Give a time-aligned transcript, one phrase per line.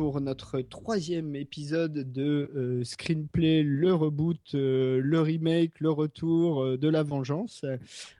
[0.00, 6.78] Pour notre troisième épisode de euh, Screenplay, le reboot, euh, le remake, le retour euh,
[6.78, 7.66] de la vengeance.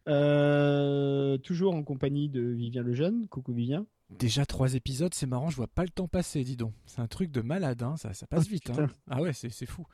[0.06, 3.26] Euh, toujours en compagnie de Vivien Lejeune.
[3.28, 3.86] Coucou Vivien.
[4.10, 6.74] Déjà trois épisodes, c'est marrant, je vois pas le temps passer, dis donc.
[6.84, 8.68] C'est un truc de malade, hein, ça, ça passe Oh, vite.
[8.78, 8.86] hein.
[9.08, 9.86] Ah ouais, c'est fou.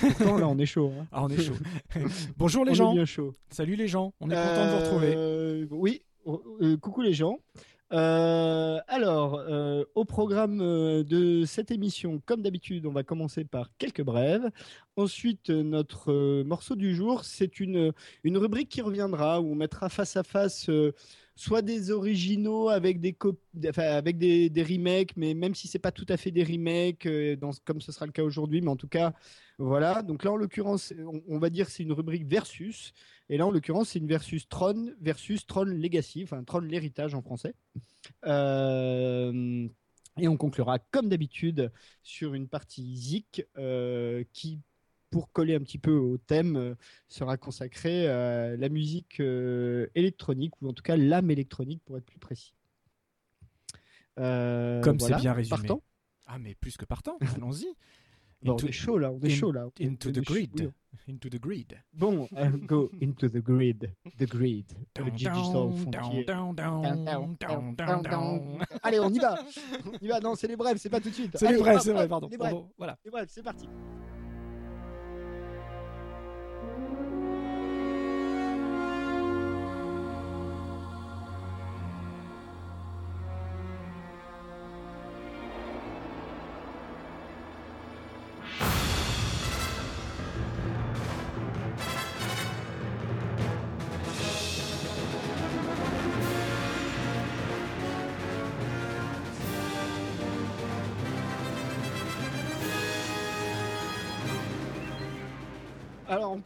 [0.00, 0.90] Pourtant là on est chaud.
[1.00, 1.06] hein.
[1.12, 1.54] Ah, on est chaud.
[2.36, 2.90] Bonjour les on gens.
[2.90, 3.32] est bien chaud.
[3.48, 5.68] Salut les gens, on est content de vous retrouver.
[5.70, 7.38] Oui, euh, coucou les gens.
[7.94, 13.70] Euh, alors, euh, au programme euh, de cette émission, comme d'habitude, on va commencer par
[13.78, 14.50] quelques brèves.
[14.96, 17.92] Ensuite, notre morceau du jour, c'est une,
[18.24, 20.68] une rubrique qui reviendra où on mettra face à face
[21.36, 23.16] soit des originaux avec des,
[23.76, 27.08] avec des, des remakes, mais même si c'est pas tout à fait des remakes,
[27.64, 29.12] comme ce sera le cas aujourd'hui, mais en tout cas,
[29.58, 30.02] voilà.
[30.02, 32.92] Donc là, en l'occurrence, on, on va dire c'est une rubrique versus.
[33.28, 37.22] Et là, en l'occurrence, c'est une versus Tron versus Tron Legacy, enfin Tron l'héritage en
[37.22, 37.54] français.
[38.26, 39.66] Euh,
[40.18, 41.72] et on conclura, comme d'habitude,
[42.02, 44.60] sur une partie Zik euh, qui,
[45.10, 46.74] pour coller un petit peu au thème, euh,
[47.08, 49.20] sera consacrée à la musique
[49.94, 52.52] électronique, ou en tout cas l'âme électronique, pour être plus précis.
[54.16, 55.16] Comme voilà.
[55.16, 55.56] c'est bien résumé.
[55.56, 55.82] Partant
[56.26, 57.66] Ah mais plus que partant, allons-y.
[58.44, 59.66] Bon, Into- On est chaud là, on est in- chaud là.
[59.80, 60.50] Into the chaud, grid.
[60.60, 60.68] oui.
[61.14, 61.74] Into the grid.
[61.92, 63.90] Bon, euh, go into the grid.
[64.18, 64.66] The grid.
[64.98, 65.34] Le Down, digital
[65.90, 66.54] down,
[68.02, 68.64] down.
[68.82, 69.34] Allez, on y va.
[69.86, 70.20] On y va.
[70.20, 71.32] Non, c'est les brèves, c'est pas tout de suite.
[71.36, 72.28] C'est vrai, hop, c'est vrai, pardon.
[72.30, 72.96] Les brèves, Voilà.
[73.04, 73.66] les brèves, c'est parti.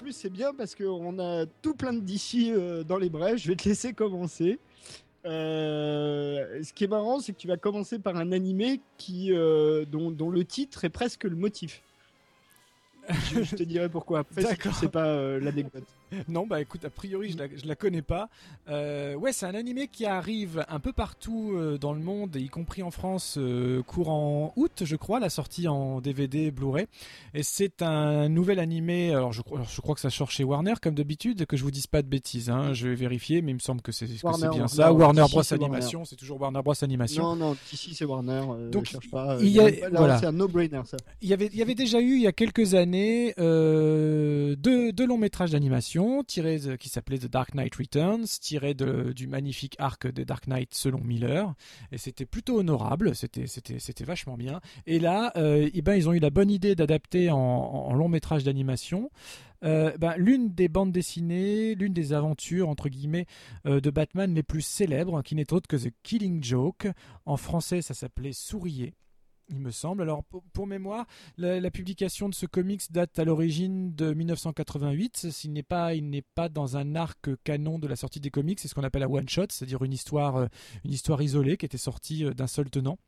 [0.08, 3.36] Plus c'est bien parce qu'on a tout plein de DC euh, dans les brèves.
[3.36, 4.58] Je vais te laisser commencer.
[5.26, 9.84] Euh, ce qui est marrant, c'est que tu vas commencer par un animé qui, euh,
[9.84, 11.82] dont, dont le titre est presque le motif.
[13.32, 14.74] Je, je te dirai pourquoi après si tu D'accord.
[14.74, 15.84] sais pas l'anecdote.
[16.28, 18.28] Non, bah écoute, a priori, je la, je la connais pas.
[18.68, 22.48] Euh, ouais, c'est un animé qui arrive un peu partout euh, dans le monde, y
[22.48, 26.86] compris en France, euh, courant août, je crois, la sortie en DVD Blu-ray.
[27.34, 30.74] Et c'est un nouvel animé, alors je, alors, je crois que ça sort chez Warner,
[30.82, 32.50] comme d'habitude, que je vous dise pas de bêtises.
[32.50, 34.92] Hein, je vais vérifier, mais il me semble que c'est bien Warner, ça.
[34.92, 35.42] Warner Bros.
[35.54, 37.22] Animation, c'est toujours Warner Bros Animation.
[37.22, 38.42] Non, non, ici c'est Warner.
[38.50, 39.36] euh, Donc, cherche pas.
[39.40, 40.18] il y a- là, voilà.
[40.18, 40.96] C'est un no-brainer ça.
[41.22, 44.56] Il y avait, il y avait déjà eu il y a quelques années deux,
[44.92, 49.76] deux longs métrages d'animation de- qui s'appelaient The Dark Knight Returns, tirés de- du magnifique
[49.78, 51.54] arc des Dark Knight selon Miller,
[51.92, 54.60] et c'était plutôt honorable, c'était vachement bien.
[54.86, 58.44] Et là, euh, eh ben ils ont eu la bonne idée d'adapter en, long métrage
[58.44, 59.10] d'animation.
[59.64, 63.26] euh, ben, l'une des bandes dessinées, l'une des aventures entre guillemets
[63.66, 66.86] euh, de Batman les plus célèbres, qui n'est autre que The Killing Joke.
[67.26, 68.94] En français, ça s'appelait Sourier
[69.48, 70.02] il me semble.
[70.02, 75.30] Alors, pour, mémoire, la, publication de ce comics date à l'origine de 1988.
[75.30, 78.60] S'il n'est pas, il n'est pas dans un arc canon de la sortie des comics.
[78.60, 80.46] C'est ce qu'on appelle un one shot, c'est-à-dire une histoire, euh,
[80.84, 82.98] une histoire isolée qui était sortie euh, d'un seul tenant.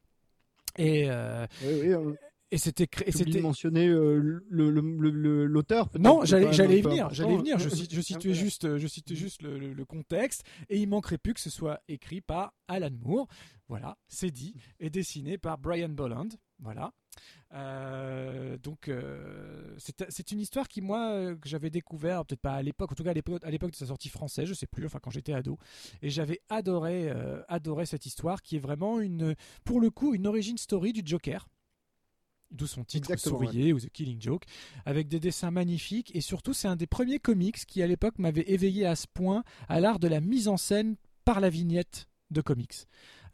[0.79, 2.15] Euh, Oui, oui,
[2.51, 5.89] et c'était, c'était, de mentionner euh, le- l'auteur.
[5.99, 7.59] non, j'allais, j'allais y venir, j'allais venir.
[7.59, 11.35] Je, je situais juste, je situais juste le, le- le contexte, et il manquerait plus
[11.35, 13.29] que ce soit écrit par Alan Moore.
[13.69, 16.29] Voilà, c'est dit, et dessiné par Brian Bolland.
[16.59, 16.93] Voilà.
[17.55, 22.63] Euh, donc, euh, c'est, une histoire qui moi euh, que j'avais découvert, peut-être pas à
[22.63, 24.87] l'époque, en tout cas à l'époque, à l'époque de sa sortie française, je sais plus,
[24.87, 25.59] enfin quand j'étais ado,
[26.03, 29.35] et j'avais adoré, euh, adoré cette histoire qui est vraiment une,
[29.65, 31.49] pour le coup, une origin story du Joker.
[32.51, 33.09] D'où son titre
[33.53, 34.45] Sourier ou The Killing Joke,
[34.85, 38.45] avec des dessins magnifiques et surtout c'est un des premiers comics qui à l'époque m'avait
[38.51, 42.41] éveillé à ce point à l'art de la mise en scène par la vignette de
[42.41, 42.87] comics.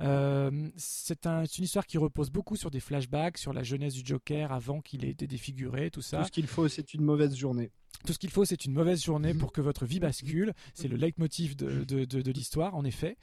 [0.03, 3.95] Euh, c'est un- c'est une histoire qui repose beaucoup sur des flashbacks, sur la jeunesse
[3.95, 6.19] du Joker avant qu'il ait été défiguré, tout ça.
[6.21, 7.71] Tout ce qu'il faut, c'est une mauvaise journée.
[8.04, 10.52] Tout ce qu'il faut, c'est une mauvaise journée pour que votre vie bascule.
[10.75, 13.16] C'est le leitmotiv de, de, de, l'histoire, en effet.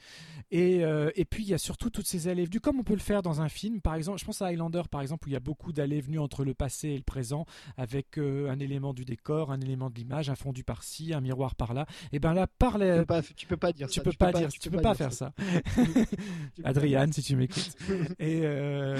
[0.50, 2.94] Et, euh, et puis, il y a surtout toutes ces allées venues, comme on peut
[2.94, 3.80] le faire dans un film.
[3.80, 6.18] Par exemple, je pense à Highlander, par exemple, où il y a beaucoup d'allées venues
[6.18, 9.96] entre le passé et le présent, avec euh, un élément du décor, un élément de
[9.96, 11.86] l'image, un fondu par-ci, un miroir par-là.
[12.12, 12.92] Et ben là, par les...
[12.94, 14.02] tu, peux pas, tu peux pas dire tu ça.
[14.02, 15.32] Peux pas dire, tu, peux, pas, faire ça.
[16.64, 17.76] Adriane, si tu m'écoutes.
[18.18, 18.96] et euh...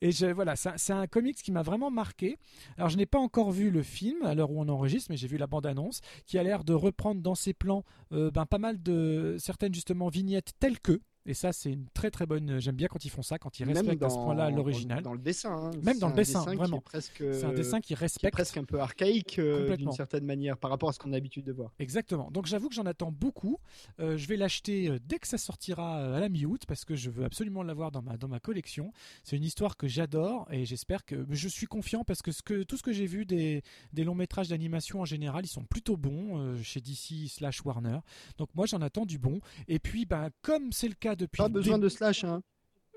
[0.00, 2.38] et je, voilà, c'est un comics qui m'a vraiment marqué.
[2.76, 5.16] Alors, je n'ai pas encore vu le film film à l'heure où on enregistre, mais
[5.16, 8.58] j'ai vu la bande-annonce qui a l'air de reprendre dans ses plans euh, ben, pas
[8.58, 12.60] mal de certaines justement vignettes telles que et ça, c'est une très très bonne.
[12.60, 15.02] J'aime bien quand ils font ça, quand ils respectent à ce point-là l'original.
[15.02, 15.50] Dans le dessin.
[15.52, 15.70] Hein.
[15.82, 16.82] Même dans le dessin, vraiment.
[16.92, 18.32] C'est un dessin qui respecte.
[18.32, 21.44] presque un peu archaïque euh, d'une certaine manière par rapport à ce qu'on a l'habitude
[21.44, 21.72] de voir.
[21.78, 22.30] Exactement.
[22.30, 23.58] Donc j'avoue que j'en attends beaucoup.
[24.00, 27.10] Euh, je vais l'acheter euh, dès que ça sortira à la mi-août parce que je
[27.10, 28.92] veux absolument l'avoir dans ma, dans ma collection.
[29.22, 31.26] C'est une histoire que j'adore et j'espère que.
[31.28, 33.62] Je suis confiant parce que, ce que tout ce que j'ai vu des,
[33.92, 37.98] des longs métrages d'animation en général, ils sont plutôt bons chez DC slash Warner.
[38.38, 39.40] Donc moi j'en attends du bon.
[39.68, 41.38] Et puis, ben, comme c'est le cas depuis.
[41.38, 42.42] Pas besoin de slash, hein.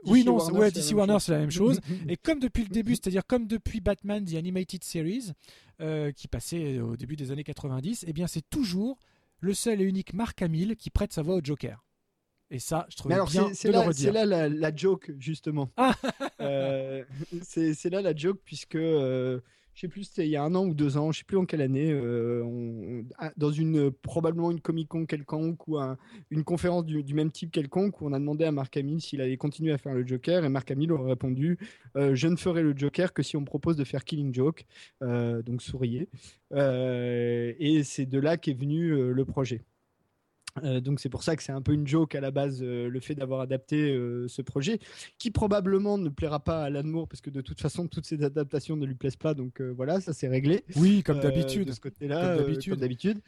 [0.05, 1.79] Oui, non, Warner, ouais, DC Warner, c'est la même chose.
[2.09, 5.31] et comme depuis le début, c'est-à-dire comme depuis Batman The Animated Series,
[5.81, 8.99] euh, qui passait au début des années 90, eh bien, c'est toujours
[9.39, 11.83] le seul et unique Mark Hamill qui prête sa voix au Joker.
[12.49, 13.95] Et ça, je trouve bien de là, le redire.
[13.95, 15.71] C'est là la, joke, justement.
[15.77, 15.95] Ah
[16.39, 17.03] euh,
[17.41, 19.39] c'est là la joke, puisque euh,
[19.73, 21.37] je sais plus, c'était il y a un an ou deux ans, je sais plus
[21.37, 23.01] en quelle année, euh,
[23.37, 25.79] dans une probablement une Comic Con quelconque ou
[26.29, 29.37] une conférence du, même type quelconque, où on a demandé à Mark Hamill s'il allait
[29.37, 31.57] continuer à faire le Joker, et Mark Hamill aurait répondu
[31.95, 34.65] euh, Je ne ferai le Joker que si on me propose de faire Killing Joke,
[35.01, 36.07] euh, donc souriez.
[36.51, 39.61] et c'est de là qu'est venu le projet.
[40.63, 42.87] Euh, donc c'est pour ça que c'est un peu une joke à la base euh,
[42.87, 44.79] le fait d'avoir adapté euh, ce projet
[45.17, 48.23] qui probablement ne plaira pas à Alan Moore parce que de toute façon toutes ces
[48.23, 49.33] adaptations ne lui plaisent pas.
[49.33, 50.63] Donc voilà ça c'est réglé.
[50.75, 51.69] Oui comme d'habitude.
[51.69, 53.21] de ce côté-là comme d'habitude.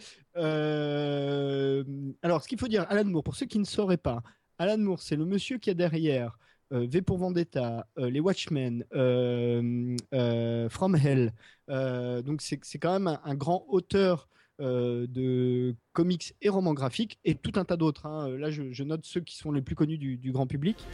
[2.22, 4.22] alors ce qu'il faut dire Alan Moore pour ceux qui ne sauraient pas
[4.60, 6.38] Alan Moore c'est le monsieur qui est derrière
[6.72, 11.31] V pour Vendetta, les Watchmen, From Hell.
[11.68, 14.27] donc c'est quand même un grand auteur
[14.62, 18.06] euh, de comics et romans graphiques et tout un tas d'autres.
[18.06, 18.30] Hein.
[18.38, 20.86] Là, je, je, note ceux qui sont les plus connus du, du grand public.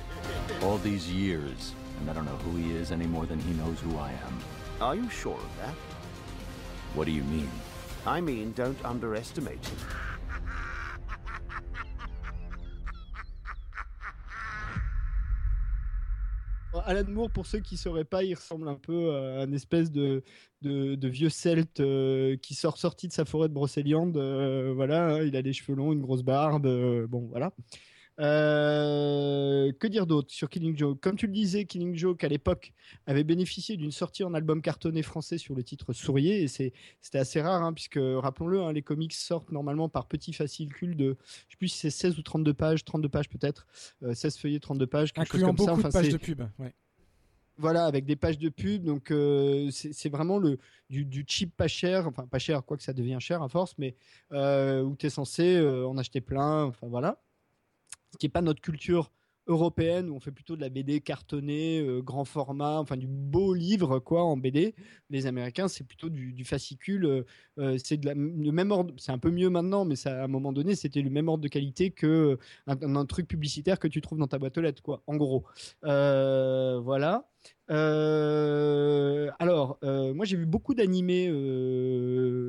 [0.61, 3.79] All these years, and I don't know who he is any more than he knows
[3.81, 4.39] who I am.
[4.81, 5.75] Are you sure of that?
[6.95, 7.49] What do you mean?
[8.05, 10.00] I mean, don't underestimate him.
[16.91, 19.91] Alan Moore, pour ceux qui ne sauraient pas, il ressemble un peu à un espèce
[19.91, 20.23] de,
[20.61, 24.17] vieux celte euh, qui sort sorti de sa forêt de Brocéliande.
[24.17, 26.65] Euh, voilà, hein, il a des cheveux longs, une grosse barbe.
[26.65, 27.53] Euh, bon, voilà.
[28.23, 30.99] Que dire d'autre sur Killing Joke?
[31.01, 32.73] Comme tu le disais, Killing Joke à l'époque
[33.05, 37.41] avait bénéficié d'une sortie en album cartonné français sur le titre Sourier et c'était assez
[37.41, 41.57] rare hein, puisque rappelons-le, hein, les comics sortent normalement par petits fascicules de je sais
[41.57, 43.67] plus si c'est 16 ou 32 pages, 32 pages peut-être,
[44.13, 45.87] 16 feuillets, 32 pages, quelque Incluant chose comme beaucoup ça.
[45.87, 46.41] de pages de pub.
[46.59, 46.73] Ouais.
[47.61, 48.83] Voilà, avec des pages de pub.
[48.83, 50.57] Donc, euh, c'est vraiment le,
[50.89, 52.07] du, cheap pas cher.
[52.07, 53.95] Enfin, pas cher, quoi que ça devient cher à force, mais
[54.31, 56.63] euh, où tu es censé euh, en acheter plein.
[56.63, 57.21] Enfin, voilà.
[58.11, 59.11] Ce qui n'est pas notre culture
[59.47, 63.53] européenne où on fait plutôt de la BD cartonnée, euh, grand format, enfin du beau
[63.53, 64.75] livre quoi en BD.
[65.09, 67.05] Les Américains c'est plutôt du, fascicule.
[67.05, 67.23] Euh,
[67.59, 68.93] euh, c'est de le même ordre.
[68.97, 71.47] C'est un peu mieux maintenant, mais à un moment donné c'était le même ordre de
[71.47, 72.37] qualité que
[72.67, 75.03] un, truc publicitaire que tu trouves dans ta boîte aux lettres quoi.
[75.07, 75.45] En gros,
[75.81, 77.30] voilà.
[77.67, 81.31] Alors, moi j'ai vu beaucoup d'animés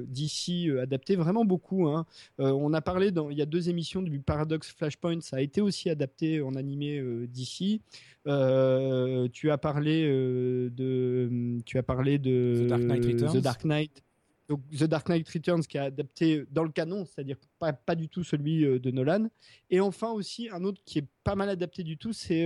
[0.09, 1.87] d'ici adaptés, vraiment beaucoup.
[1.87, 2.07] Hein.
[2.39, 5.61] on a parlé dans, il y a deux émissions du Paradox Flashpoint, ça a été
[5.61, 7.83] aussi adapté en animé euh, d'ici.
[8.27, 13.33] Euh, tu as parlé euh, de, tu as parlé de The Dark Knight Returns.
[13.33, 14.03] The Dark Knight.
[14.49, 18.09] Donc The Dark Knight Returns qui est adapté dans le canon, c'est-à-dire pas, pas du
[18.09, 19.29] tout celui de Nolan.
[19.71, 22.45] Et enfin aussi un autre qui est pas mal adapté du tout, c'est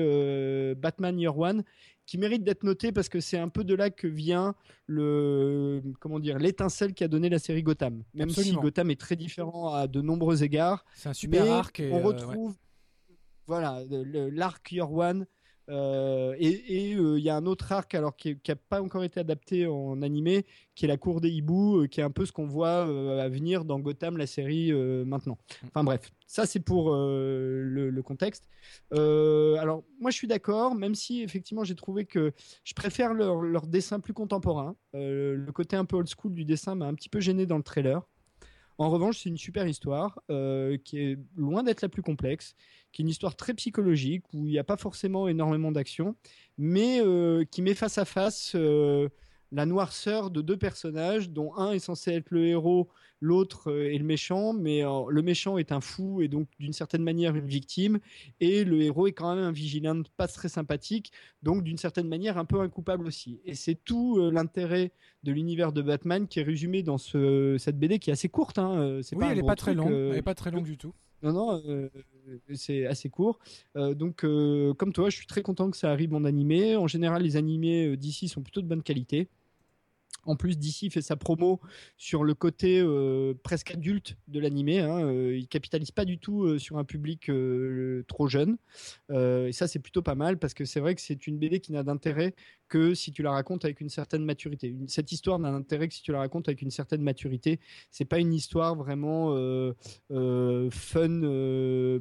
[0.76, 1.65] Batman Year One,
[2.07, 4.55] qui mérite d'être noté parce que c'est un peu de là que vient
[4.87, 8.05] le comment dire l'étincelle qui a donné la série Gotham.
[8.15, 10.85] Même si Gotham est très différent à de nombreux égards.
[10.95, 11.83] C'est un super arc.
[11.91, 12.57] on retrouve
[13.47, 15.27] voilà, l'arc Year One.
[15.69, 19.19] Euh, et il euh, y a un autre arc alors qui n'a pas encore été
[19.21, 22.33] adapté en animé, qui est la cour des hiboux, euh, qui est un peu ce
[22.33, 25.39] qu'on voit à venir dans Gotham, la série maintenant.
[25.63, 25.67] Mm.
[25.69, 28.49] Enfin bref, ça c'est pour le, contexte.
[28.93, 32.33] alors moi je suis d'accord, même si effectivement j'ai trouvé que
[32.63, 34.77] je préfère leur, leur dessin plus contemporain.
[34.95, 37.65] le côté un peu old school du dessin m'a un petit peu gêné dans le
[37.65, 38.03] trailer.
[38.79, 42.55] En revanche, c'est une super histoire euh, qui est loin d'être la plus complexe,
[42.97, 46.17] qui est une histoire très psychologique où il n'y a pas forcément énormément d'action,
[46.57, 49.11] mais euh, qui met face à face euh,
[49.53, 52.88] la noirceur de deux personnages, dont un est censé être le héros,
[53.21, 57.03] l'autre euh, est le méchant, mais le méchant est un fou et donc d'une certaine
[57.03, 57.99] manière une victime,
[58.41, 61.12] et le héros est quand même un vigilant pas très sympathique,
[61.43, 63.43] donc d'une certaine manière un peu incoupable aussi.
[63.45, 64.91] Et c'est tout l'intérêt
[65.23, 68.59] de l'univers de Batman qui est résumé dans ce, cette BD qui est assez courte.
[68.59, 70.95] Hein, oui, elle n'est pas très longue, elle est pas très longue du tout.
[71.26, 71.90] Non, non,
[72.54, 73.38] c'est assez court.
[73.75, 74.18] donc,
[74.76, 76.76] comme toi, je suis très content que ça arrive en animé.
[76.76, 79.28] En général, les animés d'ici sont plutôt de bonne qualité.
[80.26, 81.61] En plus, DC fait sa promo
[81.97, 84.80] sur le côté euh, presque adulte de l'animé.
[84.80, 85.06] Hein.
[85.06, 87.30] Euh, il capitalise pas du tout euh, sur un public
[88.09, 88.56] trop jeune.
[89.11, 91.73] et ça, c'est plutôt pas mal parce que c'est vrai que c'est une BD qui
[91.73, 92.35] n'a d'intérêt
[92.68, 94.75] que si tu la racontes avec une certaine maturité.
[94.88, 97.61] cette histoire n'a d'intérêt que si tu la racontes avec une certaine maturité.
[97.90, 99.30] C'est pas une histoire vraiment
[100.11, 101.21] fun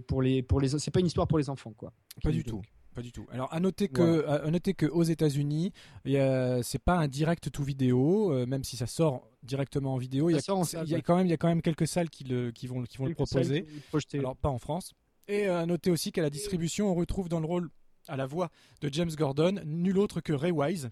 [0.08, 0.70] pour les pour les.
[0.70, 1.94] C'est pas une histoire pour les enfants, quoi.
[2.24, 2.62] Pas du tout.
[2.96, 3.28] Pas du tout.
[3.30, 5.74] Alors à noter que, à noter que aux États-Unis,
[6.06, 10.30] c'est pas un direct tout vidéo, euh, même si ça sort directement en vidéo.
[10.30, 12.68] Il y, a, quand même, il y a quand même quelques salles qui le, qui
[12.68, 13.68] vont, qui vont le proposer.
[14.14, 14.94] Alors pas en France.
[15.28, 17.70] Et euh, à noter aussi qu'à la distribution, on retrouve dans le rôle
[18.08, 18.50] à la voix
[18.80, 20.90] de James Gordon nul autre que Ray Wise.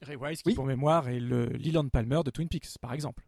[0.00, 3.22] Ray Wise, qui pour mémoire est le Leland Palmer de Twin Peaks, par exemple.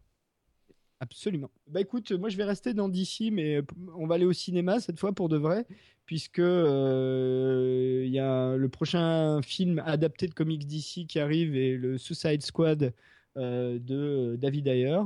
[1.05, 1.51] Absolument.
[1.67, 3.61] Bah écoute, moi je vais rester dans DC, mais
[3.95, 5.65] on va aller au cinéma cette fois pour de vrai,
[6.05, 11.77] puisque euh, il y a le prochain film adapté de comics DC qui arrive et
[11.77, 12.93] le Suicide Squad
[13.37, 14.99] euh, de David Ayer.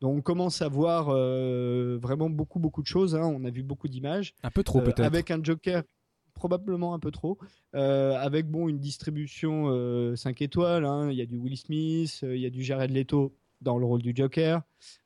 [0.00, 3.14] Donc on commence à voir euh, vraiment beaucoup beaucoup de choses.
[3.14, 3.24] Hein.
[3.24, 4.34] On a vu beaucoup d'images.
[4.42, 5.00] Un peu trop peut-être.
[5.00, 5.82] Avec un Joker
[6.34, 7.38] probablement un peu trop,
[7.72, 10.84] avec bon une distribution 5 étoiles.
[10.84, 11.10] Hein.
[11.10, 14.02] Il y a du Will Smith, il y a du Jared Leto dans le rôle
[14.02, 14.62] du Joker.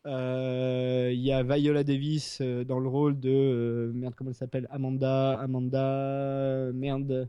[0.07, 4.37] Euh, il y a Viola Davis euh, dans le rôle de euh, merde comment elle
[4.37, 4.66] s'appelle?
[4.71, 7.28] Amanda Amanda merde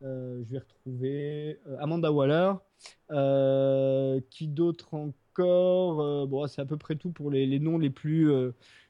[0.00, 2.54] je vais retrouver Amanda Waller.
[4.30, 6.26] qui d'autre encore?
[6.26, 8.32] Bon c'est à peu près tout pour les, les noms les plus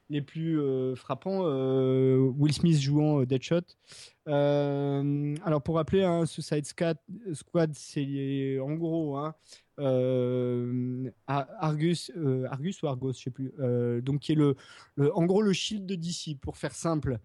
[0.09, 0.59] les plus
[0.95, 1.41] frappants.
[2.37, 3.61] Will Smith jouant Deadshot.
[4.27, 9.33] alors pour rappeler, hein, Suicide Squad, c'est en gros hein,
[11.27, 13.53] Argus, euh, Argus ou Argos, je sais plus.
[13.59, 14.55] Euh, donc qui est le,
[15.13, 17.19] en gros le shield de DC pour faire simple,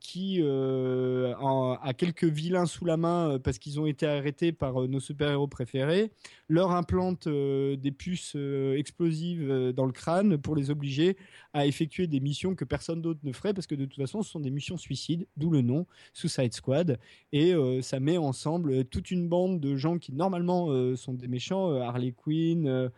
[0.00, 5.46] qui a quelques vilains sous la main parce qu'ils ont été arrêtés par nos super-héros
[5.46, 6.10] préférés,
[6.48, 8.36] leur implante des puces
[8.76, 11.16] explosives dans le crâne pour les obliger
[11.52, 14.30] à effectuer des missions que personne d'autre ne ferait parce que de toute façon ce
[14.32, 16.98] sont des missions suicides, d'où le nom Suicide Squad
[17.32, 21.80] et ça met ensemble toute une bande de gens qui normalement sont des méchants euh,
[21.80, 22.88] Harley Quinn, euh,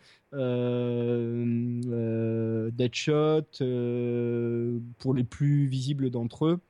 [1.85, 3.47] euh, Deadshot,
[4.99, 6.61] pour les plus visibles d'entre eux.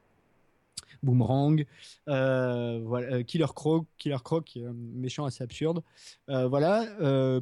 [1.03, 1.65] Boomerang,
[2.07, 5.81] Killer Croc, Killer Croc, méchant assez absurde,
[6.27, 6.87] voilà,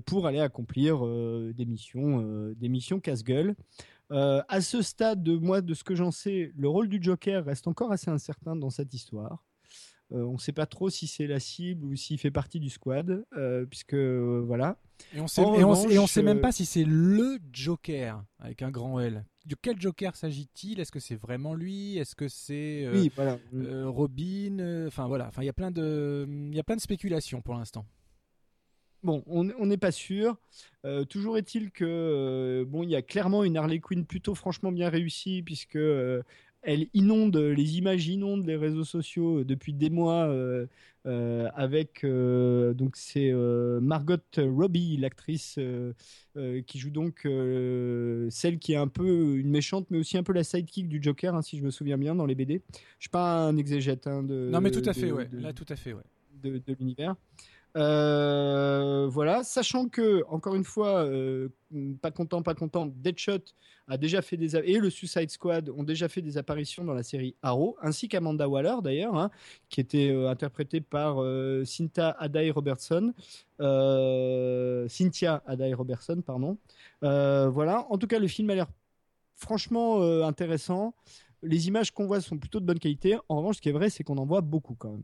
[0.04, 1.00] pour aller accomplir
[1.54, 3.54] des missions, des missions casse-gueule.
[4.10, 7.66] à ce stade, de moi, de ce que j'en sais, le rôle du Joker reste
[7.66, 9.42] encore assez incertain dans cette histoire.
[10.12, 12.70] Euh, on ne sait pas trop si c'est la cible ou s'il fait partie du
[12.70, 14.78] squad, euh, puisque euh, voilà.
[15.12, 19.24] Et on sait, et sait même pas si c'est le Joker avec un grand L.
[19.46, 20.80] De quel Joker s'agit-il?
[20.80, 21.98] Est-ce que c'est vraiment lui?
[21.98, 22.88] Est-ce que c'est
[23.52, 24.86] Robin?
[24.86, 25.26] Enfin voilà.
[25.26, 27.84] Enfin il y a plein de, il y a plein de spéculations pour l'instant.
[29.02, 30.36] Bon, on n'est pas sûr.
[31.08, 35.42] toujours est-il que bon, il y a clairement une Harley Quinn plutôt franchement bien réussie
[35.42, 35.78] puisque
[36.66, 40.66] elle inonde, les images inondent les réseaux sociaux depuis des mois euh,
[41.06, 43.32] euh, avec euh, donc c'est
[43.80, 45.58] Margot Robbie, l'actrice
[46.66, 47.20] qui joue donc
[48.30, 51.36] celle qui est un peu une méchante, mais aussi un peu la sidekick du Joker,
[51.36, 52.60] hein, si je me souviens bien dans les BD.
[52.98, 54.50] Je suis pas un exégète hein, de.
[54.50, 55.28] Non, mais tout à fait, ouais.
[55.32, 56.02] Là, tout à fait, ouais.
[56.42, 57.14] de l'univers.
[57.76, 61.48] Euh, voilà, sachant que, encore une fois, euh,
[62.00, 63.42] pas content, pas content, Deadshot
[63.86, 67.02] a déjà fait des et le Suicide Squad ont déjà fait des apparitions dans la
[67.02, 69.30] série Arrow, ainsi qu'Amanda Waller d'ailleurs, hein,
[69.68, 71.18] qui était euh, interprétée par
[71.66, 73.12] Cynthia Adai Robertson,
[74.88, 76.56] Cynthia Adai Robertson, pardon.
[77.02, 78.68] voilà, en tout cas, le film a l'air
[79.34, 80.94] franchement intéressant.
[81.42, 83.18] Les images qu'on voit sont plutôt de bonne qualité.
[83.28, 85.02] En revanche, ce qui est vrai, c'est qu'on en voit beaucoup quand même.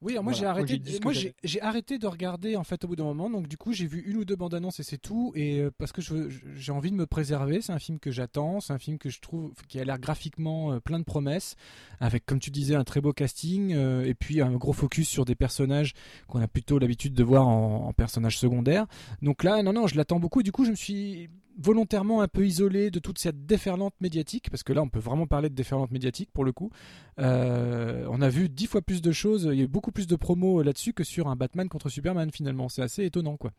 [0.00, 0.80] Oui, moi j'ai arrêté.
[1.02, 3.28] Moi j'ai arrêté de regarder en fait au bout d'un moment.
[3.28, 5.32] Donc du coup j'ai vu une ou deux bandes annonces et c'est tout.
[5.34, 7.60] Et euh, parce que j'ai envie de me préserver.
[7.60, 8.60] C'est un film que j'attends.
[8.60, 11.56] C'est un film que je trouve qui a l'air graphiquement euh, plein de promesses,
[11.98, 15.24] avec comme tu disais un très beau casting euh, et puis un gros focus sur
[15.24, 15.94] des personnages
[16.28, 18.86] qu'on a plutôt l'habitude de voir en, en personnages secondaires.
[19.20, 20.44] Donc là non non je l'attends beaucoup.
[20.44, 21.28] Du coup je me suis
[21.58, 25.26] volontairement un peu isolé de toute cette déferlante médiatique, parce que là on peut vraiment
[25.26, 26.70] parler de déferlante médiatique pour le coup.
[27.18, 30.06] Euh, on a vu dix fois plus de choses, il y a eu beaucoup plus
[30.06, 32.68] de promos là-dessus que sur un Batman contre Superman finalement.
[32.68, 33.52] C'est assez étonnant quoi.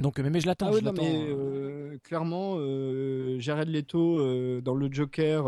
[0.00, 0.70] Donc, mais, je l'attends.
[0.72, 1.02] Ah je l'attends.
[1.04, 2.56] Euh, clairement,
[3.38, 5.46] Jared Leto dans le Joker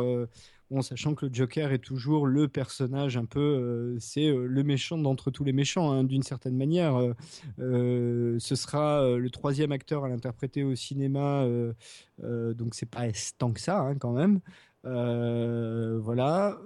[0.71, 4.65] Bon, sachant que le Joker est toujours le personnage un peu, euh, c'est euh, le
[4.65, 7.15] méchant d'entre tous les méchants, hein, d'une certaine manière.
[7.59, 11.47] Euh, ce sera le troisième acteur à l'interpréter au cinéma,
[12.19, 13.03] donc c'est pas
[13.39, 14.41] tant que ça hein, quand même.
[14.83, 16.59] voilà.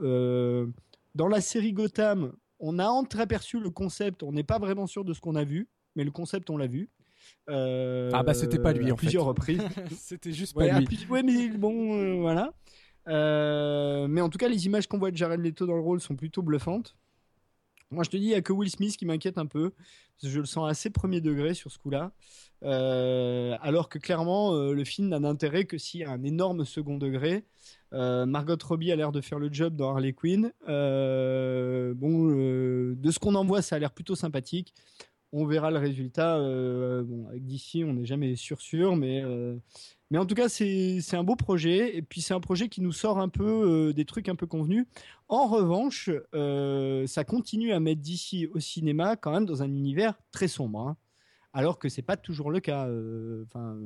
[1.14, 4.22] dans la série Gotham, on a entreaperçu le concept.
[4.22, 6.68] On n'est pas vraiment sûr de ce qu'on a vu, mais le concept on l'a
[6.68, 6.88] vu.
[7.48, 9.60] ah bah c'était pas lui en plusieurs reprises.
[9.96, 10.86] c'était juste pas lui.
[11.10, 12.52] ouais, mais bon, voilà.
[13.08, 16.00] Euh, mais en tout cas, les images qu'on voit de Jared Leto dans le rôle
[16.00, 16.96] sont plutôt bluffantes.
[17.90, 19.72] Moi, je te dis, il n'y a que Will Smith qui m'inquiète un peu.
[20.22, 22.12] je le sens assez premier degré sur ce coup-là.
[22.64, 26.64] Euh, alors que clairement, euh, le film n'a d'intérêt que s'il y a un énorme
[26.66, 27.44] second degré.
[27.90, 30.52] Margot Robbie a l'air de faire le job dans Harley Quinn.
[30.66, 34.74] bon, de ce qu'on en voit, ça a l'air plutôt sympathique.
[35.32, 36.38] On verra le résultat.
[36.38, 37.42] bon, avec
[37.76, 39.24] on n'est jamais sûr sûr, mais
[40.10, 41.96] mais en tout cas, c'est un beau projet.
[41.96, 44.46] Et puis, c'est un projet qui nous sort un peu euh, des trucs un peu
[44.46, 44.86] convenus.
[45.28, 50.14] En revanche, euh, ça continue à mettre d'ici au cinéma quand même dans un univers
[50.30, 50.80] très sombre.
[50.80, 50.96] Hein.
[51.52, 52.86] alors que c'est pas toujours le cas.
[52.88, 53.78] Euh, enfin,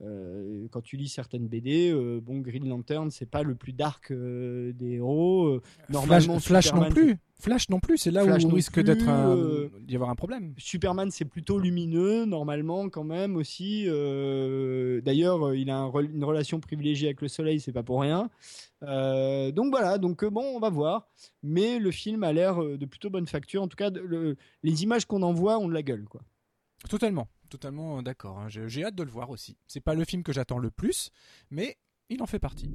[0.00, 4.72] quand tu lis certaines BD, euh, bon, Green Lantern, c'est pas le plus dark euh,
[4.72, 5.60] des héros.
[5.88, 7.16] normalement, Flash, non plus.
[7.36, 10.54] Flash non plus, c'est là où où risque d'être d'y avoir un problème.
[10.56, 13.84] Superman, c'est plutôt lumineux, normalement, quand même aussi.
[13.84, 18.30] D'ailleurs, il a une relation privilégiée avec le soleil, c'est pas pour rien.
[18.82, 21.08] donc voilà, donc bon, on va voir.
[21.42, 23.62] Mais le film a l'air de plutôt bonne facture.
[23.62, 23.90] En tout cas,
[24.62, 26.22] les images qu'on envoie ont de la gueule, quoi.
[26.88, 28.40] Totalement totalement d'accord.
[28.40, 28.48] Hein.
[28.48, 29.56] J'ai hâte de le voir aussi.
[29.68, 31.10] C'est pas le film que j'attends le plus,
[31.50, 32.68] mais il en fait partie.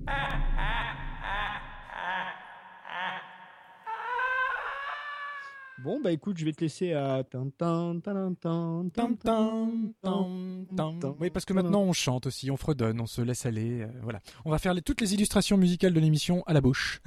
[5.83, 7.23] Bon, bah écoute, je vais te laisser à.
[11.19, 13.81] Oui, parce que maintenant on chante aussi, on fredonne, on se laisse aller.
[13.81, 14.19] Euh, voilà.
[14.45, 17.01] On va faire toutes les illustrations musicales de l'émission à la bouche.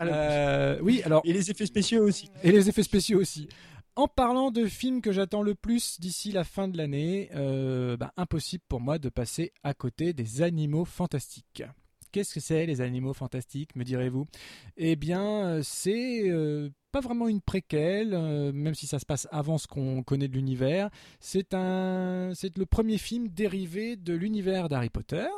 [0.00, 1.22] Euh, oui, alors.
[1.24, 2.30] Et les effets spéciaux aussi.
[2.42, 3.48] Et les effets spéciaux aussi.
[3.94, 8.14] En parlant de films que j'attends le plus d'ici la fin de l'année, euh, bah,
[8.16, 11.62] impossible pour moi de passer à côté des animaux fantastiques.
[12.10, 14.26] Qu'est-ce que c'est les animaux fantastiques, me direz-vous?
[14.78, 18.10] Eh bien, euh, c'est euh, pas vraiment une préquelle,
[18.52, 20.88] même si ça se passe avant ce qu'on connaît de l'univers.
[21.20, 25.28] C'est un, c'est le premier film dérivé de l'univers d'Harry Potter.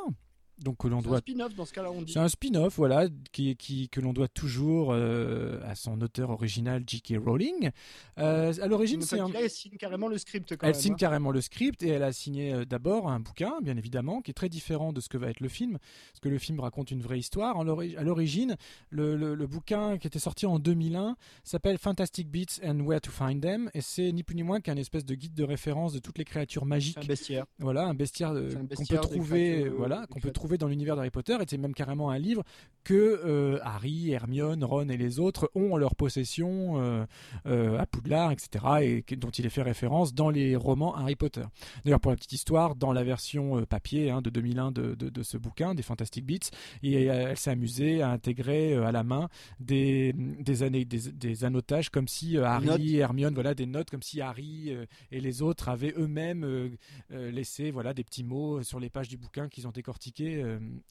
[0.59, 1.17] Donc que l'on doit.
[1.17, 2.13] Un spin-off dans ce cas-là, on dit.
[2.13, 6.83] C'est un spin-off, voilà, qui, qui que l'on doit toujours euh, à son auteur original
[6.87, 7.15] J.K.
[7.23, 7.71] Rowling.
[8.19, 9.29] Euh, à l'origine, c'est un...
[9.33, 10.55] Elle signe carrément le script.
[10.55, 10.97] Quand elle même, signe hein.
[10.97, 14.33] carrément le script et elle a signé euh, d'abord un bouquin, bien évidemment, qui est
[14.33, 15.77] très différent de ce que va être le film,
[16.11, 17.59] parce que le film raconte une vraie histoire.
[17.59, 18.55] À l'origine,
[18.89, 23.41] le, le, bouquin qui était sorti en 2001 s'appelle Fantastic Beats and Where to Find
[23.41, 26.17] Them, et c'est ni plus ni moins qu'un espèce de guide de référence de toutes
[26.17, 26.97] les créatures magiques.
[26.97, 27.45] Un bestiaire.
[27.59, 31.45] Voilà, un bestiaire, qu'on peut trouver, voilà, qu'on peut trouver dans l'univers d'Harry Potter, et
[31.47, 32.43] c'est même carrément un livre
[32.85, 32.93] que
[33.25, 37.05] euh, Harry, Hermione, Ron et les autres ont en leur possession euh,
[37.47, 41.43] euh, à Poudlard, etc., et dont il est fait référence dans les romans Harry Potter.
[41.83, 45.73] D'ailleurs, pour la petite histoire, dans la version papier hein, de 2001 de, ce bouquin,
[45.73, 46.51] des Fantastic Beats,
[46.83, 49.29] et, elle s'est amusée à intégrer à la main
[49.59, 54.21] des, des, années, des, annotages comme si Harry et Hermione, voilà, des notes comme si
[54.21, 54.71] Harry
[55.11, 56.77] et les autres avaient eux-mêmes
[57.09, 60.34] laissé voilà, des petits mots sur les pages du bouquin qu'ils ont décortiqués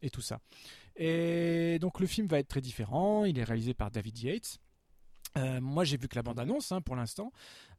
[0.03, 0.41] et tout ça.
[0.97, 3.25] Et donc le film va être très différent.
[3.25, 4.59] Il est réalisé par David Yates.
[5.37, 7.33] Euh, moi, j'ai vu que la bande annonce hein, pour l'instant,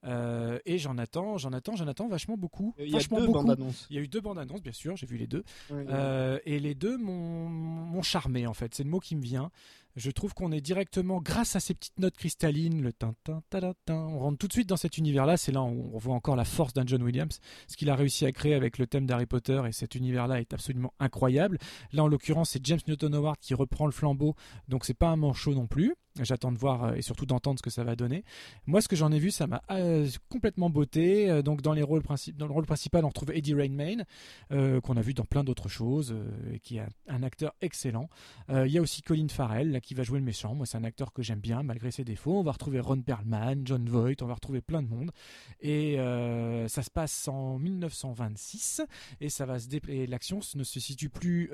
[0.06, 2.74] euh, et j'en attends, j'en attends, j'en attends vachement beaucoup.
[2.80, 3.88] Il y a deux bandes annonces.
[3.90, 6.60] Il y a eu deux bandes annonces, bien sûr, j'ai vu les deux, euh, et
[6.60, 8.76] les deux m'ont charmé en fait.
[8.76, 9.52] C'est le mot qui me vient.
[9.96, 13.42] Je trouve qu'on est directement, grâce à ces petites notes cristallines, le tin, tin,
[13.90, 15.38] on rentre tout de suite dans cet univers-là.
[15.38, 17.40] C'est là où on voit encore la force d'un John Williams,
[17.70, 20.54] ce qu'il a réussi à créer avec le thème d'Harry Potter, et cet univers-là est
[20.54, 21.58] absolument incroyable.
[21.94, 24.36] Là, en l'occurrence, c'est James Newton Howard qui reprend le flambeau,
[24.68, 25.96] donc c'est pas un manchot non plus.
[26.22, 28.24] J'attends de voir euh, et surtout d'entendre ce que ça va donner.
[28.68, 31.30] Moi, ce que j'en ai vu, ça m'a euh, complètement botté.
[31.30, 32.04] Euh, donc, dans, les rôles
[32.36, 34.06] dans le rôle principal, on retrouve Eddie Redmayne,
[34.50, 36.16] qu'on a vu dans plein d'autres choses,
[36.54, 38.10] et qui est un, acteur excellent.
[38.50, 40.56] Il y a aussi Colin Farrell, qui va jouer le méchant.
[40.56, 42.40] Moi, c'est un acteur que j'aime bien, malgré ses défauts.
[42.40, 45.12] On va retrouver Ron Perlman, John Voight, on va retrouver plein de monde.
[45.62, 45.98] Et
[46.68, 48.82] ça se passe en 1926,
[49.20, 49.66] et ça va se
[50.10, 51.52] l'action ne se situe plus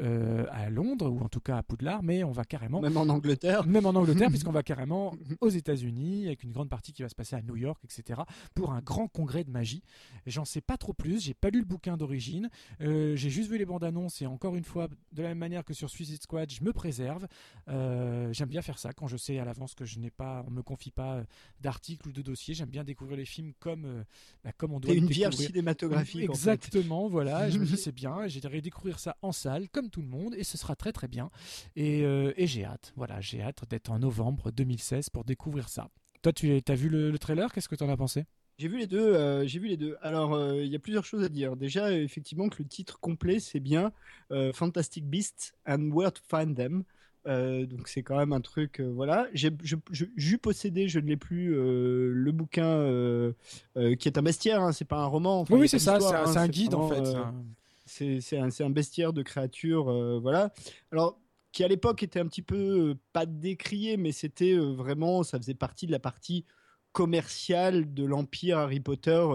[0.52, 2.82] à Londres, ou en tout cas à Poudlard, mais on va carrément...
[2.82, 6.70] Même en Angleterre Même en Angleterre, puisqu'on qu'on va carrément aux États-Unis, avec une grande
[6.70, 8.22] partie qui va se passer à New York, etc.,
[8.54, 9.82] pour un grand congrès de magie.
[10.26, 12.50] J'en sais pas trop plus, j'ai pas lu le bouquin d'origine,
[12.82, 15.64] euh, j'ai juste vu les bandes annonces et encore une fois, de la même manière
[15.64, 17.28] que sur Suicide Squad, je me préserve.
[17.70, 20.52] Euh, j'aime bien faire ça quand je sais à l'avance que je n'ai pas, on
[20.52, 21.24] me confie pas
[21.62, 22.54] d'articles ou de dossiers.
[22.54, 24.04] J'aime bien découvrir les films comme,
[24.44, 24.94] bah, comme on doit.
[24.94, 26.24] une vierge cinématographique.
[26.24, 27.50] Exactement, voilà.
[27.50, 30.44] je me dis c'est bien, j'irai découvrir ça en salle comme tout le monde et
[30.44, 31.32] ce sera très très bien.
[31.78, 35.90] Et, et j'ai hâte, voilà, j'ai hâte d'être en novembre 2016 pour découvrir ça.
[36.22, 37.52] Toi, tu as vu le, trailer?
[37.52, 38.26] Qu'est-ce que tu en as pensé?
[38.58, 39.16] J'ai vu les deux.
[39.16, 39.98] Euh, j'ai vu les deux.
[40.02, 41.56] Alors, euh, il y a plusieurs choses à dire.
[41.56, 43.92] Déjà, effectivement, que le titre complet, c'est bien
[44.32, 46.84] euh, Fantastic Beasts and Where to Find Them.
[47.26, 49.28] donc c'est quand même un truc, voilà.
[49.34, 53.34] J'ai possédé, je ne l'ai plus, le bouquin
[53.76, 54.62] qui est un bestiaire.
[54.62, 55.44] Hein, c'est pas un roman.
[55.50, 56.00] oui, c'est ça.
[56.00, 58.22] C'est un, hein, guide en fait.
[58.22, 60.54] c'est un, un, bestiaire de créatures, voilà.
[60.92, 61.18] Alors
[61.52, 65.88] qui à l'époque était un petit peu pas décrié, mais c'était vraiment, ça faisait partie
[65.88, 66.46] de la partie
[66.92, 69.26] commerciale de l'empire Harry Potter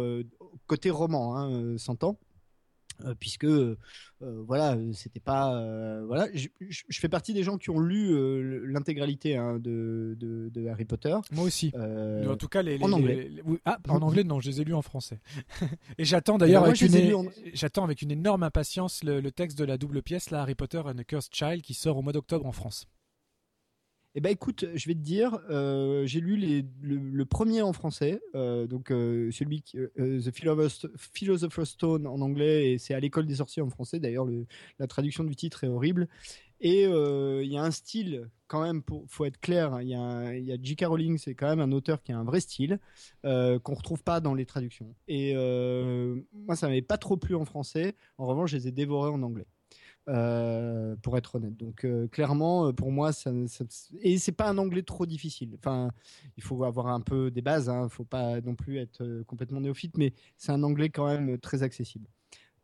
[0.66, 2.18] côté roman, hein, s'entend.
[3.04, 3.76] Euh, puisque euh,
[4.20, 6.28] voilà, c'était pas euh, voilà.
[6.32, 6.48] Je,
[6.90, 11.14] fais partie des gens qui ont lu l'intégralité hein, de, de, Harry Potter.
[11.32, 11.72] Moi aussi.
[11.76, 13.30] en tout cas, les, en anglais.
[13.64, 15.20] ah, en anglais, non, je les ai lus en français.
[15.98, 17.30] Et j'attends d'ailleurs avec, une...
[17.52, 20.78] j'attends avec une énorme impatience le, le, texte de la double pièce, là, Harry Potter
[20.78, 22.86] and the Cursed Child, qui sort au mois d'octobre en France.
[24.18, 28.66] Eh ben écoute, je vais te dire, euh, j'ai lu le, premier en français, euh,
[28.66, 30.30] donc euh, celui qui, The
[30.96, 34.00] Philosopher's Stone en anglais, et c'est à l'école des sorciers en français.
[34.00, 34.26] D'ailleurs,
[34.78, 36.08] la traduction du titre est horrible.
[36.60, 39.74] Et il y a un style quand même, pour, faut être clair.
[39.74, 40.86] Hein, il y a, a J.K.
[40.86, 42.80] Rowling, c'est quand même un auteur qui a un vrai style
[43.22, 44.94] qu'on retrouve pas dans les traductions.
[45.08, 45.34] Et
[46.32, 47.94] moi, ça m'avait pas trop plu en français.
[48.16, 49.46] En revanche, je les ai dévorés en anglais.
[50.08, 51.56] Euh, pour être honnête.
[51.56, 53.64] Donc euh, clairement, euh, pour moi, ça, ça
[54.00, 55.56] et c'est pas un anglais trop difficile.
[55.58, 55.90] Enfin,
[56.36, 57.68] il faut avoir un peu des bases.
[57.68, 61.64] Hein, faut pas non plus être complètement néophyte, mais c'est un anglais quand même très
[61.64, 62.06] accessible.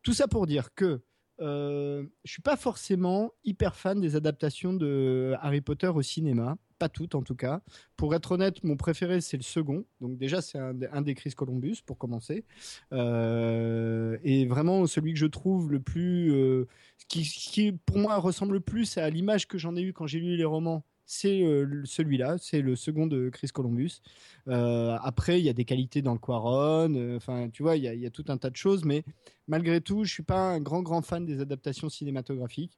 [0.03, 1.01] Tout ça pour dire que
[1.41, 6.89] euh, je suis pas forcément hyper fan des adaptations de Harry Potter au cinéma, pas
[6.89, 7.61] toutes en tout cas.
[7.95, 9.85] Pour être honnête, mon préféré c'est le second.
[10.01, 12.45] Donc déjà c'est un, des Chris Columbus pour commencer,
[12.91, 16.65] et vraiment celui que je trouve le plus
[17.07, 20.35] qui, pour moi ressemble le plus à l'image que j'en ai eu quand j'ai lu
[20.35, 24.01] les romans, c'est euh, celui-là, c'est le second de Chris Columbus.
[24.47, 27.83] Euh, après, il y a des qualités dans le Quaron, euh, enfin, tu vois, il
[27.83, 29.03] y, a, tout un tas de choses, mais
[29.47, 32.77] malgré tout, je suis pas un grand grand fan des adaptations cinématographiques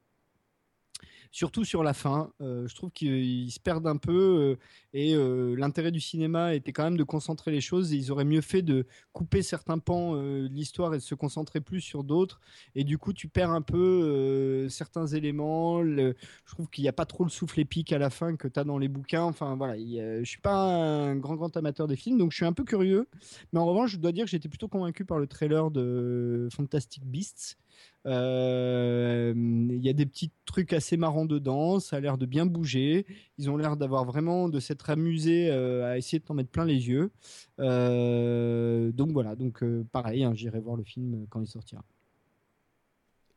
[1.35, 2.31] surtout sur la fin.
[2.39, 4.55] Euh, je trouve qu'ils se perdent un peu euh,
[4.93, 8.39] et euh, l'intérêt du cinéma était quand même de concentrer les choses ils auraient mieux
[8.39, 12.39] fait de couper certains pans de l'histoire et de se concentrer plus sur d'autres.
[12.73, 15.83] Et du coup, tu perds un peu certains éléments.
[15.83, 16.13] je
[16.45, 18.63] trouve qu'il n'y a pas trop le souffle épique à la fin que tu as
[18.63, 19.23] dans les bouquins.
[19.23, 22.53] Enfin voilà, je suis pas un grand grand amateur des films, donc je suis un
[22.53, 23.07] peu curieux.
[23.51, 27.05] Mais en revanche, je dois dire que j'étais plutôt convaincu par le trailer de Fantastic
[27.05, 27.57] Beasts.
[28.05, 32.45] Euh, il y a des petits trucs assez marrants dedans, ça a l'air de bien
[32.45, 33.05] bouger.
[33.37, 36.65] Ils ont l'air d'avoir vraiment de s'être amusés euh, à essayer de t'en mettre plein
[36.65, 37.11] les yeux.
[37.59, 41.83] Euh, donc voilà, donc pareil, hein, j'irai voir le film quand il sortira.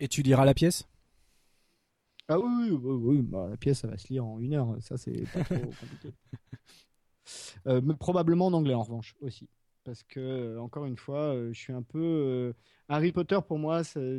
[0.01, 0.87] Et tu liras la pièce?
[2.29, 4.99] Ah oui, oui, oui, bah, la pièce, ça va se lire en une heure, ça
[4.99, 6.13] c'est pas trop compliqué.
[7.65, 9.49] mais probablement en anglais en revanche aussi
[9.89, 12.53] parce que encore une fois, je suis un peu
[12.91, 14.19] Harry Potter pour moi, c'est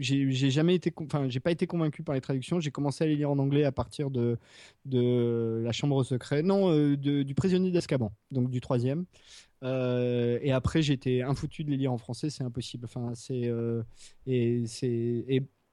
[0.00, 2.58] j'ai jamais été, enfin j'ai pas été convaincu par les traductions.
[2.58, 4.36] J'ai commencé à les lire en anglais à partir de
[4.84, 9.06] de la Chambre secrète, non, euh, du Prisonnier d'Azkaban, donc du troisième.
[9.62, 12.86] Euh, et après, j'étais infoutu de les lire en français, c'est impossible.
[12.86, 13.84] Enfin, c'est euh,
[14.26, 15.24] et c'est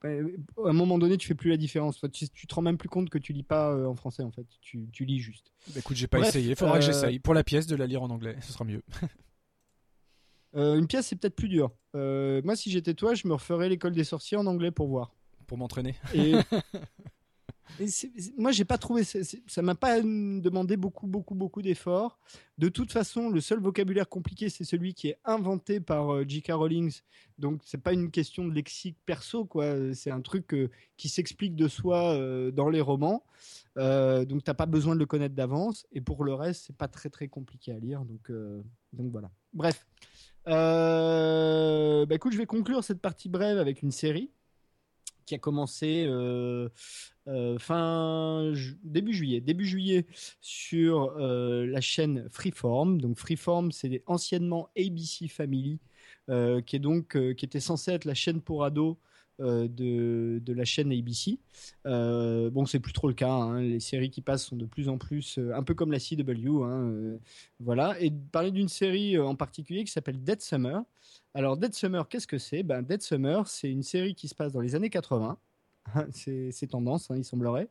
[0.04, 2.00] à un moment donné, tu fais plus la différence.
[2.14, 4.46] Tu, tu te rends même plus compte que tu lis pas en français en fait.
[4.62, 5.52] Tu, tu lis juste.
[5.70, 6.52] Bah, écoute, j'ai pas essayé.
[6.52, 7.20] Il faudra que j'essaye.
[7.20, 8.84] Pour la pièce, de la lire en anglais, ce sera mieux.
[10.56, 11.72] Euh, une pièce, c'est peut-être plus dur.
[11.96, 15.14] Euh, moi, si j'étais toi, je me referais l'école des sorciers en anglais pour voir.
[15.46, 15.96] Pour m'entraîner.
[16.16, 16.34] Et,
[18.38, 19.04] moi, j'ai pas trouvé.
[19.04, 22.20] Ça m'a pas demandé beaucoup, beaucoup, beaucoup d'efforts.
[22.58, 26.52] De toute façon, le seul vocabulaire compliqué, c'est celui qui est inventé par euh, J.K.
[26.54, 26.92] Rowling.
[27.38, 29.94] Donc, c'est pas une question de lexique perso, quoi.
[29.94, 30.56] C'est un truc
[30.98, 32.18] qui s'explique de soi
[32.52, 33.24] dans les romans.
[33.76, 35.86] donc, t'as pas besoin de le connaître d'avance.
[35.92, 38.04] Et pour le reste, c'est pas très, très compliqué à lire.
[38.06, 38.32] Donc,
[38.94, 39.30] donc voilà.
[39.54, 39.86] Bref.
[40.48, 44.32] Euh, bah écoute, je vais conclure cette partie brève avec une série
[45.26, 46.70] qui a commencé euh,
[47.28, 50.06] euh, fin début juillet, début juillet
[50.42, 53.02] sur la chaîne Freeform.
[53.02, 55.80] Donc Freeform, c'est anciennement ABC Family,
[56.28, 58.98] qui est donc qui était censé être la chaîne pour ados
[59.40, 61.38] de, de, la chaîne ABC.
[61.86, 63.32] bon, c'est plus trop le cas.
[63.32, 63.62] Hein.
[63.62, 66.64] Les séries qui passent sont de plus en plus un peu comme la CW.
[66.64, 67.18] Hein,
[67.60, 68.00] voilà.
[68.02, 70.84] Et parler d'une série en particulier qui s'appelle Dead Summer.
[71.38, 72.64] Alors, Dead Summer, qu'est-ce que c'est?
[72.64, 75.38] Ben, Dead Summer, c'est une série qui se passe dans les années 80.
[76.12, 77.68] c'est tendance, hein, il semblerait,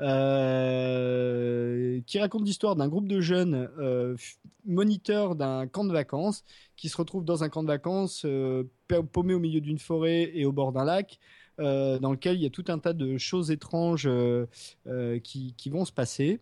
[0.00, 4.16] euh, qui raconte l'histoire d'un groupe de jeunes euh,
[4.64, 6.44] moniteurs d'un camp de vacances
[6.76, 8.64] qui se retrouvent dans un camp de vacances euh,
[9.12, 11.18] paumé au milieu d'une forêt et au bord d'un lac.
[11.58, 14.08] dans lequel il y a tout un tas de choses étranges
[15.22, 16.40] qui, qui, vont se passer.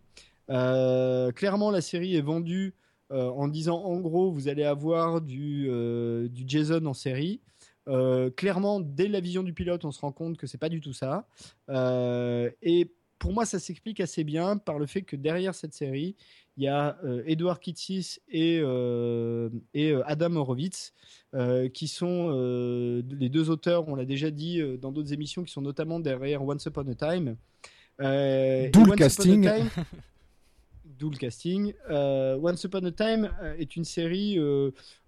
[0.49, 2.75] clairement, la série est vendue
[3.11, 5.69] en disant en gros, vous allez avoir du,
[6.31, 7.41] du Jason en série.
[7.91, 10.81] Euh, clairement, dès la vision du pilote, on se rend compte que c'est pas du
[10.81, 11.27] tout ça.
[11.69, 16.17] Euh, et pour moi, ça s'explique assez bien par le fait que derrière cette série,
[16.57, 18.63] il y a euh, Edouard Kitsis et,
[19.75, 20.95] et Adam Horowitz,
[21.75, 22.31] qui sont
[23.11, 26.65] les deux auteurs, on l'a déjà dit dans d'autres émissions, qui sont notamment derrière Once
[26.65, 27.37] Upon a Time.
[27.99, 29.51] D'où le casting.
[31.01, 31.73] D'où le casting.
[31.89, 34.39] Once Upon a Time est une série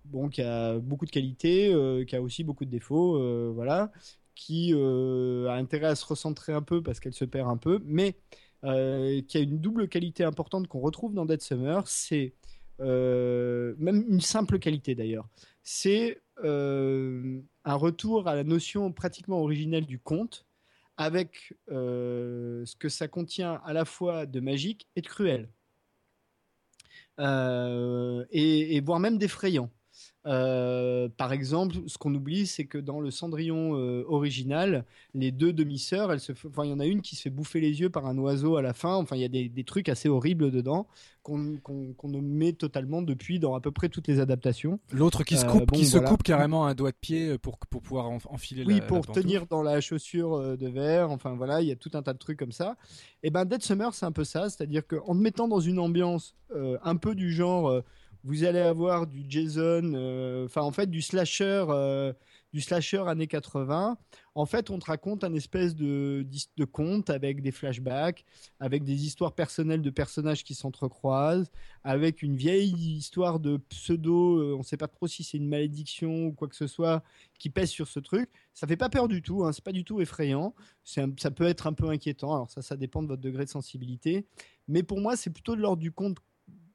[0.04, 3.92] bon, qui a beaucoup de qualités, euh, qui a aussi beaucoup de défauts, euh, voilà,
[4.34, 7.80] qui euh, a intérêt à se recentrer un peu parce qu'elle se perd un peu,
[7.84, 8.16] mais
[8.62, 12.32] qui a une double qualité importante qu'on retrouve dans Dead Summer, c'est
[12.78, 15.28] même une simple qualité d'ailleurs,
[15.64, 20.46] c'est un retour à la notion pratiquement originelle du conte,
[20.96, 25.48] avec ce que ça contient à la fois de magique et de cruel.
[27.22, 29.70] Et, voire même d'effrayant.
[30.24, 35.52] Euh, par exemple, ce qu'on oublie, c'est que dans le Cendrillon euh, original, les deux
[35.52, 38.06] demi-sœurs, se enfin, il y en a une qui se fait bouffer les yeux par
[38.06, 38.94] un oiseau à la fin.
[38.94, 40.86] Enfin, il y a des, trucs assez horribles dedans
[41.22, 44.80] qu'on qu met totalement depuis dans à peu près toutes les adaptations.
[44.92, 47.80] L'autre qui se coupe, euh, qui se coupe carrément un doigt de pied pour, pour
[47.80, 51.10] pouvoir enfiler oui, la, pour tenir dans la chaussure de verre.
[51.10, 52.76] Enfin voilà, il y a tout un tas de trucs comme ça.
[53.22, 56.34] Et ben Dead Summer, c'est un peu ça, c'est-à-dire qu'en te mettant dans une ambiance
[56.54, 57.82] un peu du genre
[58.24, 62.12] vous allez avoir du Jason, euh, enfin en fait du slasher, euh,
[62.52, 63.98] du slasher années 80.
[64.34, 66.24] En fait, on te raconte un espèce de,
[66.56, 68.24] de conte avec des flashbacks,
[68.60, 71.50] avec des histoires personnelles de personnages qui s'entrecroisent,
[71.82, 75.48] avec une vieille histoire de pseudo, euh, on ne sait pas trop si c'est une
[75.48, 77.02] malédiction ou quoi que ce soit
[77.38, 78.30] qui pèse sur ce truc.
[78.54, 80.54] Ça fait pas peur du tout, hein, c'est pas du tout effrayant.
[80.84, 82.34] ça peut être un peu inquiétant.
[82.34, 84.26] Alors ça, ça dépend de votre degré de sensibilité.
[84.68, 86.18] Mais pour moi, c'est plutôt de l'ordre du conte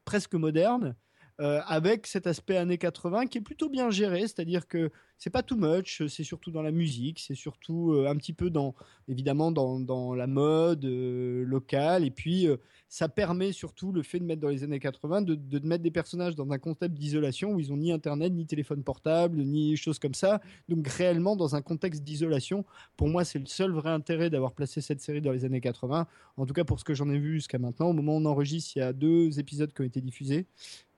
[0.04, 0.96] presque moderne
[1.40, 5.44] euh, avec cet aspect années 80 qui est plutôt bien géré, c'est-à-dire que c'est pas
[5.44, 8.76] too much, c'est surtout dans la musique, c'est surtout euh, un petit peu dans,
[9.08, 12.48] évidemment, dans, dans la mode euh, locale, et puis
[12.90, 15.92] ça permet surtout le fait de mettre dans les années 80 de, de mettre des
[15.92, 20.00] personnages dans un concept d'isolation où ils ont ni internet, ni téléphone portable, ni choses
[20.00, 22.66] comme ça, donc réellement dans un contexte d'isolation.
[22.96, 26.08] Pour moi, c'est le seul vrai intérêt d'avoir placé cette série dans les années 80,
[26.38, 27.88] en tout cas pour ce que j'en ai vu jusqu'à maintenant.
[27.88, 30.46] Au moment où on enregistre, il y a deux épisodes qui ont été diffusés.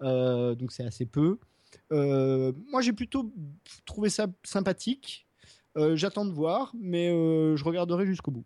[0.02, 1.38] Euh, donc c'est assez peu.
[1.92, 3.32] Euh, moi, j'ai plutôt
[3.86, 5.28] trouvé ça sympathique.
[5.78, 8.46] Euh, j'attends de voir, mais je regarderai jusqu'au bout.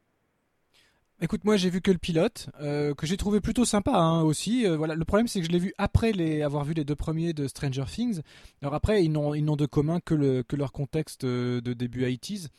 [1.21, 4.65] Écoute, moi j'ai vu que le pilote, que j'ai trouvé plutôt sympa hein, aussi.
[4.65, 7.31] voilà, le problème c'est que je l'ai vu après les, avoir vu les deux premiers
[7.31, 8.19] de Stranger Things.
[8.61, 12.49] Alors après, ils n'ont, ils n'ont de commun que leur contexte de début 80s.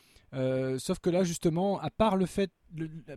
[0.78, 2.50] sauf que là, justement, à part le fait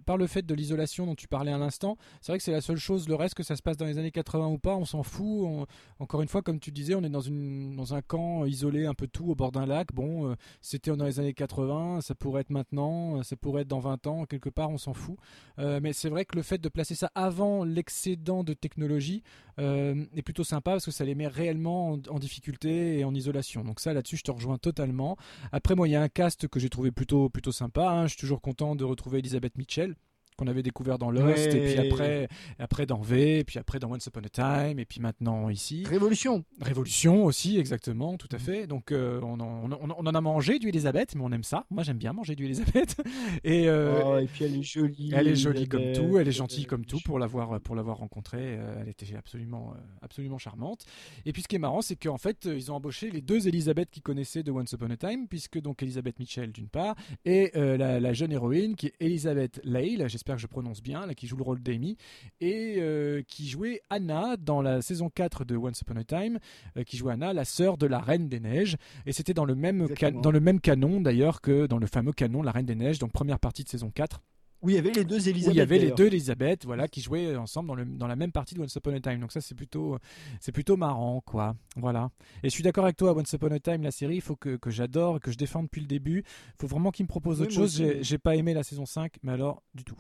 [0.05, 2.61] par le fait de l'isolation dont tu parlais à l'instant, c'est vrai que c'est la
[2.61, 3.07] seule chose.
[3.07, 5.67] Le reste, que ça se passe dans les années 80 ou pas, on s'en fout.
[5.99, 8.93] encore une fois, comme tu disais, on est dans, une, dans un camp isolé, un
[8.93, 9.93] peu tout, au bord d'un lac.
[9.93, 13.79] Bon, euh, c'était dans les années 80, ça pourrait être maintenant, ça pourrait être dans
[13.79, 15.17] 20 ans, quelque part, on s'en fout.
[15.59, 19.23] Euh, mais c'est vrai que le fait de placer ça avant l'excédent de technologie
[19.59, 23.63] euh, est plutôt sympa parce que ça les met réellement en, difficulté et en isolation.
[23.63, 25.17] Donc ça, là-dessus, je te rejoins totalement.
[25.51, 27.89] Après, moi, il y a un cast que j'ai trouvé plutôt, plutôt sympa.
[27.89, 28.03] Hein.
[28.03, 29.95] Je suis toujours content de retrouver Elisabeth Mitchell
[30.37, 32.27] qu'on avait découvert dans Lost, et puis après,
[32.59, 35.83] après dans V, et puis après dans Once Upon a Time, et puis maintenant ici.
[35.85, 36.45] Révolution.
[36.61, 38.67] Révolution aussi, exactement, tout à fait.
[38.67, 41.65] Donc euh, on, en, on, en, a mangé du Elisabeth, mais on aime ça.
[41.71, 42.97] Moi j'aime bien manger du Elisabeth.
[43.43, 45.11] et, euh, oh, et puis elle est jolie.
[45.13, 48.57] Elle est jolie comme tout, elle est gentille comme tout pour l'avoir pour l'avoir rencontrée.
[48.57, 50.85] Euh, elle était absolument absolument charmante.
[51.25, 53.89] Et puis ce qui est marrant, c'est qu'en fait ils ont embauché les deux Elisabeth
[53.89, 56.95] qu'ils connaissaient de Once Upon a Time, puisque donc Elisabeth Mitchell d'une part
[57.25, 61.05] et la, la, jeune héroïne qui est Elisabeth Lale, j'espère j'espère que je prononce bien,
[61.05, 61.95] là, qui joue le rôle d'Amy,
[62.41, 66.39] et euh, qui jouait Anna dans la saison 4 de Once Upon a Time,
[66.75, 68.75] euh, qui jouait Anna, la sœur de la Reine des Neiges.
[69.05, 69.87] Et c'était dans, le même
[70.21, 73.13] dans le même canon d'ailleurs que dans le fameux canon La Reine des Neiges, donc
[73.13, 74.21] première partie de saison 4
[74.61, 75.47] Où il y avait les deux Elisabeth.
[75.47, 78.15] Où il y avait les deux Elisabeth, voilà, qui jouaient ensemble dans, le, dans la
[78.15, 79.19] même partie de Once Upon a Time.
[79.19, 79.97] Donc ça, c'est plutôt,
[80.39, 81.55] c'est plutôt marrant, quoi.
[81.75, 82.09] Voilà.
[82.43, 84.57] Et je suis d'accord avec toi, Once Upon a Time, la série, il faut que,
[84.57, 86.23] que j'adore, que je défende depuis le début.
[86.25, 87.75] Il faut vraiment qu'il me propose Oui, autre chose.
[87.75, 89.97] J'ai j'ai pas aimé la saison 5, mais alors, du tout.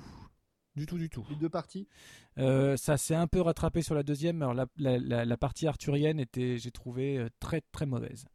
[0.77, 1.25] Du tout, du tout.
[1.31, 1.87] Les deux parties.
[2.37, 4.43] Euh, ça s'est un peu rattrapé sur la deuxième.
[4.43, 8.25] Alors la, la, la, la partie arthurienne était, j'ai trouvé, euh, très très mauvaise.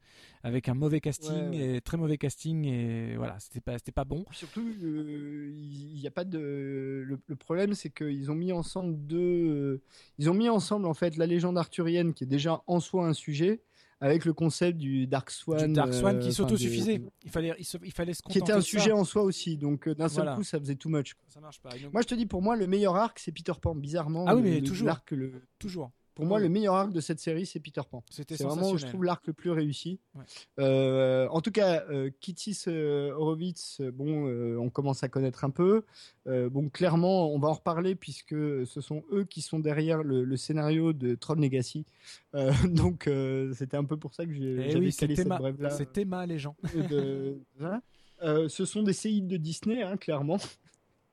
[0.42, 1.76] Avec un mauvais casting, Ouais, ouais.
[1.76, 4.24] et très mauvais casting, et voilà, c'était pas, c'était pas bon.
[4.32, 7.04] Surtout, euh, il n'y a pas de.
[7.06, 9.18] Le, le problème, c'est qu'ils ont mis ensemble deux.
[9.48, 9.82] euh,
[10.18, 13.12] Ils ont mis ensemble en fait la légende arthurienne, qui est déjà en soi un
[13.14, 13.62] sujet,
[14.02, 15.66] avec le concept du Dark Swan.
[15.68, 16.98] Du Dark Swan euh, qui s'autosuffisait.
[16.98, 18.68] de- Il fallait, il, se- il fallait se Qui contenter était un de ça.
[18.68, 19.56] sujet en soi aussi.
[19.56, 20.36] Donc euh, d'un seul Voilà.
[20.36, 21.14] coup, ça faisait too much.
[21.28, 21.70] Ça marche pas.
[21.70, 23.74] Donc, Moi, je te dis, pour moi, le meilleur arc, c'est Peter Pan.
[23.74, 24.86] Bizarrement, Ah oui, mais le- toujours.
[24.88, 25.90] l'arc, le- toujours.
[26.14, 26.42] Pour moi, Oui.
[26.44, 28.02] le meilleur arc de cette série, c'est Peter Pan.
[28.10, 28.90] C'était C'est vraiment, je sensationnel.
[28.92, 29.98] trouve, l'arc le plus réussi.
[30.14, 30.24] Ouais.
[30.58, 34.26] Euh, en tout cas, euh, Kittis euh, Horowitz, euh, bon,
[34.58, 35.84] on commence à connaître un peu.
[36.26, 38.34] Bon, clairement, on va en reparler puisque
[38.66, 41.86] ce sont eux qui sont derrière le, le scénario de Tron Legacy.
[42.68, 43.08] Donc,
[43.54, 45.70] c'était un peu pour ça que j'ai- Eh oui, calé cette brève-là.
[45.70, 46.56] c'était ma les gens.
[46.74, 47.38] de-
[48.48, 50.38] ce sont des séides de Disney, hein, clairement.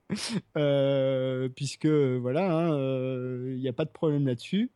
[1.55, 4.71] Puisque voilà, hein, il n'y a pas de problème là-dessus.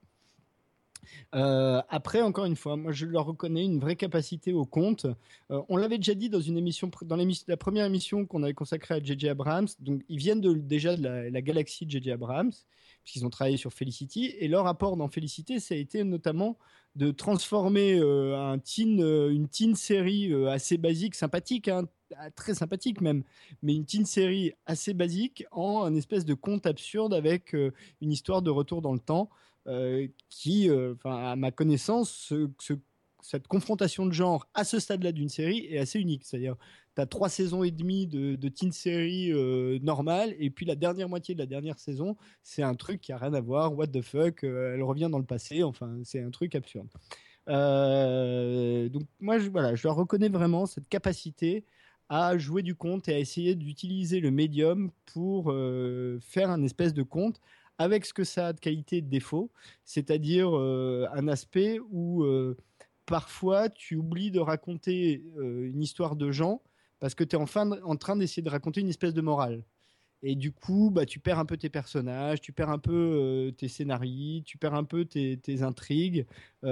[1.36, 5.06] Euh, après, encore une fois, moi je leur reconnais une vraie capacité au conte.
[5.52, 8.96] Euh, on l'avait déjà dit dans une émission, dans la première émission qu'on avait consacrée
[8.96, 9.30] à J.J.
[9.30, 9.68] Abrams.
[9.80, 12.12] Donc, ils viennent déjà de la, la galaxie de J.J.
[12.12, 12.52] Abrams,
[13.04, 14.34] puisqu'ils ont travaillé sur Felicity.
[14.40, 16.58] Et leur apport dans Felicity, ça a été notamment
[16.96, 21.86] de transformer euh, euh, une teen série assez basique, sympathique, hein,
[22.18, 23.24] ah, très sympathique même,
[23.64, 28.44] mais une teen série assez basique en un espèce de conte absurde avec une histoire
[28.44, 29.30] de retour dans le temps
[29.68, 32.74] euh, qui, euh, enfin, à ma connaissance, ce- ce-
[33.22, 36.26] cette confrontation de genre à ce stade-là d'une série est assez unique.
[36.26, 36.58] C'est-à-dire,
[36.96, 40.76] tu as trois saisons et demie de, de teen série euh, normale, et puis la
[40.76, 43.74] dernière moitié de la dernière saison, c'est un truc qui a rien à voir.
[43.78, 45.64] What the fuck Elle revient dans le passé.
[45.64, 46.90] Enfin, c'est un truc absurde.
[47.48, 51.64] Donc moi, je, voilà, je leur reconnais vraiment cette capacité
[52.10, 55.46] à jouer du conte et à essayer d'utiliser le médium pour
[56.22, 57.40] faire un espèce de conte
[57.78, 59.52] avec ce que ça a de qualité et de défaut,
[59.84, 62.56] c'est-à-dire euh, un aspect où euh,
[63.06, 66.62] parfois tu oublies de raconter euh, une histoire de gens
[67.00, 69.64] parce que tu es en, train d'essayer de raconter une espèce de morale.
[70.26, 73.68] Et du coup, bah, tu perds un peu tes personnages, tu perds un peu tes
[73.68, 76.26] scénarios, tu perds un peu tes, intrigues,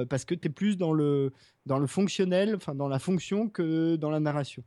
[0.10, 1.34] parce que tu es plus dans le,
[1.66, 4.64] dans le fonctionnel, enfin dans la fonction que dans la narration.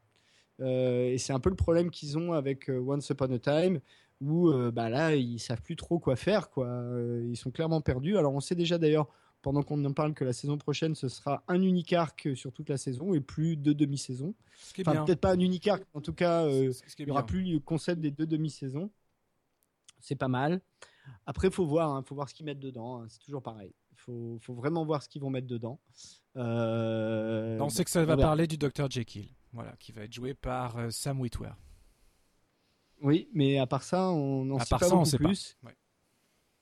[0.63, 3.81] Et c'est un peu le problème qu'ils ont avec Once Upon a Time,
[4.21, 6.51] où euh, bah, là, ils savent plus trop quoi faire.
[6.51, 6.67] Quoi.
[6.67, 8.17] Euh, ils sont clairement perdus.
[8.17, 9.09] Alors on sait déjà d'ailleurs,
[9.43, 12.71] pendant qu'on en parle, que la saison prochaine, ce sera un unique arc sur toute
[12.71, 14.35] la saison et plus deux demi-saisons.
[14.81, 17.27] Enfin, peut-être pas un unique arc, en tout cas, euh, il n'y aura bien.
[17.27, 18.91] plus le concept des deux demi-saisons.
[20.01, 20.61] C'est pas mal.
[21.27, 23.03] Après, faut voir, hein, faut voir ce qu'ils mettent dedans.
[23.03, 23.07] hein.
[23.09, 23.75] C'est toujours pareil.
[23.93, 25.79] Il faut, faut vraiment voir ce qu'ils vont mettre dedans.
[26.37, 30.35] Euh, On sait que ça va parler du Dr Jekyll, voilà, qui va être joué
[30.35, 31.51] par euh, Sam Witwer.
[33.03, 35.29] Oui, mais à part ça, on n'en sait pas ça, on beaucoup sait pas.
[35.29, 35.57] plus.
[35.65, 35.73] Ouais.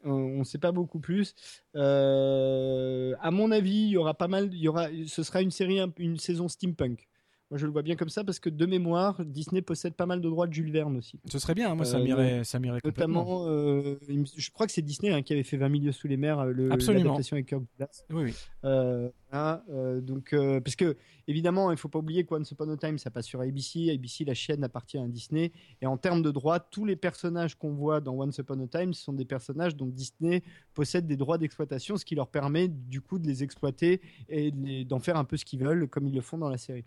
[0.05, 1.35] On ne sait pas beaucoup plus.
[1.77, 4.49] Euh, à mon avis, il y aura pas mal.
[4.53, 7.09] Il y aura, ce sera une série, un- une saison steampunk.
[7.53, 10.23] Moi, je le vois bien comme ça parce que de mémoire, Disney possède pas mal
[10.23, 11.21] de droits de Jules Verne aussi.
[11.31, 13.45] Ce serait bien, moi ça Euh, m'irait, ça m'irait complètement.
[13.45, 13.99] Notamment, euh,
[14.39, 16.51] je crois que c'est Disney hein, qui avait fait 20 milieux sous les mers, euh,
[16.51, 18.05] le, l'adaptation avec Kirk Douglas.
[18.09, 18.35] Oui, oui.
[18.65, 20.97] Euh, voilà, euh, donc, euh, parce que
[21.29, 23.91] évidemment, il faut pas oublier que Once Upon a Time, ça passe sur ABC.
[23.91, 25.53] ABC, la chaîne appartient à Disney.
[25.83, 28.95] Et en termes de droits, tous les personnages qu'on voit dans Once Upon a Time
[28.95, 33.03] ce sont des personnages dont Disney possède des droits d'exploitation, ce qui leur permet du
[33.03, 34.53] coup de les exploiter et
[34.87, 36.87] d'en faire un peu ce qu'ils veulent, comme ils le font dans la série.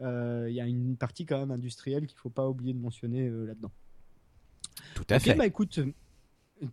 [0.00, 3.26] Euh, Il y a une partie quand même industrielle qu'il faut pas oublier de mentionner
[3.28, 3.72] euh, là-dedans.
[4.94, 5.80] Tout à Ok, bah écoute,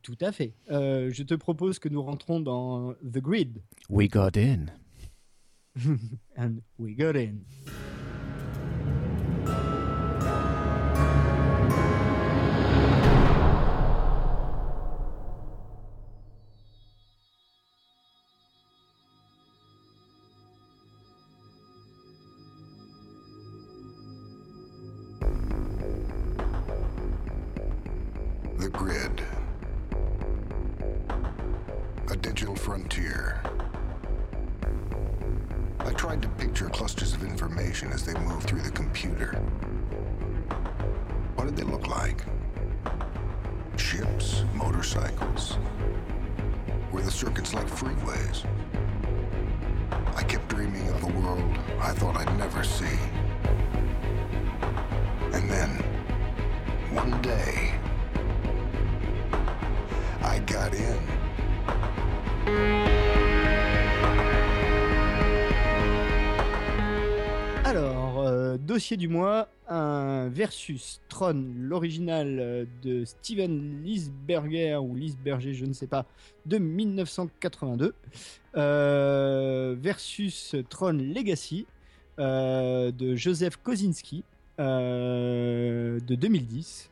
[0.01, 0.53] tout à fait.
[0.69, 3.61] Euh, je te propose que nous rentrons dans The Grid.
[3.89, 4.67] We got in.
[6.37, 7.39] And we got in.
[68.85, 75.73] Dossier du mois, un versus Tron, l'original euh, de Steven Lisberger ou Lisberger, je ne
[75.73, 76.05] sais pas,
[76.45, 77.95] de 1982,
[78.57, 81.65] euh, versus Tron Legacy
[82.19, 84.23] euh, de Joseph Kosinski
[84.59, 86.91] euh, de 2010.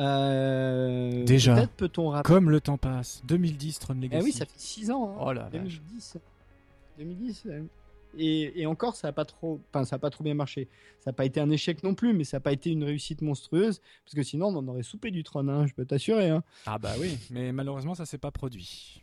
[0.00, 1.64] Euh, Déjà.
[1.76, 2.34] Peut-on rappeler.
[2.34, 3.22] Comme le temps passe.
[3.26, 4.16] 2010, Tron Legacy.
[4.20, 5.10] Ah oui, ça fait 6 ans.
[5.16, 5.16] hein.
[5.24, 5.80] Oh la vache.
[6.98, 7.46] 2010.
[8.16, 8.18] 2010.
[8.18, 8.24] ouais.
[8.24, 10.68] Et, et encore, ça n'a pas trop, enfin, ça a pas trop bien marché.
[11.00, 13.22] Ça n'a pas été un échec non plus, mais ça n'a pas été une réussite
[13.22, 16.28] monstrueuse, parce que sinon on en aurait soupé du trône, hein, je peux t'assurer.
[16.30, 16.42] hein.
[16.66, 19.02] Ah bah oui, mais malheureusement ça s'est pas produit.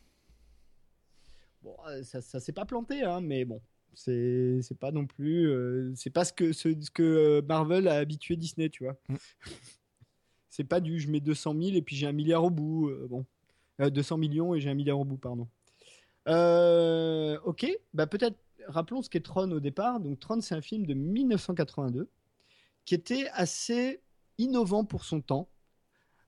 [1.63, 3.61] Bon, euh, ça, ça s'est pas planté, hein, mais bon,
[3.93, 7.87] c'est, c'est pas non plus, euh, c'est pas ce que, ce, ce que euh, Marvel
[7.87, 8.97] a habitué Disney, tu vois.
[9.09, 9.15] Mm.
[10.49, 13.07] c'est pas du, je mets 200 000 et puis j'ai un milliard au bout, euh,
[13.09, 13.25] bon,
[13.79, 15.47] Euh, 200 millions et j'ai un milliard au bout, pardon.
[17.45, 18.37] Ok, bah peut-être
[18.67, 19.99] rappelons ce qu'est Tron au départ.
[19.99, 22.09] Donc Tron, c'est un film de 1982
[22.85, 24.01] qui était assez
[24.37, 25.49] innovant pour son temps.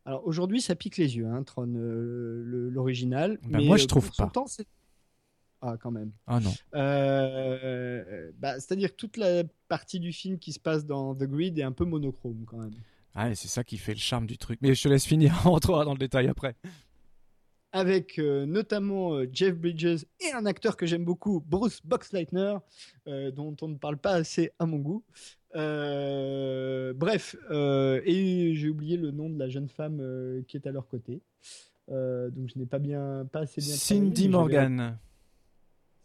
[0.06, 3.40] Alors aujourd'hui, ça pique les yeux, hein, Tron, euh, l'original.
[3.48, 4.28] Mais moi, je euh, trouve pas.
[4.28, 4.68] temps, c'est-
[5.62, 6.12] ah, quand même.
[6.28, 6.52] Ah non.
[6.76, 11.58] Euh, bah, C'est-à-dire que toute la partie du film qui se passe dans The Grid
[11.58, 12.74] est un peu monochrome quand même.
[13.16, 14.60] Ah, c'est ça qui fait le charme du truc.
[14.62, 16.56] Mais je te laisse finir, on rentrera dans le détail après.
[17.74, 22.58] Avec euh, notamment euh, Jeff Bridges et un acteur que j'aime beaucoup, Bruce Boxleitner,
[23.08, 25.04] euh, dont on ne parle pas assez à mon goût.
[25.54, 30.02] Bref, et j'ai oublié le nom de la jeune femme
[30.48, 31.22] qui est à leur côté.
[31.90, 33.76] Donc je n'ai pas bien, pas assez bien.
[33.76, 34.98] Cindy Morgan.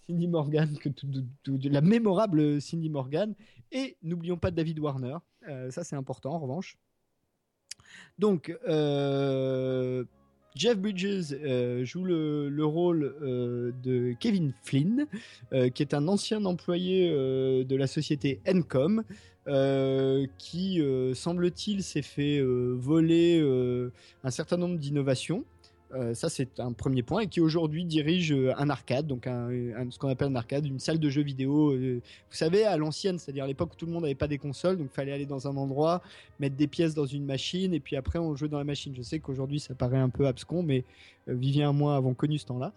[0.06, 3.34] Cindy Morgan, que de la mémorable Cindy Morgan.
[3.72, 5.16] Et n'oublions pas David Warner.
[5.70, 6.76] Ça, c'est important en revanche.
[8.18, 10.04] Donc, euh,
[10.58, 15.06] Jeff Bridges euh, joue le, le rôle euh, de Kevin Flynn,
[15.52, 19.04] euh, qui est un ancien employé de la société Encom,
[20.36, 20.82] qui,
[21.14, 23.40] semble-t-il, s'est fait voler
[24.24, 25.44] un certain nombre d'innovations.
[25.94, 29.98] Euh, ça, c'est un premier point, et qui aujourd'hui dirige euh, un arcade, donc ce
[29.98, 31.72] qu'on appelle un arcade, une salle de jeux vidéo.
[31.72, 34.36] euh, vous savez, à l'ancienne, c'est-à-dire à l'époque où tout le monde n'avait pas des
[34.36, 36.02] consoles, donc il fallait aller dans un endroit,
[36.40, 38.94] mettre des pièces dans une machine, et puis après on jouait dans la machine.
[38.94, 40.84] Je sais qu'aujourd'hui ça paraît un peu abscon, mais
[41.26, 42.72] Vivien et moi avons connu ce temps-là.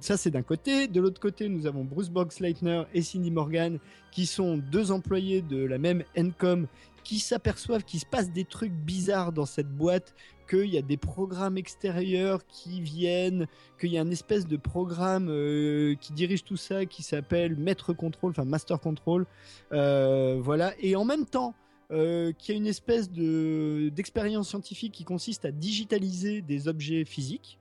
[0.00, 0.88] Ça c'est d'un côté.
[0.88, 3.78] De l'autre côté, nous avons Bruce Boxleitner et Cindy Morgan,
[4.10, 6.66] qui sont deux employés de la même Encom,
[7.04, 10.14] qui s'aperçoivent qu'il se passe des trucs bizarres dans cette boîte,
[10.48, 13.46] qu'il y a des programmes extérieurs qui viennent,
[13.78, 17.92] qu'il y a une espèce de programme euh, qui dirige tout ça, qui s'appelle Maître
[17.92, 19.26] Control, enfin Master Control,
[19.72, 20.72] euh, voilà.
[20.80, 21.54] Et en même temps,
[21.90, 27.04] euh, qu'il y a une espèce de d'expérience scientifique qui consiste à digitaliser des objets
[27.04, 27.58] physiques.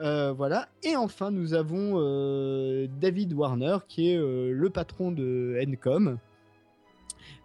[0.00, 0.68] Euh, voilà.
[0.82, 1.94] Et enfin, nous avons
[3.00, 6.18] David Warner, qui est le patron de Encom,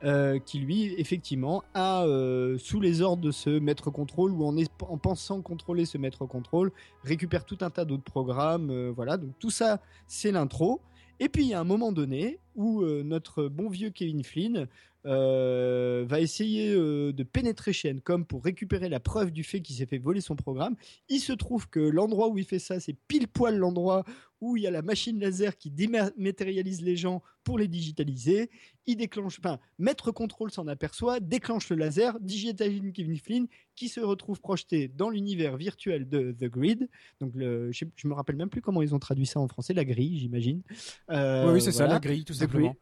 [0.03, 4.97] euh, qui lui, effectivement, a euh, sous les ordres de ce maître contrôle ou en,
[4.97, 6.71] pensant contrôler ce maître contrôle,
[7.03, 8.69] récupère tout un tas d'autres programmes.
[8.69, 9.17] euh, voilà.
[9.17, 10.82] Donc tout ça, c'est l'intro.
[11.19, 14.67] Et puis il y a un moment donné où notre bon vieux Kevin Flynn
[15.05, 19.97] va essayer de pénétrer chez Encom pour récupérer la preuve du fait qu'il s'est fait
[19.97, 20.76] voler son programme.
[21.07, 24.03] Il se trouve que l'endroit où il fait ça, c'est pile poil l'endroit
[24.45, 28.49] où il y a la machine laser qui dématérialise les gens pour les digitaliser.
[28.85, 33.99] Il déclenche, enfin, Maître Contrôle s'en aperçoit, déclenche le laser, digitalise Kevin Flynn, qui se
[33.99, 36.87] retrouve projeté dans l'univers virtuel de The Grid.
[37.19, 39.85] Donc, le, je, me rappelle même plus comment ils ont traduit ça en français, la
[39.85, 40.61] grille, j'imagine.
[41.09, 42.75] Euh, oui, oui, c'est ça, la grille, tout simplement.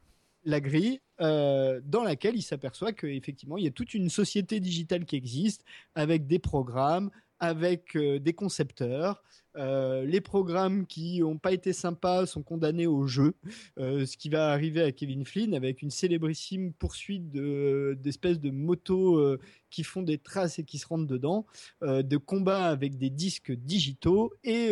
[0.45, 5.05] La grille euh, dans laquelle il s'aperçoit qu'effectivement, il y a toute une société digitale
[5.05, 5.63] qui existe
[5.95, 9.23] avec des programmes, avec euh, des concepteurs.
[9.55, 13.35] Euh, les programmes qui n'ont pas été sympas sont condamnés au jeu.
[13.77, 18.49] Euh, ce qui va arriver à Kevin Flynn avec une célébrissime poursuite de- d'espèces de
[18.49, 21.45] motos euh, qui font des traces et qui se rentrent dedans,
[21.81, 24.71] de combats avec des disques digitaux et,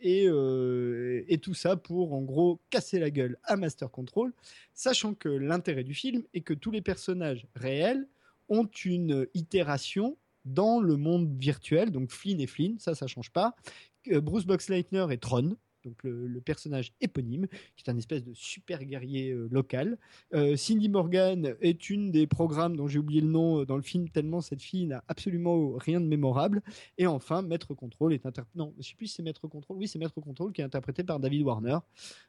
[0.00, 0.24] et,
[1.28, 4.32] et tout ça pour en gros casser la gueule à Master Control,
[4.74, 8.08] sachant que l'intérêt du film est que tous les personnages réels
[8.48, 10.16] ont une itération
[10.46, 13.54] dans le monde virtuel, donc Flynn et Flynn, ça, ça change pas.
[14.10, 15.56] Euh, Bruce Boxleitner et Tron,
[15.86, 19.98] donc le, personnage éponyme, qui est un espèce de super guerrier euh, local.
[20.34, 23.82] Euh, Cindy Morgan est une des programmes dont j'ai oublié le nom euh, dans le
[23.82, 26.62] film, tellement cette fille n'a absolument rien de mémorable.
[26.98, 28.58] Et enfin, Maître Control est interprété.
[28.58, 29.76] Non, je sais c'est Maître Control.
[29.76, 31.78] Oui, c'est Maître Control qui est interprété par David Warner.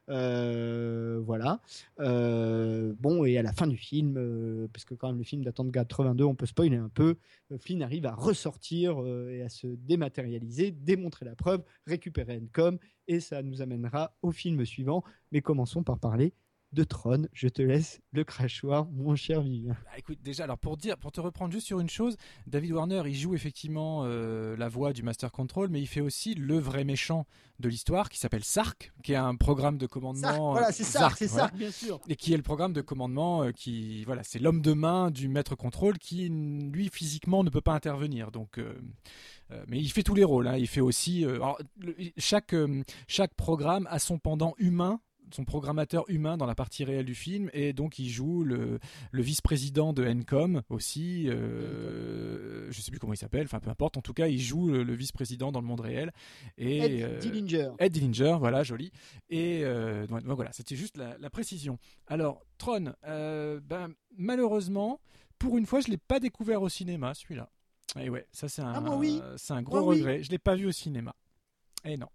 [0.06, 1.60] Voilà.
[1.98, 5.70] Bon, et à la fin du film, parce que quand même le film datant de
[5.70, 7.16] 82, on peut spoiler un peu,
[7.58, 12.78] Flynn arrive à ressortir et à se dématérialiser, démontrer la preuve, récupérer Encom,
[13.08, 15.02] et ça nous amènera au film suivant.
[15.32, 16.34] Mais commençons par parler
[16.72, 17.26] de Tron.
[17.32, 19.76] Je te laisse le crachoir, mon cher Vivien.
[19.84, 22.16] Bah, écoute, déjà, alors pour dire, pour te reprendre juste sur une chose,
[22.46, 26.34] David Warner, il joue effectivement euh, la voix du Master Control, mais il fait aussi
[26.34, 27.26] le vrai méchant
[27.58, 30.20] de l'histoire qui s'appelle Sark, qui est un programme de commandement.
[30.28, 31.44] Sark, voilà, euh, c'est Sark, c'est voilà.
[31.44, 32.00] Sark, bien sûr.
[32.08, 35.28] et qui est le programme de commandement euh, qui voilà c'est l'homme de main du
[35.28, 38.74] maître contrôle qui lui physiquement ne peut pas intervenir donc euh,
[39.50, 40.56] euh, mais il fait tous les rôles hein.
[40.56, 45.00] il fait aussi euh, alors, le- chaque euh, chaque programme a son pendant humain
[45.34, 48.78] son programmateur humain dans la partie réelle du film et donc il joue le,
[49.10, 53.96] le vice-président de Encom aussi euh, je sais plus comment il s'appelle enfin peu importe
[53.96, 56.12] en tout cas il joue le, le vice-président dans le monde réel
[56.56, 57.70] et Ed euh, Dillinger.
[57.78, 58.90] Ed Dillinger, voilà, joli.
[59.30, 61.78] Et euh, donc, donc voilà, c'était juste la, la précision.
[62.06, 65.00] Alors, Tron, euh, ben, malheureusement,
[65.38, 67.50] pour une fois, je l'ai pas découvert au cinéma, celui-là.
[67.98, 69.20] Et ouais, ça c'est un, Ah, moi, oui.
[69.36, 69.98] c'est un gros Moi, oui.
[70.00, 70.22] regret.
[70.22, 71.14] Je l'ai pas vu au cinéma.
[71.84, 72.08] Et non.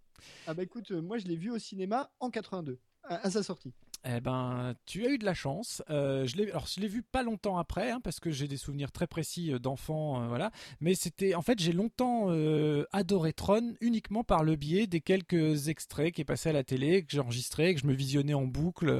[0.47, 3.71] Ah bah écoute, euh, moi je l'ai vu au cinéma en 82, à, sa sortie.
[4.05, 5.81] Eh ben, tu as eu de la chance.
[5.89, 8.57] Euh, je l'ai, alors je l'ai vu pas longtemps après, hein, parce que j'ai des
[8.57, 10.51] souvenirs très précis euh, d'enfants, euh, voilà.
[10.81, 15.69] Mais c'était, en fait, j'ai longtemps euh, adoré Tron uniquement par le biais des quelques
[15.69, 18.93] extraits qui passé à la télé, que j'ai enregistré, que je me visionnais en boucle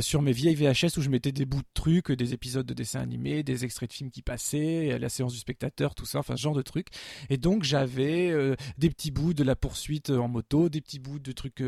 [0.00, 3.00] sur mes vieilles VHS où je mettais des bouts de trucs, des épisodes de dessins
[3.00, 6.42] animés, des extraits de films qui passaient, la séance du spectateur, tout ça, enfin ce
[6.42, 6.88] genre de trucs.
[7.30, 8.32] Et donc j'avais
[8.78, 11.62] des petits bouts de la poursuite en moto, des petits bouts de trucs,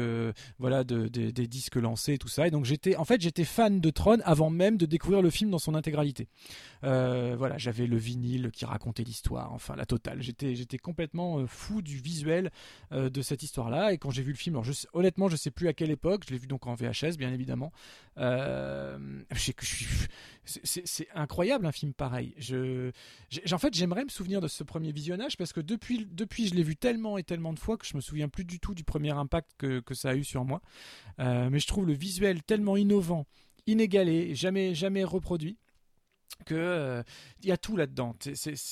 [0.58, 2.45] voilà, de- des disques lancés, tout ça.
[2.50, 5.58] Donc j'étais, en fait, j'étais fan de Tron avant même de découvrir le film dans
[5.58, 6.28] son intégralité.
[6.84, 10.22] Euh, voilà, j'avais le vinyle qui racontait l'histoire, enfin la totale.
[10.22, 12.50] J'étais, j'étais complètement euh, fou du visuel
[12.92, 13.92] euh, de cette histoire-là.
[13.92, 16.24] Et quand j'ai vu le film, alors je honnêtement, je sais plus à quelle époque.
[16.26, 17.72] Je l'ai vu donc en VHS, bien évidemment.
[20.44, 22.34] C'est- incroyable un film pareil.
[22.38, 22.90] Je,
[23.52, 26.62] en fait, j'aimerais me souvenir de ce premier visionnage parce que depuis, depuis, je l'ai
[26.62, 29.10] vu tellement et tellement de fois que je me souviens plus du tout du premier
[29.10, 30.60] impact que, que ça a eu sur moi.
[31.18, 33.26] Mais je trouve le visuel tellement innovant,
[33.66, 35.56] inégalé, jamais, jamais reproduit,
[36.44, 37.02] que euh,
[37.42, 38.14] il y a tout là-dedans.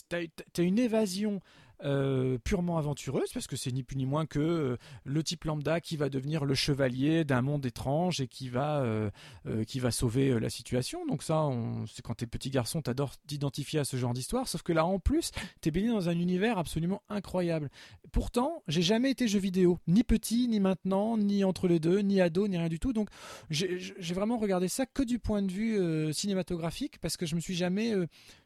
[0.08, 1.40] T'as t'as une évasion.
[1.82, 5.80] Euh, purement aventureuse parce que c'est ni plus ni moins que euh, le type lambda
[5.80, 9.10] qui va devenir le chevalier d'un monde étrange et qui va euh,
[9.66, 11.04] qui va sauver la situation.
[11.06, 11.48] Donc ça
[11.92, 14.46] c'est quand t'es petit garçon t'adores t'identifier à ce genre d'histoire.
[14.46, 17.70] Sauf que là en plus t'es baigné dans un univers absolument incroyable.
[18.12, 22.20] Pourtant j'ai jamais été jeu vidéo ni petit ni maintenant ni entre les deux ni
[22.20, 22.92] ado ni rien du tout.
[22.92, 23.08] Donc
[23.50, 27.54] j'ai vraiment regardé ça que du point de vue cinématographique parce que je me suis
[27.54, 27.92] jamais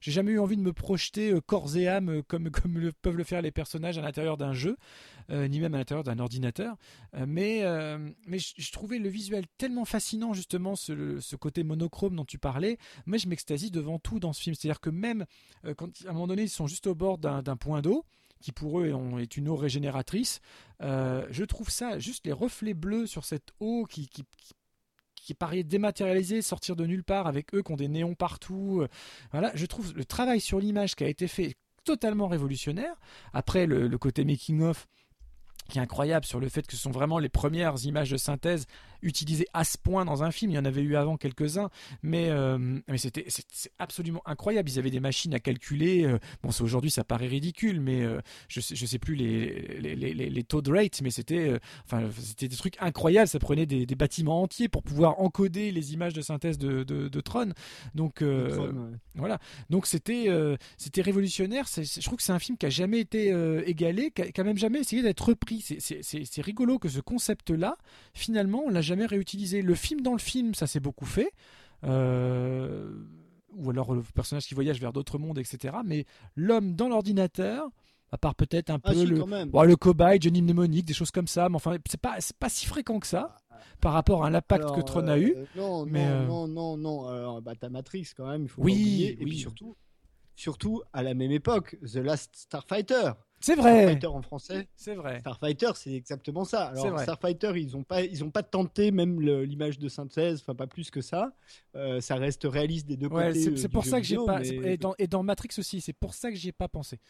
[0.01, 3.25] j'ai jamais eu envie de me projeter corps et âme comme comme le, peuvent le
[3.25, 4.77] faire les personnages à l'intérieur d'un jeu
[5.31, 6.77] euh, ni même à l'intérieur d'un ordinateur.
[7.15, 12.25] Euh, mais euh, mais je, trouvais le visuel tellement fascinant justement ce, côté monochrome dont
[12.25, 12.79] tu parlais.
[13.05, 14.55] Moi je m'extasie devant tout dans ce film.
[14.55, 15.27] C'est à dire que même
[15.77, 18.05] quand à un moment donné ils sont juste au bord d'un point d'eau
[18.41, 20.41] qui pour eux est- une eau régénératrice
[20.81, 24.55] je trouve ça juste les reflets bleus sur cette eau qui, qui, qui
[25.15, 28.87] qui paraît dématérialisé, sortir de nulle part avec eux qui ont des néons partout.
[29.31, 31.55] Voilà, je trouve le travail sur l'image qui a été fait
[31.89, 32.95] totalement révolutionnaire.
[33.33, 34.87] Après, le, côté making-of
[35.71, 38.67] qui est incroyable sur le fait que ce sont vraiment les premières images de synthèse
[39.03, 40.51] utilisées à ce point dans un film.
[40.51, 41.71] Il y en avait eu avant quelques-uns,
[42.03, 44.69] mais, euh, mais c'était c'est absolument incroyable.
[44.71, 46.05] Ils avaient des machines à calculer.
[46.05, 49.79] euh, bon, c'est- aujourd'hui ça paraît ridicule, mais euh, je sais, je sais plus les,
[49.81, 53.29] les, les, les- taux de rate, mais c'était euh, enfin c'était des trucs incroyables.
[53.29, 57.09] Ça prenait des, des bâtiments entiers pour pouvoir encoder les images de synthèse de, de,
[57.09, 57.53] de Tron.
[57.95, 58.25] Donc Tron,
[58.59, 58.97] ouais.
[59.15, 59.39] voilà.
[59.71, 60.29] Donc c'était
[60.77, 61.67] c'était révolutionnaire.
[61.77, 63.29] Je trouve que c'est un film qui a jamais été
[63.67, 65.61] égalé, qui a, qui a même jamais essayé d'être repris.
[65.61, 67.77] C'est- C'est c'est- c'est rigolo que ce concept-là,
[68.15, 69.63] finalement, on l'a jamais réutilisé.
[69.63, 71.31] Le film dans le film, ça s'est beaucoup fait.
[71.85, 72.91] Euh,
[73.55, 75.77] ou alors le personnage qui voyage vers d'autres mondes, etc.
[75.85, 76.05] Mais
[76.37, 77.69] l'homme dans l'ordinateur,
[78.13, 81.11] à part peut-être un Ah peu si, le, bon, le cobaye, Johnny Mnemonic, des choses
[81.11, 81.49] comme ça.
[81.49, 83.37] Mais enfin, c'est pas c'est pas si fréquent que ça
[83.81, 85.35] par rapport à l'impact que Tron a eu.
[85.37, 87.07] euh, Non, mais, non, euh, non, non, non.
[87.09, 89.13] Alors, bah, t'as Matrix quand même, il faut Oui, pas oublier.
[89.13, 89.31] Et oui.
[89.31, 89.77] puis surtout,
[90.39, 93.11] surtout à la même époque, The Last Starfighter.
[93.41, 93.83] C'est vrai.
[93.83, 94.69] Starfighter en français.
[94.77, 95.19] C'est vrai.
[95.21, 96.67] Starfighter, c'est exactement ça.
[96.67, 97.03] Alors, vrai.
[97.03, 100.91] Starfighter, ils n'ont pas, ils ont pas tenté même l'image de synthèse, enfin pas plus
[100.93, 101.33] que ça.
[101.75, 103.57] Euh, ça reste réaliste des deux Ouais, côtés.
[103.57, 104.39] c'est euh, pour ça que j'ai pas.
[104.41, 107.01] mais- Et dans, et dans Matrix aussi, c'est pour ça que j'y ai pas pensé.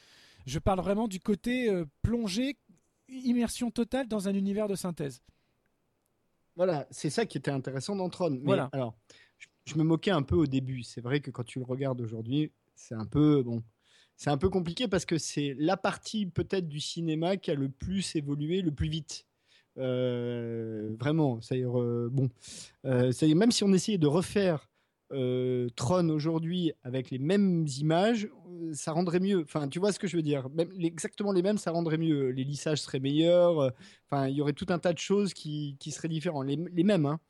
[0.46, 2.56] Je parle vraiment du côté euh, plongé,
[3.10, 5.20] immersion totale dans un univers de synthèse.
[6.56, 8.30] Voilà, c'est ça qui était intéressant dans Tron.
[8.30, 8.68] Mais Voilà.
[8.72, 8.96] alors,
[9.38, 10.82] je, je me moquais un peu au début.
[10.82, 13.62] C'est vrai que quand tu le regardes aujourd'hui, c'est un peu bon.
[14.16, 17.68] C'est un peu compliqué parce que c'est la partie peut-être du cinéma qui a le
[17.68, 19.26] plus évolué, le plus vite.
[19.78, 22.28] Euh, vraiment, c'est-à-dire euh, bon,
[22.84, 24.68] euh, même si on essayait de refaire
[25.10, 28.28] Tron aujourd'hui avec les mêmes images,
[28.72, 29.40] ça rendrait mieux.
[29.40, 30.48] Enfin, tu vois ce que je veux dire?
[30.80, 32.30] Exactement les mêmes, ça rendrait mieux.
[32.30, 33.72] Les lissages seraient meilleurs.
[34.10, 36.46] Enfin, il y aurait tout un tas de choses qui, qui seraient différentes.
[36.46, 37.20] Les, les mêmes, hein.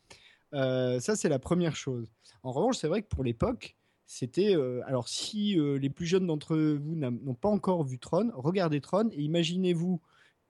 [1.01, 2.11] Ça, c'est la première chose.
[2.43, 3.77] En revanche, c'est vrai que pour l'époque,
[4.09, 4.57] c'était.
[4.57, 8.81] euh, alors, si euh, les plus jeunes d'entre vous n'ont pas encore vu Tron, regardez
[8.81, 10.01] Tron et imaginez-vous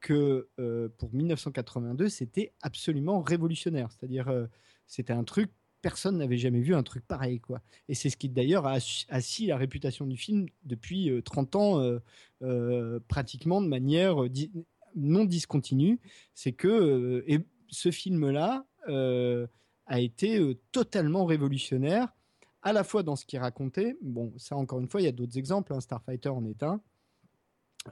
[0.01, 3.91] que euh, pour 1982, c'était absolument révolutionnaire.
[3.91, 4.33] C'est-à-dire,
[4.87, 5.51] c'était un truc.
[5.83, 7.61] Personne n'avait jamais vu un truc pareil, quoi.
[7.89, 8.79] Et c'est ce qui d'ailleurs a
[9.09, 11.99] assis la réputation du film depuis euh, 30 ans,
[13.09, 14.19] pratiquement de manière
[14.95, 16.01] non discontinue.
[16.33, 17.25] C'est que
[17.69, 19.47] ce film-là euh,
[19.87, 22.15] a été totalement révolutionnaire,
[22.63, 23.97] à la fois dans ce qu'il racontait.
[24.03, 25.73] Bon, ça encore une fois, il y a d'autres exemples.
[25.73, 26.81] hein, Starfighter en est un.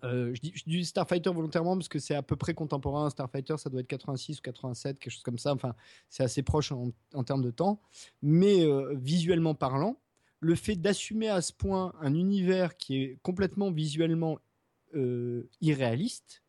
[0.05, 3.09] Euh, je, dis, Starfighter volontairement parce que c'est à peu près contemporain.
[3.11, 5.53] Starfighter, ça doit être 86 ou 87, quelque chose comme ça.
[5.53, 5.75] Enfin,
[6.09, 7.81] c'est assez proche en, termes de temps.
[8.23, 9.97] Mais euh, visuellement parlant,
[10.41, 14.39] le fait d'assumer à ce point un univers qui est complètement visuellement
[14.95, 16.43] euh, irréaliste,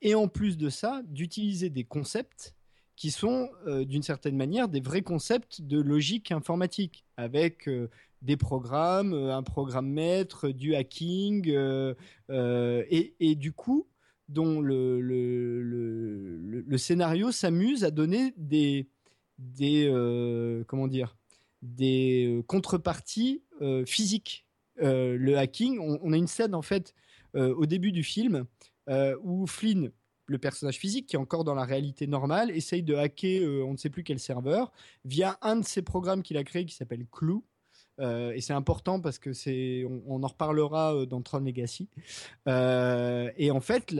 [0.00, 2.57] et en plus de ça, d'utiliser des concepts
[2.98, 7.88] qui sont euh, d'une certaine manière des vrais concepts de logique informatique, avec euh,
[8.22, 11.48] des programmes, euh, un programme maître, du hacking,
[12.28, 13.86] et, du coup,
[14.28, 15.62] dont le, le,
[16.66, 18.88] le, scénario s'amuse à donner des,
[19.38, 19.86] des
[20.66, 21.16] comment dire,
[21.62, 23.42] des contreparties
[23.86, 24.44] physiques.
[24.76, 26.94] Le hacking, on, a une scène en fait
[27.34, 28.44] au début du film
[29.22, 29.92] où Flynn,
[30.28, 33.72] le personnage physique qui est encore dans la réalité normale, essaye de hacker euh, on
[33.72, 34.70] ne sait plus quel serveur
[35.04, 37.40] via un de ses programmes qu'il a créé qui s'appelle Clue.
[38.00, 41.88] Euh, et c'est important parce que c'est, on, en reparlera euh, dans Tron Legacy.
[42.46, 43.94] Euh, et en fait,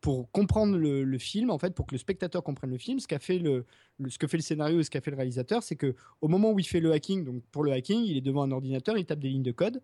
[0.00, 3.18] pour comprendre le, film, en fait, pour que le spectateur comprenne le film, ce qu'a
[3.18, 3.64] fait le,
[4.08, 6.52] ce que fait le scénario et ce qu'a fait le réalisateur, c'est que au moment
[6.52, 9.06] où il fait le hacking, donc pour le hacking, il est devant un ordinateur, il
[9.06, 9.82] tape des lignes de code.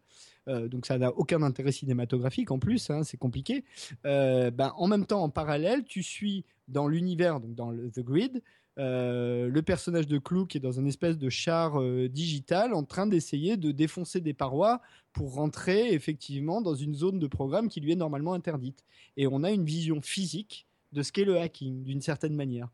[0.48, 3.64] Euh, donc ça n'a aucun intérêt cinématographique en plus, hein, c'est compliqué.
[4.04, 8.42] Ben, en même temps, en parallèle, tu suis dans l'univers, donc dans le, The Grid,
[8.78, 12.84] euh, le personnage de Clou qui est dans une espèce de char euh, digital en
[12.84, 14.82] train d'essayer de défoncer des parois
[15.14, 18.84] pour rentrer effectivement dans une zone de programme qui lui est normalement interdite.
[19.16, 22.68] Et on a une vision physique de ce qu'est le hacking d'une certaine manière.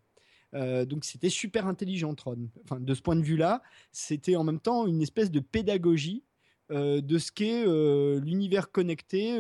[0.55, 2.49] Euh, donc c'était super intelligent Tron.
[2.65, 6.25] Enfin, de ce point de vue-là, c'était en même temps une espèce de pédagogie
[6.71, 7.67] de ce qu'est
[8.21, 9.39] l'univers connecté.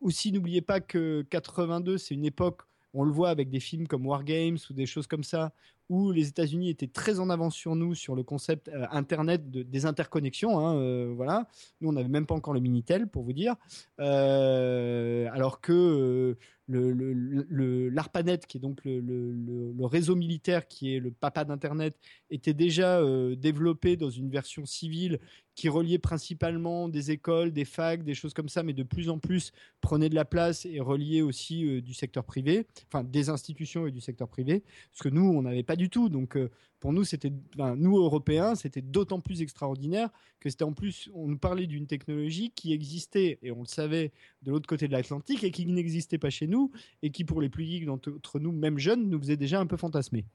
[0.00, 2.62] Aussi, n'oubliez pas que 82, c'est une époque,
[2.94, 5.52] on le voit avec des films comme War Games ou des choses comme ça,
[5.90, 9.62] où les États-Unis étaient très en avance sur nous sur le concept euh, Internet de-
[9.62, 10.58] des interconnexions.
[10.58, 11.46] hein, euh, voilà,
[11.80, 13.56] nous on n'avait même pas encore le Minitel pour vous dire,
[14.00, 16.36] Euh, alors que
[16.68, 21.98] le, l'ARPANET, qui est donc le réseau militaire qui est le papa d'Internet,
[22.30, 25.18] était déjà euh, développé dans une version civile
[25.54, 29.18] qui reliait principalement des écoles, des facs, des choses comme ça, mais de plus en
[29.18, 33.86] plus prenait de la place et reliait aussi euh, du secteur privé, enfin des institutions
[33.86, 36.08] et du secteur privé, ce que nous, on n'avait pas du tout.
[36.08, 36.50] Donc euh,
[36.84, 41.38] pour nous, c'était, nous Européens, c'était d'autant plus extraordinaire que c'était en plus, on nous
[41.38, 44.12] parlait d'une technologie qui existait, et on le savait,
[44.42, 46.70] de l'autre côté de l'Atlantique, et qui n'existait pas chez nous,
[47.00, 49.78] et qui pour les plus geeks d'entre nous, même jeunes, nous faisait déjà un peu
[49.78, 50.26] fantasmer.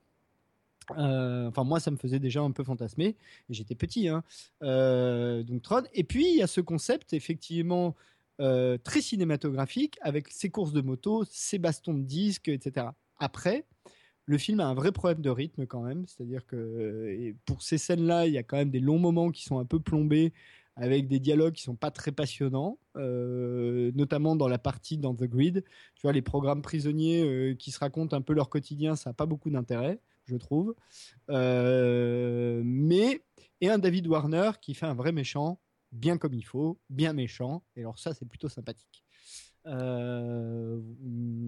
[0.97, 3.15] Euh, enfin, moi, ça me faisait déjà un peu fantasmer.
[3.51, 4.23] J'étais petit, hein.
[4.63, 5.83] Euh, donc Tron.
[5.93, 7.95] Et puis, il y a ce concept, effectivement,
[8.41, 12.87] euh, très cinématographique, avec ses courses de moto, ses bastons de disques, etc.
[13.19, 13.65] Après,
[14.29, 16.05] le film a un vrai problème de rythme quand même.
[16.05, 19.43] C'est-à-dire que euh, pour ces scènes-là, il y a quand même des longs moments qui
[19.43, 20.33] sont un peu plombés,
[20.75, 25.23] avec des dialogues qui sont pas très passionnants, euh, notamment dans la partie dans The
[25.23, 25.63] Grid.
[25.95, 29.15] Tu vois, les programmes prisonniers euh, qui se racontent un peu leur quotidien, ça n'a
[29.15, 30.75] pas beaucoup d'intérêt, je trouve.
[31.27, 33.23] Mais,
[33.61, 35.59] et un David Warner qui fait un vrai méchant,
[35.91, 37.63] bien comme il faut, bien méchant.
[37.75, 39.03] Et alors ça, c'est plutôt sympathique.
[39.69, 40.79] Euh,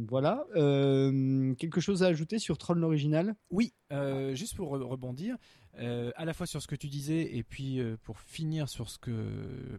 [0.07, 0.45] voilà.
[0.55, 3.35] Euh, quelque chose à ajouter sur Troll l'original?
[3.49, 5.37] Oui, euh, juste pour re- rebondir,
[5.79, 8.89] euh, à la fois sur ce que tu disais et puis euh, pour finir sur
[8.89, 9.11] ce que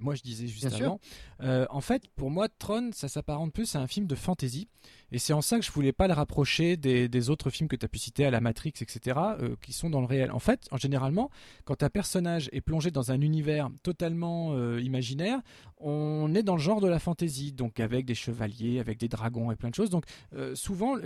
[0.01, 1.01] moi je disais juste avant.
[1.43, 4.69] Euh, en fait, pour moi, Tron, ça s'apparente plus à un film de fantasy.
[5.13, 7.85] Et c'est en ça que je voulais pas le rapprocher des, autres films que tu
[7.85, 9.21] as pu citer, à la Matrix, etc.,
[9.61, 10.33] qui sont dans le réel.
[10.33, 11.31] En fait, en généralement,
[11.65, 15.41] quand un personnage est plongé dans un univers totalement imaginaire,
[15.77, 19.53] on est dans le genre de la fantasy, donc avec des chevaliers, avec des dragons
[19.53, 19.91] et plein de choses.
[19.91, 20.05] Donc
[20.55, 20.97] souvent,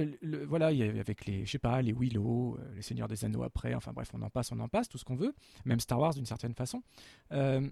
[0.47, 3.43] voilà, il y a, avec les, je sais pas, les Willow, les Seigneurs des Anneaux
[3.43, 5.99] après, enfin bref, on en passe, on en passe tout ce qu'on veut, même Star
[5.99, 6.83] Wars d'une certaine façon.
[7.33, 7.69] Euh,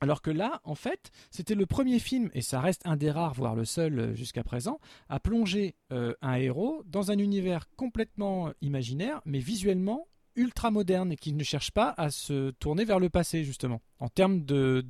[0.00, 3.34] alors que là, en fait, c'était le premier film, et ça reste un des rares,
[3.34, 8.52] voire le seul euh, jusqu'à présent, à plonger euh, un héros dans un univers complètement
[8.60, 13.08] imaginaire, mais visuellement ultra moderne, et qui ne cherche pas à se tourner vers le
[13.08, 14.84] passé, justement, en termes de,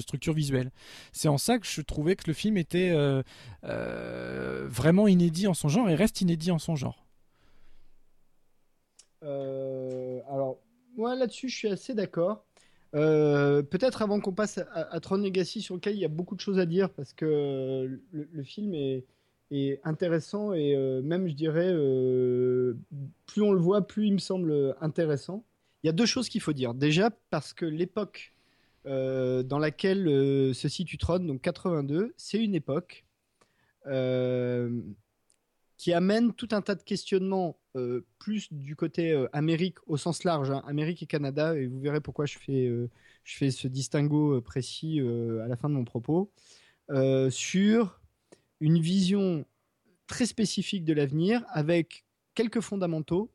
[0.00, 0.72] structure visuelle.
[1.12, 2.92] C'est en ça que je trouvais que le film était
[3.62, 7.06] vraiment inédit en son genre, et reste inédit en son genre.
[9.22, 10.58] alors,
[10.96, 12.44] moi là-dessus, je suis assez d'accord.
[12.94, 16.40] Euh, peut-être avant qu'on passe à, Tron Legacy, sur lequel il y a beaucoup de
[16.40, 19.04] choses à dire, parce que le, film est,
[19.84, 22.74] intéressant et euh, même, je dirais, euh,
[23.26, 25.44] plus on le voit, plus il me semble intéressant.
[25.82, 26.74] Il y a deux choses qu'il faut dire.
[26.74, 28.32] Déjà, parce que l'époque
[28.84, 33.04] dans laquelle se situe Tron, donc 82, c'est une époque
[35.76, 40.24] qui amène tout un tas de questionnements euh, plus du côté euh, Amérique au sens
[40.24, 42.90] large, hein, Amérique et Canada, et vous verrez pourquoi je fais, euh,
[43.22, 46.32] je fais ce distinguo précis à la fin de mon propos,
[47.30, 48.00] sur
[48.60, 49.44] une vision
[50.08, 52.04] très spécifique de l'avenir avec
[52.34, 53.30] quelques fondamentaux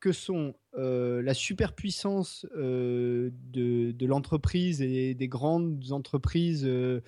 [0.00, 7.00] que sont euh, la superpuissance euh, de, l'entreprise et des grandes entreprises euh,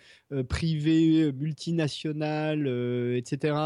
[0.49, 2.67] privées, multinationales,
[3.17, 3.57] etc.,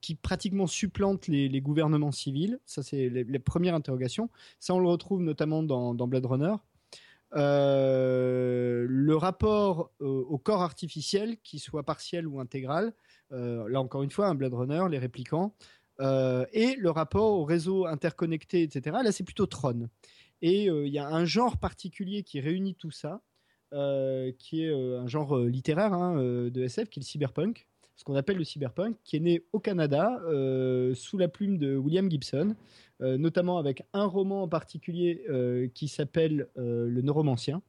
[0.00, 2.58] qui pratiquement supplantent les, gouvernements civils.
[2.64, 4.28] Ça, c'est les, premières interrogations.
[4.58, 6.54] Ça, on le retrouve notamment dans, Blade Runner.
[7.32, 12.94] le rapport au corps artificiel, qu'il soit partiel ou intégral,
[13.30, 15.54] là encore une fois, un Blade Runner, les réplicants,
[16.00, 18.96] euh, et le rapport au réseau interconnecté, etc.
[19.02, 19.88] Là, c'est plutôt Tron.
[20.42, 23.22] Et euh, il y a un genre particulier qui réunit tout ça,
[23.72, 27.66] euh, qui est un genre littéraire hein, de SF, qui est le cyberpunk,
[27.96, 30.20] ce qu'on appelle le cyberpunk, qui est né au Canada
[30.94, 32.56] sous la plume de William Gibson,
[33.00, 35.24] notamment avec un roman en particulier
[35.74, 37.62] qui s'appelle Le Neuromancien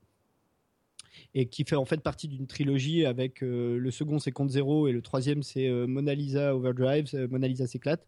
[1.34, 4.88] et qui fait en fait partie d'une trilogie avec euh, le second c'est Compte Zéro
[4.88, 8.08] et le troisième c'est euh, Mona Lisa Overdrive, euh, Mona Lisa s'éclate,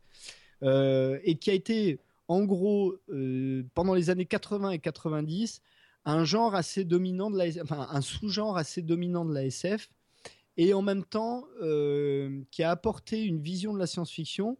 [0.61, 2.95] et qui a été en gros
[3.73, 5.61] pendant les années 80 et 90
[6.05, 9.89] un genre assez dominant de la, enfin un sous-genre assez dominant de la SF
[10.57, 11.45] et en même temps
[12.51, 14.57] qui a apporté une vision de la science-fiction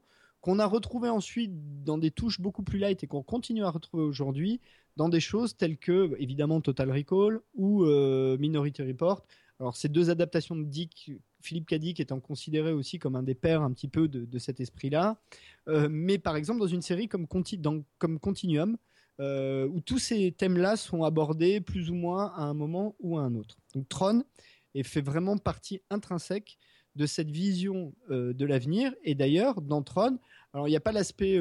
[0.47, 1.51] qu'on a retrouvé ensuite
[1.83, 4.61] dans des touches beaucoup plus light et qu'on continue à retrouver aujourd'hui
[4.95, 9.25] dans des choses telles que, évidemment, Total Recall ou euh, Minority Report.
[9.59, 13.61] Alors, ces deux adaptations de Dick, Philippe Cadic étant considéré aussi comme un des pères
[13.61, 15.17] un petit peu de, cet esprit-là.
[15.67, 18.77] Euh, mais par exemple, dans une série comme, Continuum,
[19.19, 23.23] euh, où tous ces thèmes-là sont abordés plus ou moins à un moment ou à
[23.23, 23.57] un autre.
[23.75, 24.23] Donc, Tron
[24.75, 26.57] et fait vraiment partie intrinsèque
[26.97, 28.93] de cette vision de l'avenir.
[29.03, 30.17] Et d'ailleurs, dans Tron,
[30.53, 31.39] alors il n'y a pas l'aspect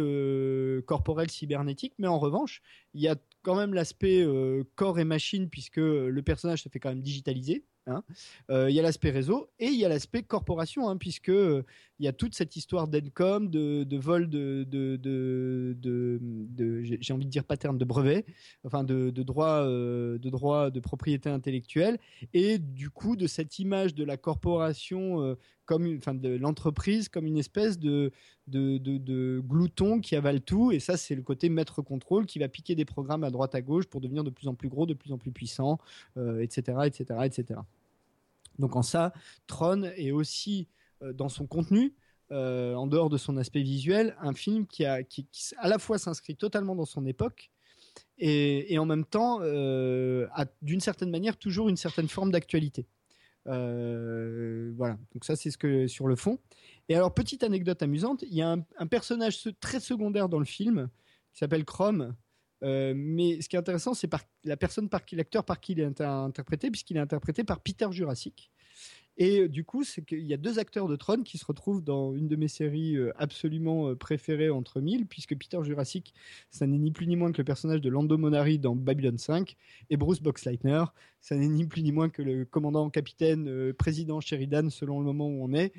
[0.87, 2.63] corporel cybernétique, mais en revanche,
[2.95, 6.81] il y a quand même l'aspect euh, corps et machine, puisque le personnage se fait
[6.81, 7.65] quand même digitaliser.
[7.87, 8.03] Hein.
[8.51, 11.65] Euh, il y a l'aspect réseau et il y a l'aspect corporation, hein, puisque euh,
[11.99, 17.31] il y a toute cette histoire d'Encom, de, vol de, de, de, j'ai envie de
[17.31, 18.25] dire pattern de brevet,
[18.65, 21.99] enfin de, droit, de droit de propriété intellectuelle,
[22.35, 27.39] et du coup de cette image de la corporation comme, enfin de l'entreprise comme une
[27.39, 28.13] espèce de
[28.47, 32.49] de, de, glouton qui avale tout, et ça c'est le côté maître contrôle qui va
[32.49, 34.95] piquer des programmes à droite à gauche pour devenir de plus en plus gros, de
[34.95, 35.79] plus en plus puissant,
[36.17, 37.61] etc., etc., etc.
[38.59, 39.13] Donc en ça,
[39.47, 41.95] Tron est aussi euh, dans son contenu,
[42.33, 45.29] euh, en dehors de son aspect visuel, un film qui, a, qui,
[45.59, 47.53] à la fois s'inscrit totalement dans son époque
[48.19, 52.89] et, en même temps euh, a d'une certaine manière toujours une certaine forme d'actualité.
[53.45, 56.41] voilà, donc ça c'est ce que sur le fond.
[56.89, 60.89] Et alors petite anecdote amusante, il y a un, personnage très secondaire dans le film
[61.33, 62.17] qui s'appelle Chrome.
[62.61, 64.11] mais ce qui est intéressant, c'est
[64.43, 68.51] la personne par l'acteur par qui il est interprété, puisqu'il est interprété par Peter Jurassic.
[69.19, 71.83] Et euh, du coup, c'est qu'il y a deux acteurs de Tron qui se retrouvent
[71.83, 76.13] dans une de mes séries euh, absolument euh, préférées entre mille, puisque Peter Jurassic,
[76.51, 79.57] ça n'est ni plus ni moins que le personnage de Lando Monari dans Babylon 5,
[79.91, 80.85] et Bruce Boxleitner,
[81.21, 85.27] ça n'est ni plus ni moins que le commandant, capitaine, président Sheridan, selon le moment
[85.27, 85.73] où on est,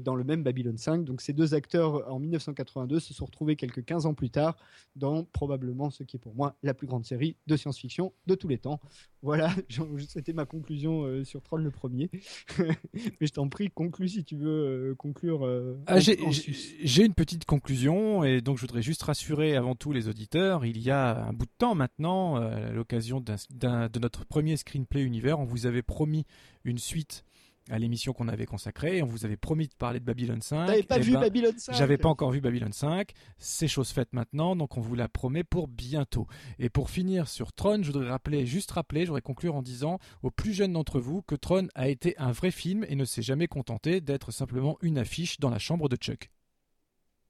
[0.00, 1.04] dans le même Babylon 5.
[1.04, 4.56] Donc ces deux acteurs, en 1982, se sont retrouvés quelques 15 ans plus tard
[4.96, 8.48] dans probablement ce qui est pour moi la plus grande série de science-fiction de tous
[8.48, 8.80] les temps.
[9.22, 9.54] Voilà,
[10.08, 12.10] c'était ma conclusion sur Tron le premier.
[13.20, 15.46] Mais je t'en prie, conclue si tu veux euh, conclure.
[15.46, 20.08] Euh, ah, j'ai une petite conclusion et donc je voudrais juste rassurer avant tout les
[20.08, 20.64] auditeurs.
[20.64, 25.02] Il y a un bout de temps maintenant, euh, à l'occasion de notre premier screenplay
[25.02, 26.26] univers, on vous avait promis
[26.64, 27.24] une suite
[27.68, 29.02] à l'émission qu'on avait consacrée.
[29.02, 30.66] On vous avait promis de parler de Babylon 5.
[30.66, 33.12] T'avais pas eh vu ben, Babylon 5 J'avais pas encore vu Babylon 5.
[33.38, 36.26] C'est chose faite maintenant, donc on vous la promet pour bientôt.
[36.58, 39.98] Et pour finir sur Tron, je voudrais rappeler, juste rappeler, je voudrais conclure en disant
[40.22, 43.22] aux plus jeunes d'entre vous que Tron a été un vrai film et ne s'est
[43.22, 46.30] jamais contenté d'être simplement une affiche dans la chambre de Chuck.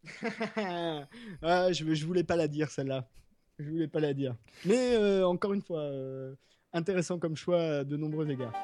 [0.57, 3.09] ah, je, je voulais pas la dire celle-là.
[3.59, 4.37] Je voulais pas la dire.
[4.65, 6.35] Mais euh, encore une fois, euh,
[6.73, 8.55] intéressant comme choix de nombreux égards.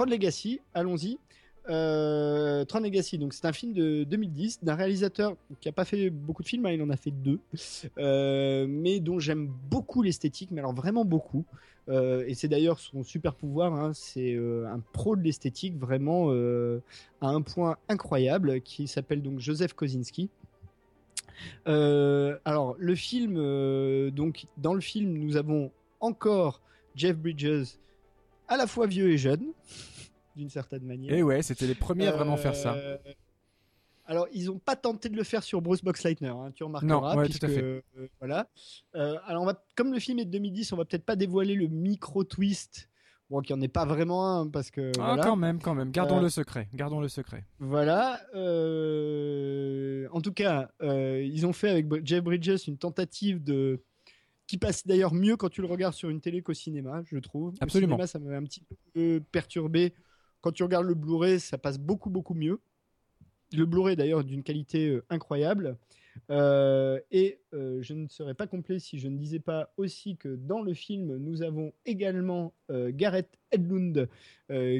[0.00, 1.18] Tron Legacy, allons-y.
[1.68, 6.08] Euh, Tron Legacy, donc c'est un film de 2010 d'un réalisateur qui a pas fait
[6.08, 7.38] beaucoup de films, hein, il en a fait deux,
[7.98, 11.44] euh, mais dont j'aime beaucoup l'esthétique, mais alors vraiment beaucoup.
[11.90, 17.28] Euh, et c'est d'ailleurs son super pouvoir, hein, c'est un pro de l'esthétique vraiment à
[17.28, 20.30] un point incroyable, qui s'appelle donc Joseph Kosinski.
[21.66, 23.34] alors le film,
[24.12, 25.70] donc dans le film nous avons
[26.00, 26.62] encore
[26.96, 27.76] Jeff Bridges
[28.50, 29.46] à la fois vieux et jeune,
[30.36, 31.14] d'une certaine manière.
[31.14, 32.74] Et ouais, c'était les premiers à vraiment faire ça.
[32.74, 32.98] Euh,
[34.06, 37.14] alors, ils n'ont pas tenté de le faire sur Bruce Boxleitner, hein, tu remarqueras.
[37.14, 37.62] Non, tout à fait.
[37.62, 37.80] Euh,
[38.18, 38.48] voilà.
[38.96, 41.54] Euh, alors, on va, comme le film est de 2010, on va peut-être pas dévoiler
[41.54, 42.88] le micro twist.
[43.30, 44.90] Bon, qu'il n'y en ait pas vraiment un, parce que.
[44.98, 45.92] Ah, quand même, quand même.
[45.92, 46.68] Gardons le secret.
[46.74, 47.44] Gardons le secret.
[47.60, 48.20] Voilà.
[48.34, 53.80] en tout cas, ils ont fait avec Jeff Bridges une tentative de
[54.50, 57.54] qui passe d'ailleurs mieux quand tu le regardes sur une télé qu'au cinéma, je trouve.
[57.60, 57.96] Absolument.
[57.96, 59.94] Le cinéma, ça m'avait un petit peu perturbé.
[60.40, 62.58] Quand tu regardes le Blu-ray, ça passe beaucoup, beaucoup mieux.
[63.52, 65.76] Le Blu-ray, d'ailleurs, d'une qualité euh, incroyable.
[66.30, 70.34] Euh, et euh, je ne serais pas complet si je ne disais pas aussi que
[70.34, 74.08] dans le film, nous avons également Gareth Edlund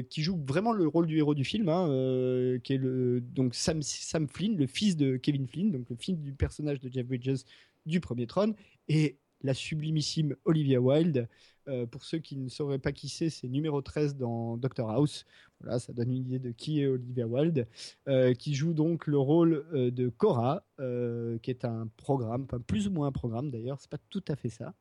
[0.09, 3.81] qui joue vraiment le rôle du héros du film, hein, qui est le, donc Sam,
[3.81, 7.45] Sam Flynn, le fils de Kevin Flynn, donc le fils du personnage de Jeff Bridges
[7.85, 8.53] du premier trône.
[8.89, 11.27] Et la sublimissime Olivia Wilde.
[11.67, 15.25] Euh, pour ceux qui ne sauraient pas qui c'est, c'est numéro 13 dans Doctor House.
[15.59, 17.67] Voilà, ça donne une idée de qui est Olivia Wilde,
[18.07, 22.87] euh, qui joue donc le rôle euh, de Cora, qui est un programme, enfin plus
[22.87, 24.73] ou moins un programme d'ailleurs, c'est pas tout à fait ça.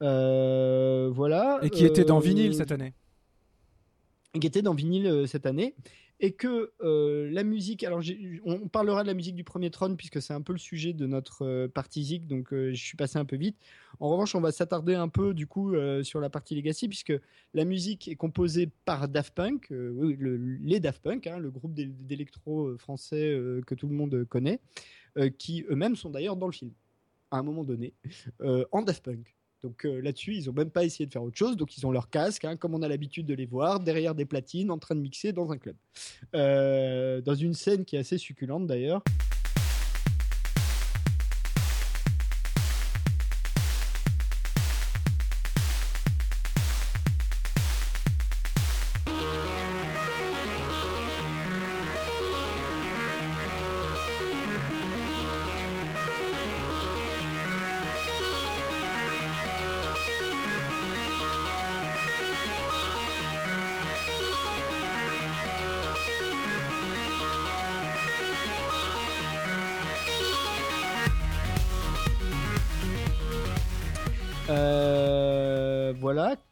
[0.00, 1.58] voilà.
[1.62, 2.92] Et qui était dans vinyle cette année.
[4.38, 5.74] Qui était dans vinyle cette année
[6.22, 8.02] et que euh, la musique, alors
[8.44, 11.06] on parlera de la musique du premier trône puisque c'est un peu le sujet de
[11.06, 13.56] notre euh, partie Zik, donc euh, je suis passé un peu vite.
[14.00, 17.12] En revanche, on va s'attarder un peu du coup sur la partie Legacy puisque
[17.54, 23.38] la musique est composée par Daft Punk, les Daft Punk, hein, le groupe d'électro français
[23.66, 24.60] que tout le monde connaît,
[25.36, 26.70] qui eux-mêmes sont d'ailleurs dans le film
[27.30, 27.92] à un moment donné
[28.72, 29.36] en Daft Punk.
[29.62, 31.56] Donc euh, là-dessus, ils n'ont même pas essayé de faire autre chose.
[31.56, 34.24] Donc ils ont leur casque, hein, comme on a l'habitude de les voir, derrière des
[34.24, 35.76] platines, en train de mixer dans un club.
[36.34, 39.02] Euh, dans une scène qui est assez succulente d'ailleurs.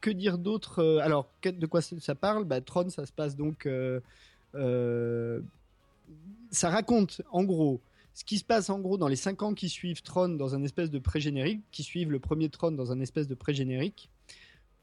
[0.08, 2.44] Que dire d'autre euh, Alors, de quoi ça parle?
[2.44, 3.66] Bah, Tron, ça se passe donc.
[3.66, 4.00] euh,
[4.54, 5.40] euh,
[6.50, 7.80] ça raconte, en gros,
[8.14, 10.62] ce qui se passe en gros dans les 5 ans qui suivent Tron dans un
[10.62, 14.08] espèce de pré-générique, qui suivent le premier Tron dans un espèce de pré-générique,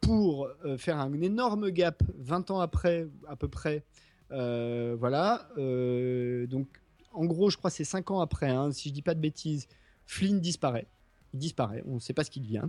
[0.01, 0.47] pour
[0.78, 3.84] faire un énorme gap 20 ans après, à peu près.
[4.30, 5.47] Voilà.
[5.57, 6.67] donc,
[7.11, 9.67] en gros, je crois c'est 5 ans après, hein, si je dis pas de bêtises,
[10.05, 10.86] Flynn disparaît.
[11.34, 12.67] Il disparaît, on ne sait pas ce qu'il devient.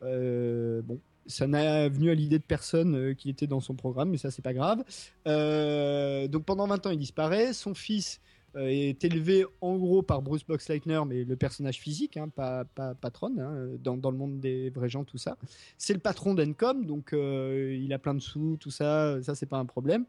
[0.00, 4.18] Bon, ça n'a venu à l'idée de personne euh, qu'il était dans son programme, mais
[4.18, 4.84] ça, c'est pas grave.
[5.26, 7.52] Euh, donc pendant 20 ans, il disparaît.
[7.52, 8.20] Son fils
[8.54, 12.94] euh, est élevé en gros par Bruce Boxleitner, mais le personnage physique, hein, pas, pas
[12.94, 15.38] patron, hein, dans, dans le monde des vrais gens, tout ça.
[15.78, 19.46] C'est le patron d'Encom, donc euh, il a plein de sous, tout ça, ça c'est
[19.46, 20.04] pas un problème.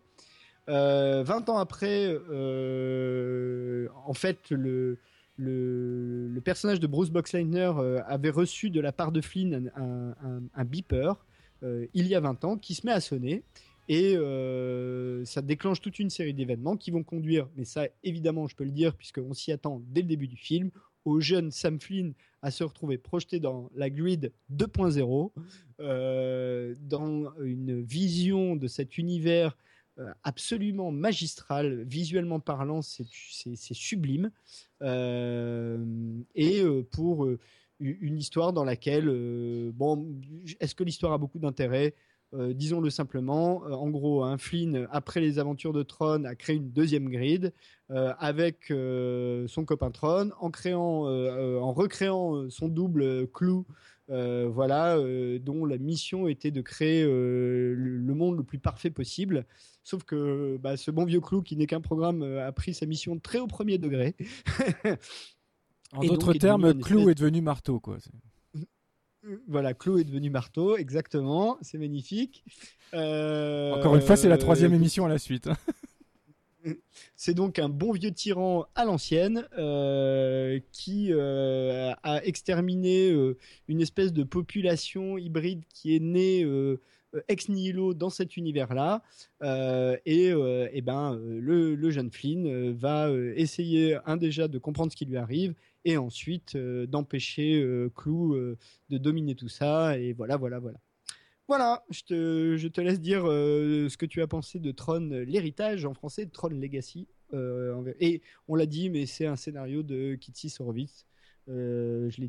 [0.68, 2.18] Euh, 20 ans après,
[4.05, 4.97] en fait, le,
[5.38, 10.14] le, personnage de Bruce Boxleitner euh, avait reçu de la part de Flynn un,
[10.54, 11.26] un, beeper
[11.64, 13.44] euh, il y a 20 ans qui se met à sonner
[13.90, 18.56] et euh, ça déclenche toute une série d'événements qui vont conduire, mais ça évidemment je
[18.56, 20.72] peux le dire puisqu'on s'y attend dès le début du film,
[21.06, 25.32] au jeune Sam Flynn à se retrouver projeté dans la grid 2.0,
[25.80, 29.58] euh, dans une vision de cet univers
[30.24, 33.06] absolument magistral, visuellement parlant, c'est
[33.74, 34.32] sublime.
[34.82, 35.78] Euh,
[36.36, 37.39] et euh, pour euh,
[37.80, 40.22] une histoire dans laquelle, euh, bon,
[40.60, 41.94] est-ce que l'histoire a beaucoup d'intérêt?
[42.34, 46.56] Euh, disons-le simplement, euh, en gros, un Flynn, après les aventures de Tron, a créé
[46.56, 47.54] une deuxième grid
[47.91, 53.04] euh, avec euh, son copain Tron, en créant, euh, euh, en recréant euh, son double
[53.04, 53.68] euh, Clou,
[54.10, 58.89] euh, voilà, euh, dont la mission était de créer euh, le, monde le plus parfait
[58.89, 59.45] possible.
[59.84, 63.18] Sauf que bah, ce bon vieux Clou, qui n'est qu'un programme, a pris sa mission
[63.20, 64.16] très au premier degré.
[65.95, 67.97] En d'autres termes, Clou espèce- est devenu marteau, quoi.
[69.47, 72.43] Voilà, Clou est devenu marteau, exactement, c'est magnifique.
[72.91, 75.49] Encore une fois, c'est la troisième émission à la suite.
[77.16, 83.38] C'est donc un bon vieux tyran à l'ancienne euh, qui euh, a exterminé euh,
[83.68, 86.45] une espèce de population hybride qui est née
[87.28, 89.03] ex nihilo dans cet univers-là.
[89.41, 94.97] Et, euh, eh ben, le, le jeune Flynn va essayer, un déjà, de comprendre ce
[94.97, 95.53] qui lui arrive
[95.86, 97.64] et ensuite d'empêcher
[97.95, 98.36] Clou
[98.89, 99.97] de dominer tout ça.
[99.99, 100.80] Et voilà, voilà, voilà.
[101.50, 102.04] Voilà, je
[102.68, 106.26] te, laisse dire euh, ce que tu as pensé de Tron, euh, l'héritage en français,
[106.28, 107.08] Tron Legacy.
[107.34, 110.50] Euh, et on l'a dit, mais c'est un scénario de Kitsi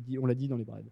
[0.01, 0.89] dit, on l'a dit dans les brèves.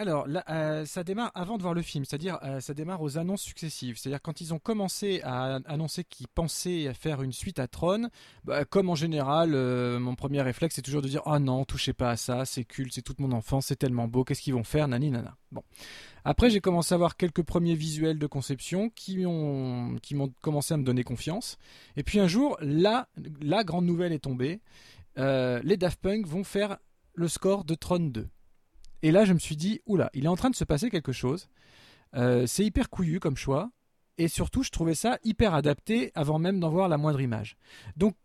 [0.00, 3.42] Alors, euh, ça démarre avant de voir le film, c'est-à-dire euh, ça démarre aux annonces
[3.42, 3.98] successives.
[3.98, 8.08] C'est-à-dire quand ils ont commencé à annoncer qu'ils pensaient faire une suite à Tron,
[8.44, 11.92] bah, comme en général, euh, mon premier réflexe c'est toujours de dire ah non, touchez
[11.92, 14.64] pas à ça, c'est culte, c'est toute mon enfance, c'est tellement beau, qu'est-ce qu'ils vont
[14.64, 15.36] faire, nani nana.
[15.52, 15.64] Bon.
[16.24, 19.26] Après, j'ai commencé à voir quelques premiers visuels de conception qui
[20.00, 21.58] qui m'ont commencé à me donner confiance.
[21.96, 23.10] Et puis un jour, là,
[23.42, 24.62] la grande nouvelle est tombée.
[25.18, 26.78] Les Daft Punk vont faire
[27.12, 28.30] le score de Tron 2.
[29.02, 31.12] Et là, je me suis dit, oula, il est en train de se passer quelque
[31.12, 31.48] chose.
[32.14, 33.70] Euh, c'est hyper couillu comme choix.
[34.18, 37.56] Et surtout, je trouvais ça hyper adapté avant même d'en voir la moindre image.
[37.96, 38.16] Donc,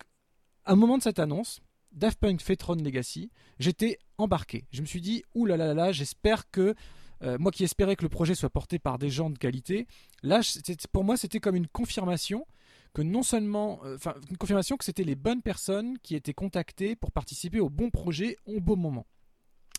[0.66, 1.62] à un moment de cette annonce,
[1.94, 4.66] Daft Punk fait Legacy, j'étais embarqué.
[4.72, 6.76] Je me suis dit, oulala, j'espère que.
[7.24, 9.88] euh, moi qui espérais que le projet soit porté par des gens de qualité,
[10.22, 10.42] là,
[10.92, 12.46] pour moi, c'était comme une confirmation
[12.94, 16.96] que non seulement, euh, enfin, une confirmation que c'était les bonnes personnes qui étaient contactées
[16.96, 19.06] pour participer au bon projet au bon moment.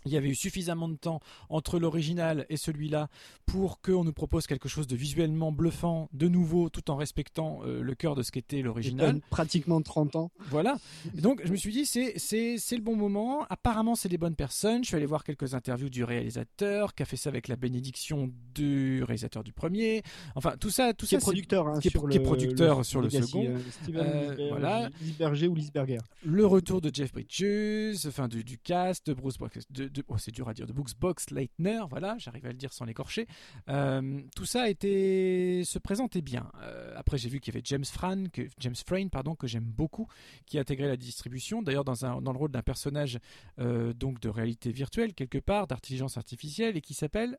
[0.07, 3.09] Il y avait eu suffisamment de temps entre l'original et celui-là
[3.45, 7.83] pour qu'on nous propose quelque chose de visuellement bluffant, de nouveau, tout en respectant euh,
[7.83, 9.21] le cœur de ce qu'était l'original.
[9.31, 10.31] Pratiquement 30 ans.
[10.51, 10.77] Voilà.
[11.17, 13.45] Et donc je me suis dit c'est c'est c'est le bon moment.
[13.51, 14.83] Apparemment c'est les bonnes personnes.
[14.83, 18.31] Je suis allé voir quelques interviews du réalisateur qui a fait ça avec la bénédiction
[18.55, 20.03] du réalisateur du premier.
[20.35, 22.25] Enfin tout ça tout Qui ça est producteur, hein, qui est- sur qui est le-
[22.25, 23.45] producteur sur le second.
[23.45, 24.89] euh, Euh, Lisberger- voilà.
[25.01, 25.99] Lisberger ou Lisberger.
[26.25, 30.19] le retour de Jeff Bridges, enfin du, du cast, de Bruce Box, de, de- oh,
[30.19, 33.27] c'est dur à dire, de Brooks Box Leitner, voilà, j'arrive à le dire sans l'écorcher.
[33.69, 36.51] Euh, tout ça était, se présentait bien.
[36.63, 39.65] Euh, après, j'ai vu qu'il y avait James Fran, que, James Frayne, pardon, que j'aime
[39.65, 40.09] beaucoup,
[40.47, 43.19] qui a intégré la distribution, d'ailleurs dans, un, dans le rôle d'un personnage
[43.59, 47.39] euh, donc de réalité virtuelle quelque part, d'intelligence artificielle, et qui s'appelle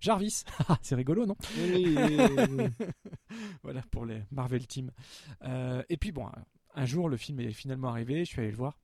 [0.00, 0.44] Jarvis.
[0.68, 1.36] Ah, c'est rigolo, non?
[1.58, 2.86] Oui, oui, oui, oui.
[3.62, 4.90] voilà pour les Marvel Team.
[5.88, 6.28] Et puis bon,
[6.74, 8.78] un jour le film est finalement arrivé, je suis allé le voir.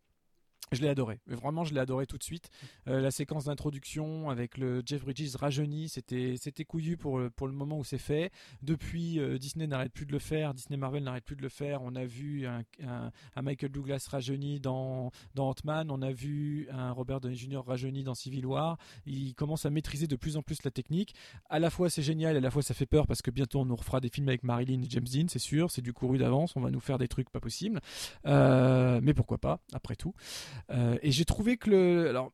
[0.70, 2.50] Je l'ai adoré, vraiment je l'ai adoré tout de suite.
[2.88, 7.54] Euh, la séquence d'introduction avec le Jeff Bridges rajeuni, c'était c'était couillu pour pour le
[7.54, 8.30] moment où c'est fait.
[8.60, 11.80] Depuis, euh, Disney n'arrête plus de le faire, Disney Marvel n'arrête plus de le faire.
[11.82, 12.62] On a vu un,
[13.40, 17.62] Michael Douglas rajeuni dans dans Ant-Man, on a vu un Robert Downey Jr.
[17.66, 18.76] rajeuni dans Civil War.
[19.06, 21.14] Il commence à maîtriser de plus en plus la technique.
[21.48, 23.64] À la fois c'est génial, à la fois ça fait peur parce que bientôt on
[23.64, 26.56] nous refera des films avec Marilyn et James Dean, c'est sûr, c'est du couru d'avance.
[26.56, 27.80] On va nous faire des trucs pas possibles,
[28.26, 30.12] euh, mais pourquoi pas après tout.
[30.70, 32.32] Euh, et j'ai trouvé que le, alors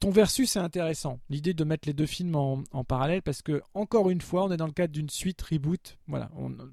[0.00, 4.08] ton versus est intéressant, l'idée de mettre les deux films en, parallèle parce que encore
[4.08, 5.98] une fois, on est dans le cadre d'une suite reboot,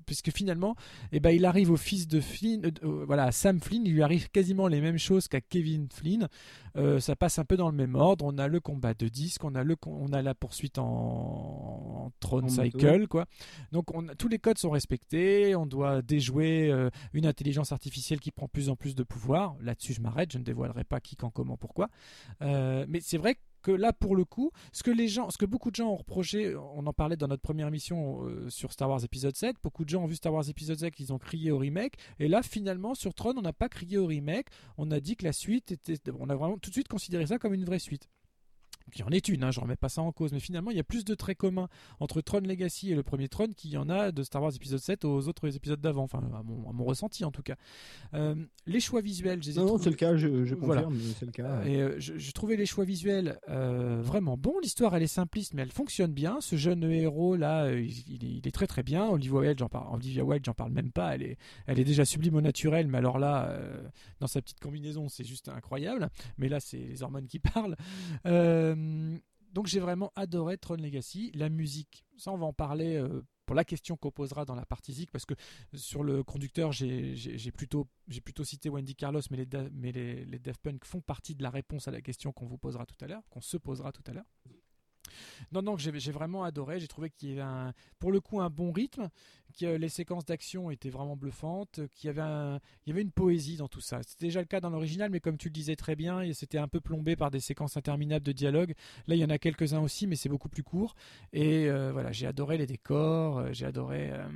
[0.06, 0.76] puisque finalement,
[1.12, 3.92] eh ben, il arrive au fils de Flynn, euh, euh, voilà, à Sam Flynn, il
[3.92, 6.30] lui arrive quasiment les mêmes choses qu'à Kevin Flynn.
[6.78, 8.24] Euh, ça passe un peu dans le même ordre.
[8.26, 12.50] On a le combat de disques, on a le, on a la poursuite en, Throne
[12.50, 13.26] Cycle, quoi.
[13.74, 15.56] Donc on tous les codes sont respectés.
[15.56, 16.74] On doit déjouer
[17.14, 19.56] une intelligence artificielle qui prend plus en plus de pouvoir.
[19.62, 21.90] Là-dessus, je m'arrête, je ne dévoilerai pas qui, quand, comment, pourquoi.
[22.42, 25.46] mais c'est c'est vrai que là, pour le coup, ce que les gens, ce que
[25.46, 28.90] beaucoup de gens ont reproché, on en parlait dans notre première émission euh, sur Star
[28.90, 31.52] Wars épisode 7, beaucoup de gens ont vu Star Wars épisode 7, ils ont crié
[31.52, 34.48] au remake, et là, finalement, sur Tron, on n'a pas crié au remake,
[34.78, 37.40] on a dit que la suite était, on a vraiment tout de suite considéré ça
[37.40, 38.08] comme une vraie suite
[38.92, 40.80] qui en est une, hein, je remets pas ça en cause, mais finalement il y
[40.80, 41.68] a plus de traits communs
[42.00, 44.80] entre Tron Legacy et le premier Tron qu'il y en a de Star Wars épisode
[44.80, 47.56] 7 aux autres épisodes d'avant, enfin à mon, ressenti en tout cas.
[48.14, 48.36] Euh,
[48.66, 51.64] les choix visuels, je Non, c'est le cas, je, confirme, c'est le cas.
[51.66, 55.64] Et euh, je, trouvais les choix visuels euh, vraiment bons, l'histoire elle est simpliste mais
[55.64, 59.70] elle fonctionne bien, ce jeune héros là, il, est, très très bien, Olivia Wilde, j'en
[59.70, 62.88] parle, Olivia Wilde, j'en parle même pas, elle est, elle est déjà sublime au naturel,
[62.88, 63.58] mais alors là,
[64.20, 67.76] dans sa petite combinaison, c'est juste incroyable, mais là c'est les hormones qui parlent.
[68.26, 68.76] Euh,
[69.54, 71.32] donc j'ai vraiment adoré Tron Legacy.
[71.34, 74.66] La musique, ça on va en parler euh, pour la question qu'on posera dans la
[74.66, 75.34] partie Zik, parce que
[75.74, 77.88] sur le conducteur, j'ai plutôt,
[78.24, 80.40] plutôt cité Wendy Carlos, mais, les, mais les,
[80.84, 83.42] font partie de la réponse à la question qu'on vous posera tout à l'heure, qu'on
[83.42, 84.26] se posera tout à l'heure.
[85.52, 86.80] Non, non, j'ai vraiment adoré.
[86.80, 89.10] J'ai trouvé qu'il y avait un, pour le coup un bon rythme,
[89.60, 93.58] que les séquences d'action étaient vraiment bluffantes, qu'il y avait il y avait une poésie
[93.58, 94.02] dans tout ça.
[94.04, 96.68] C'était déjà le cas dans l'original, mais comme tu le disais très bien, c'était un
[96.68, 98.74] peu plombé par des séquences interminables de dialogue.
[99.08, 100.96] Là, il y en a quelques-uns aussi, mais c'est beaucoup plus court.
[101.34, 104.12] Et euh, voilà, j'ai adoré les décors, euh, j'ai adoré.
[104.12, 104.28] Euh,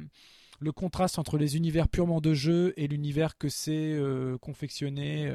[0.59, 3.99] le contraste entre les univers purement de jeu et l'univers que c'est
[4.41, 5.27] confectionné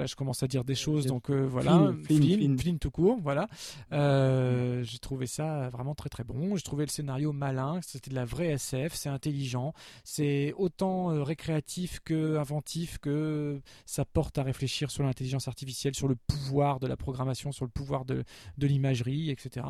[0.00, 1.92] là, je commence à dire des choses, donc euh, voilà.
[2.04, 3.48] Flynn, Flynn, tout court, voilà.
[3.92, 6.56] Euh, j'ai trouvé ça vraiment très très bon.
[6.56, 9.72] J'ai trouvé le scénario malin, c'était de la vraie SF, c'est intelligent,
[10.02, 16.16] c'est autant récréatif que inventif, que ça porte à réfléchir sur l'intelligence artificielle, sur le
[16.16, 18.24] pouvoir de la programmation, sur le pouvoir de,
[18.58, 19.66] de l'imagerie, etc.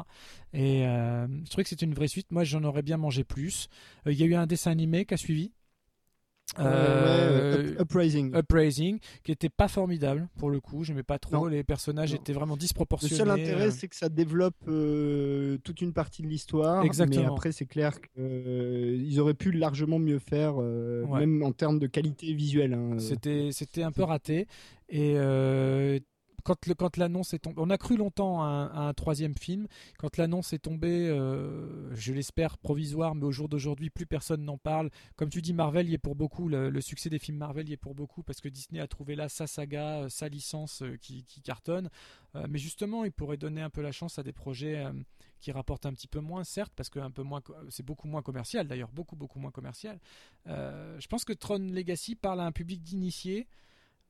[0.53, 2.31] Et je trouvais que c'était une vraie suite.
[2.31, 3.68] Moi, j'en aurais bien mangé plus.
[4.07, 5.53] Il y a eu un dessin animé qui a suivi
[6.59, 8.36] euh, Uprising.
[8.36, 10.84] Uprising, qui était pas formidable pour le coup.
[10.84, 11.48] J'aimais pas trop.
[11.48, 13.12] Les personnages étaient vraiment disproportionnés.
[13.12, 13.70] Le seul intérêt, euh.
[13.70, 16.84] c'est que ça développe euh, toute une partie de l'histoire.
[16.84, 17.22] Exactement.
[17.22, 22.32] Mais après, c'est clair qu'ils auraient pu largement mieux faire, même en termes de qualité
[22.32, 22.74] visuelle.
[22.74, 22.98] Hein.
[22.98, 24.46] C'était, c'était un peu raté.
[24.88, 25.16] Et
[26.55, 29.66] quand, l'annonce est tombée, on a cru longtemps à un, troisième film.
[29.98, 34.59] Quand l'annonce est tombée, euh, je l'espère provisoire, mais au jour d'aujourd'hui, plus personne n'en
[34.59, 34.90] parle.
[35.16, 36.48] Comme tu dis, Marvel y est pour beaucoup.
[36.48, 39.28] Le, succès des films Marvel y est pour beaucoup parce que Disney a trouvé là
[39.28, 41.88] sa saga, euh, sa licence euh, qui, cartonne.
[42.48, 44.84] mais justement, il pourrait donner un peu la chance à des projets
[45.40, 47.40] qui rapportent un petit peu moins, certes, parce que un peu moins,
[47.70, 49.98] c'est beaucoup moins commercial d'ailleurs, beaucoup beaucoup moins commercial.
[50.46, 53.46] je pense que Tron Legacy parle à un public d'initiés.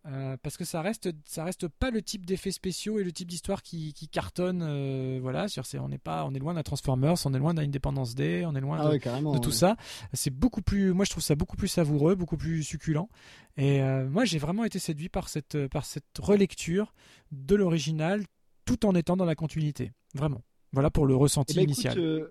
[0.07, 3.29] Euh, parce que ça reste, ça reste pas le type d'effets spéciaux et le type
[3.29, 4.63] d'histoire qui, qui, cartonne.
[4.63, 7.63] Euh, voilà, sur on est pas, on est loin d'un Transformers, on est loin d'un
[7.63, 9.77] Independence Day, on est loin ah de, tout ça.
[10.15, 13.11] C'est beaucoup plus, moi je trouve ça beaucoup plus savoureux, beaucoup plus succulent.
[13.59, 16.95] Et euh, moi j'ai vraiment été séduit par cette, par cette relecture
[17.31, 18.25] de l'original,
[18.65, 19.93] tout en étant dans la continuité.
[20.15, 20.43] Vraiment.
[20.73, 22.31] Voilà pour le ressenti eh ben, initial.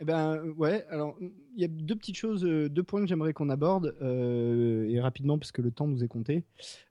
[0.00, 3.34] Eh ben ouais, alors il y a deux petites choses, euh, deux points que j'aimerais
[3.34, 6.44] qu'on aborde euh, et rapidement parce que le temps nous est compté.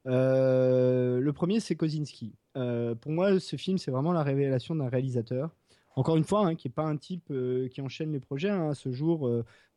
[0.05, 2.35] Euh, le premier c'est Kozinski.
[2.53, 5.55] pour moi, ce film c'est vraiment la révélation d'un réalisateur.
[5.95, 7.33] Encore une fois, hein, qui est pas un type
[7.71, 8.49] qui enchaîne les projets.
[8.49, 8.69] Hein.
[8.69, 9.29] À ce jour,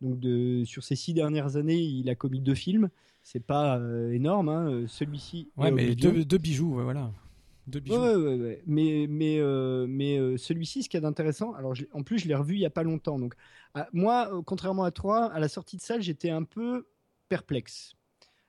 [0.03, 2.91] donc de, sur ces six dernières années, il a commis deux films.
[3.23, 3.81] C'est pas
[4.13, 4.51] énorme.
[4.51, 4.85] Hein.
[4.87, 5.51] Celui-ci.
[5.57, 7.11] Ouais, mais deux, deux, bijoux, voilà.
[8.67, 12.29] Mais, mais, euh, mais euh, celui-ci, ce qu'il y a d'intéressant, alors en plus, je
[12.29, 13.19] l'ai revu il n'y a pas longtemps.
[13.19, 13.35] Donc,
[13.75, 16.87] ah, moi, euh, contrairement à toi, à la sortie de salle, j'étais un peu
[17.29, 17.95] perplexe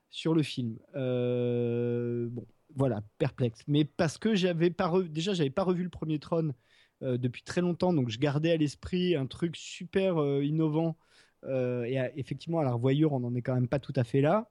[0.10, 0.78] sur le film.
[0.94, 2.46] bon,
[2.76, 3.62] voilà, perplexe.
[3.68, 6.54] Mais parce que j'avais pas revu, déjà, j'avais pas revu le premier Tron
[7.02, 10.98] depuis très longtemps, donc je gardais à l'esprit un truc super innovant.
[11.46, 14.50] et effectivement, à la revoyure, on n'en est quand même pas tout à fait là.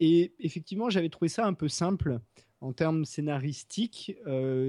[0.00, 2.20] et effectivement, j'avais trouvé ça un peu simple
[2.60, 4.16] en termes scénaristiques,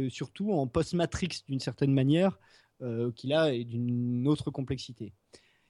[0.09, 2.39] surtout en post-Matrix d'une certaine manière,
[3.15, 5.13] qui là est d'une autre complexité.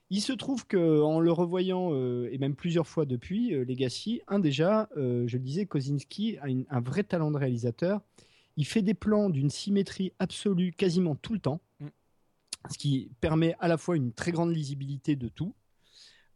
[0.10, 1.96] Il se trouve que en le revoyant
[2.26, 7.04] et même plusieurs fois depuis Legacy, un déjà, je le disais, Kozinski a un vrai
[7.04, 8.02] talent de réalisateur.
[8.58, 11.88] Il fait des plans d'une symétrie absolue quasiment tout le temps, mm.
[12.70, 15.56] ce qui permet à la fois une très grande lisibilité de tout,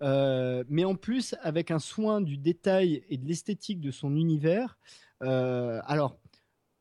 [0.01, 4.77] euh, mais en plus avec un soin du détail et de l'esthétique de son univers.
[5.23, 6.17] Euh, alors,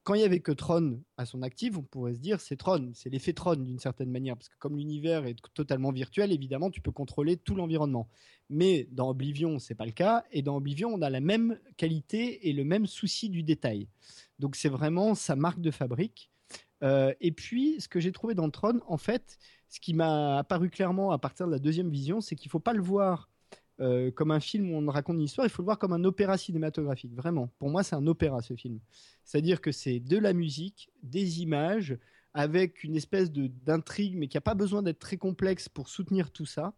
[0.02, 2.90] quand il y avait que Tron à son actif, on pourrait se dire c'est Tron,
[2.94, 6.82] c'est l'effet Tron d'une certaine manière, parce que comme l'univers est totalement virtuel, évidemment, tu
[6.82, 8.08] peux contrôler tout l'environnement.
[8.50, 12.48] Mais dans Oblivion, c'est pas le cas, et dans Oblivion, on a la même qualité
[12.48, 13.88] et le même souci du détail.
[14.38, 16.30] Donc c'est vraiment sa marque de fabrique.
[16.84, 19.38] Euh, et puis, ce que j'ai trouvé dans Tron, en fait,
[19.68, 22.60] ce qui m'a apparu clairement à partir de la deuxième vision, c'est qu'il ne faut
[22.60, 23.30] pas le voir
[23.80, 26.04] euh, comme un film où on raconte une histoire, il faut le voir comme un
[26.04, 27.14] opéra cinématographique.
[27.14, 28.78] Vraiment, pour moi, c'est un opéra ce film.
[29.24, 31.98] C'est-à-dire que c'est de la musique, des images,
[32.34, 36.46] avec une espèce d'intrigue, mais qui n'a pas besoin d'être très complexe pour soutenir tout
[36.46, 36.74] ça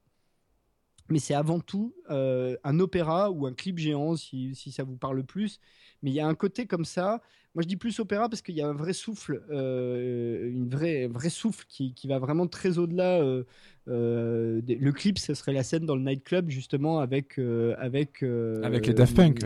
[1.09, 4.97] mais c'est avant tout euh, un opéra ou un clip géant, si, si, ça vous
[4.97, 5.61] parle plus.
[6.03, 7.23] Mais il y a un côté comme ça.
[7.55, 11.07] Moi, je dis plus opéra parce qu'il y a un vrai souffle, euh, une vraie,
[11.07, 13.21] vrai souffle qui, qui, va vraiment très au-delà.
[13.21, 13.45] Euh,
[13.87, 17.39] le clip, ce serait la scène dans le nightclub, justement, avec.
[17.79, 19.45] avec, avec les Daft Punk,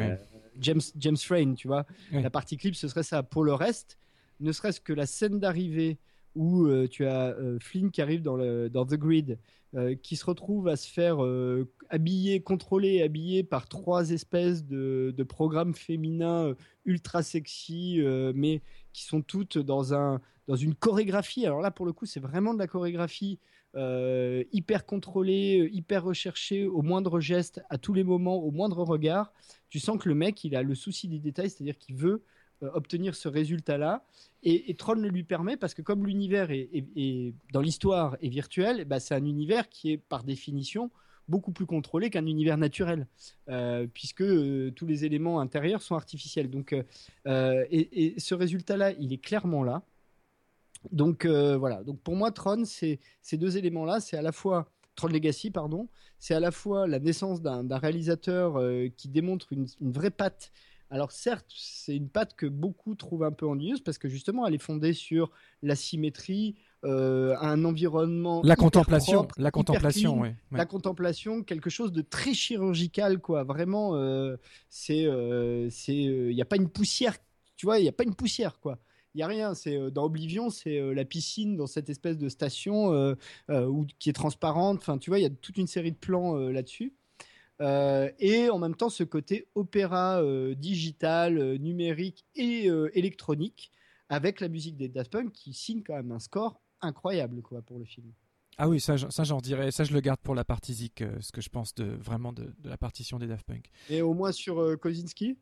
[0.61, 1.87] James, James Frain, tu vois.
[2.11, 3.23] La partie clip, ce serait ça.
[3.23, 3.99] Pour le reste,
[4.41, 5.99] ne serait-ce que la scène d'arrivée
[6.35, 9.39] où tu as Flynn qui arrive dans, le, dans The Grid
[9.77, 15.15] euh, qui se retrouve à se faire euh, habiller, contrôler, habiller par trois espèces de,
[15.29, 18.01] programmes féminins euh, ultra sexy,
[18.35, 21.47] mais qui sont toutes dans, un, dans une chorégraphie.
[21.47, 23.39] Alors là, pour le coup, c'est vraiment de la chorégraphie
[23.77, 29.33] hyper contrôlée, hyper recherchée, au moindre geste, à tous les moments, au moindre regard.
[29.69, 32.25] Tu sens que le mec, il a le souci des détails, c'est-à-dire qu'il veut
[32.63, 34.05] obtenir ce résultat-là.
[34.43, 39.01] Et, Tron le lui permet parce que comme l'univers est, dans l'histoire est virtuel, bah,
[39.01, 40.91] c'est un univers qui est par définition
[41.29, 43.07] beaucoup plus contrôlé qu'un univers naturel,
[43.49, 46.51] euh, puisque euh, tous les éléments intérieurs sont artificiels.
[46.51, 46.75] Donc,
[47.27, 49.83] et, ce résultat-là, il est clairement là.
[50.93, 51.83] Donc voilà.
[51.85, 54.67] Donc pour moi, Tron, c'est ces deux éléments-là, c'est à la fois
[54.97, 55.89] Tron Legacy, pardon,
[56.19, 58.59] c'est à la fois la naissance d'un réalisateur
[58.97, 60.51] qui démontre une, une vraie patte
[60.91, 64.55] alors certes, c'est une patte que beaucoup trouvent un peu ennuyeuse parce que justement, elle
[64.55, 65.31] est fondée sur
[65.63, 72.35] la symétrie, euh, un environnement la contemplation, la contemplation, la contemplation, quelque chose de très
[72.35, 73.45] chirurgical, quoi.
[73.45, 74.37] Vraiment, euh,
[74.69, 77.17] c'est, euh, c'est, il n'y a pas une poussière,
[77.57, 78.79] tu vois, il n'y a pas une poussière, quoi.
[79.15, 79.55] Il y a rien.
[79.55, 83.17] C'est dans Oblivion, c'est la piscine dans cette espèce de station
[83.49, 84.79] où, qui est transparente.
[84.79, 86.95] Enfin, tu vois, il y a toute une série de plans là-dessus.
[87.61, 93.71] Euh, et en même temps ce côté opéra euh, digital, euh, numérique et électronique,
[94.09, 97.79] avec la musique des Daft Punk qui signe quand même un score incroyable quoi, pour
[97.79, 98.13] le film.
[98.57, 101.33] Ah oui, ça, ça j'en dirais, ça je le garde pour la partie Zik, ce
[101.33, 103.71] que je pense de vraiment de, de, la partition des Daft Punk.
[103.89, 105.39] Et au moins sur Kozinski?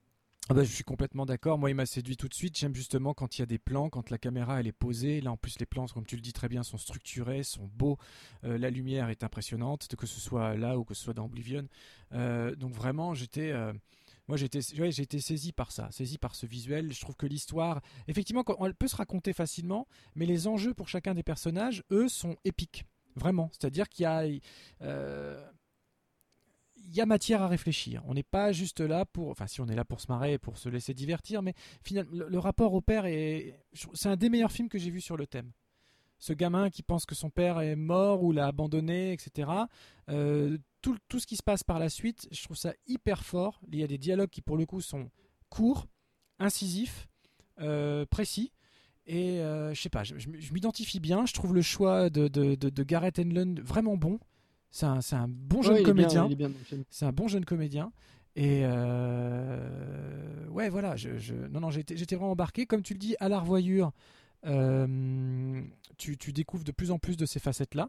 [0.51, 1.59] Ah bah, je suis complètement d'accord.
[1.59, 2.57] Moi, il m'a séduit tout de suite.
[2.57, 5.21] J'aime justement quand il y a des plans, quand la caméra elle est posée.
[5.21, 7.99] Là, en plus, les plans, comme tu le dis très bien, sont structurés, sont beaux.
[8.45, 11.69] Euh, la lumière est impressionnante, que ce soit là ou que ce soit dans Oblivion.
[12.13, 13.53] Euh, donc vraiment, j'étais.
[13.53, 13.75] Euh,
[14.27, 16.93] moi, j'étais, j'ai été saisi par ça, saisi par ce visuel.
[16.95, 21.15] Je trouve que l'histoire, effectivement, elle peut se raconter facilement, mais les enjeux pour chacun
[21.15, 22.85] des personnages, eux, sont épiques,
[23.17, 23.51] vraiment.
[23.53, 24.25] C'est-à-dire qu'il y a,
[26.89, 28.03] il y a matière à réfléchir.
[28.07, 30.57] On n'est pas juste là pour, enfin si on est là pour se marrer, pour
[30.57, 33.61] se laisser divertir, mais finalement le, rapport au père est,
[33.95, 35.53] c'est un des meilleurs films que j'ai vu sur le thème.
[36.19, 39.51] Ce gamin qui pense que son père est mort ou l'a abandonné, etc.
[40.09, 43.61] Euh, tout, tout, ce qui se passe par la suite, je trouve ça hyper fort.
[43.71, 45.11] Il y a des dialogues qui pour le coup sont
[45.49, 45.87] courts,
[46.41, 47.07] incisifs,
[47.61, 48.53] euh, précis.
[49.07, 51.25] Et euh, je sais pas, je, m'identifie bien.
[51.25, 54.19] Je trouve le choix de, de, de, Gareth Enlund vraiment bon.
[54.71, 56.29] C'est un, bon jeune comédien.
[56.91, 57.93] C'est un bon jeune comédien.
[58.37, 60.97] Et euh, ouais, voilà.
[60.97, 62.67] Je, non, non, j'étais vraiment embarqué.
[62.67, 63.93] Comme tu le dis, à la revoyure,
[64.47, 65.63] euh,
[65.97, 67.89] tu, découvres de plus en plus de ces facettes-là.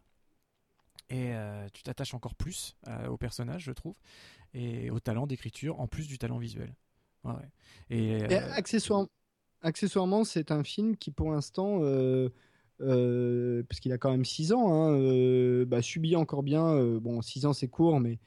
[1.10, 2.76] Et euh, tu t'attaches encore plus
[3.10, 3.96] au personnage, je trouve,
[4.54, 6.74] et au talent d'écriture, en plus du talent visuel.
[7.90, 8.24] Et,
[9.62, 11.80] accessoirement, c'est un film qui, pour l'instant,
[12.80, 17.22] parce qu'il a quand même 6 ans, hein, euh, bah, subit encore bien, euh, bon
[17.22, 18.20] 6 ans c'est court, mais,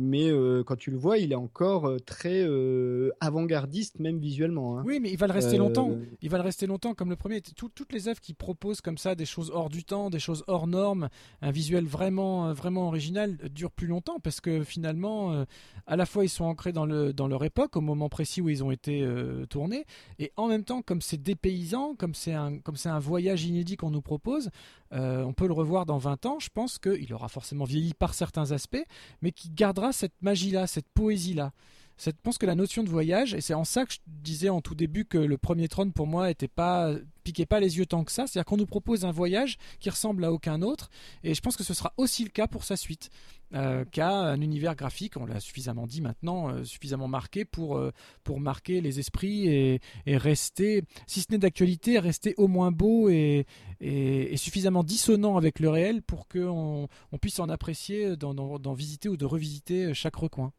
[0.00, 4.78] mais euh, quand tu le vois, il est encore euh, très euh, avant-gardiste, même visuellement.
[4.78, 4.84] hein.
[4.86, 5.90] Oui, mais il va le rester Euh, longtemps.
[6.22, 7.40] Il va le rester longtemps comme le premier.
[7.40, 10.44] Tout- toutes les œuvres qui proposent comme ça des choses hors du temps, des choses
[10.46, 11.08] hors normes,
[11.42, 15.44] un visuel vraiment, vraiment original, durent plus longtemps parce que finalement,
[15.86, 18.48] à la fois ils sont ancrés dans, le, dans leur époque, au moment précis où
[18.48, 19.04] ils ont été
[19.50, 19.84] tournés,
[20.20, 23.76] et en même temps, comme c'est dépaysant, comme c'est un, comme c'est un voyage inédit
[23.76, 24.50] qu'on nous propose,
[24.92, 26.38] on peut le revoir dans 20 ans.
[26.38, 28.84] Je pense qu'il aura forcément vieilli par certains aspects,
[29.22, 31.52] mais qui gardera cette magie-là, cette poésie-là.
[31.98, 34.60] Je pense que la notion de voyage, et c'est en ça que je disais en
[34.60, 36.94] tout début que le premier trône pour moi était pas
[37.24, 40.24] piquait pas les yeux tant que ça, c'est-à-dire qu'on nous propose un voyage qui ressemble
[40.24, 40.88] à aucun autre,
[41.22, 43.10] et je pense que ce sera aussi le cas pour sa suite,
[43.54, 47.92] euh, qu'a un univers graphique, on l'a suffisamment dit maintenant, euh, suffisamment marqué pour euh,
[48.24, 53.46] pour marquer les esprits et, rester, si ce n'est d'actualité, rester au moins beau et,
[53.80, 59.16] et, suffisamment dissonant avec le réel pour qu'on on puisse en apprécier, d'en visiter ou
[59.16, 60.52] de revisiter chaque recoin.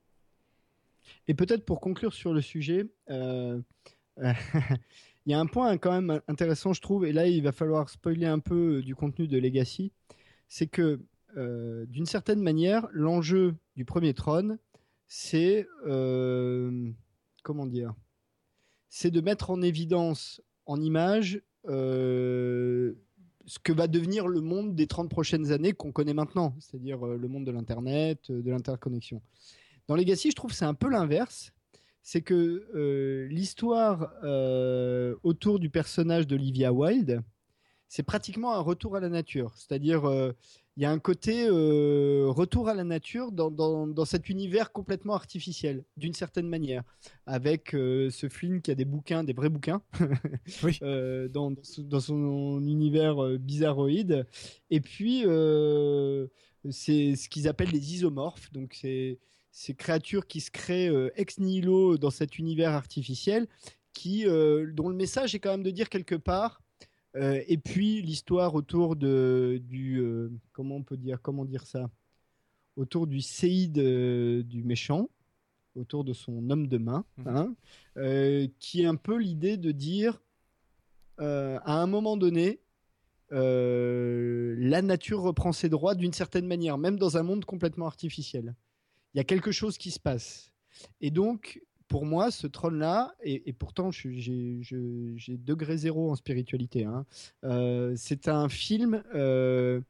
[1.27, 3.61] Et peut-être pour conclure sur le sujet, euh,
[4.17, 7.89] il y a un point quand même intéressant, je trouve, et là il va falloir
[7.89, 9.91] spoiler un peu euh, du contenu de Legacy,
[10.47, 10.99] c'est que
[11.37, 14.57] euh, d'une certaine manière, l'enjeu du premier trône,
[15.07, 15.67] c'est
[17.43, 17.93] comment dire,
[18.89, 22.93] c'est de mettre en évidence, en image, ce
[23.63, 27.45] que va devenir le monde des 30 prochaines années qu'on connaît maintenant, c'est-à-dire le monde
[27.45, 29.21] de l'Internet, de l'interconnexion.
[29.89, 31.51] Dans Legacy, je trouve que c'est un peu l'inverse.
[32.03, 37.21] C'est que euh, l'histoire euh, autour du personnage d'Olivia Wilde,
[37.87, 39.51] c'est pratiquement un retour à la nature.
[39.55, 40.31] C'est-à-dire, euh,
[40.77, 45.15] il y a un côté retour à la nature dans, dans- dans cet univers complètement
[45.15, 46.83] artificiel, d'une certaine manière,
[47.25, 49.81] avec ce Flynn qui a des bouquins, des vrais bouquins,
[50.63, 50.77] Oui.
[50.81, 54.25] dans, dans son- univers bizarroïde.
[54.69, 55.23] Et puis,
[56.69, 58.51] c'est ce qu'ils appellent des isomorphes.
[58.53, 59.17] Donc, c'est
[59.51, 63.47] ces créatures qui se créent euh, ex nihilo dans cet univers artificiel,
[63.93, 66.61] qui, euh, dont le message est quand même de dire quelque part.
[67.15, 69.99] euh, et puis l'histoire autour de du
[70.53, 71.89] comment on peut dire comment dire ça
[72.75, 73.79] autour du séide
[74.47, 75.09] du méchant
[75.75, 77.27] autour de son homme de main Mhm.
[77.97, 80.21] hein, qui est un peu l'idée de dire
[81.17, 82.59] à un moment donné
[83.31, 88.53] la nature reprend ses droits d'une certaine manière même dans un monde complètement artificiel
[89.13, 90.51] il y a quelque chose qui se passe.
[91.01, 94.61] Et donc, pour moi, ce trône-là, et, pourtant j'ai
[95.27, 97.05] degré zéro en spiritualité, hein,
[97.43, 99.81] euh, c'est un film euh,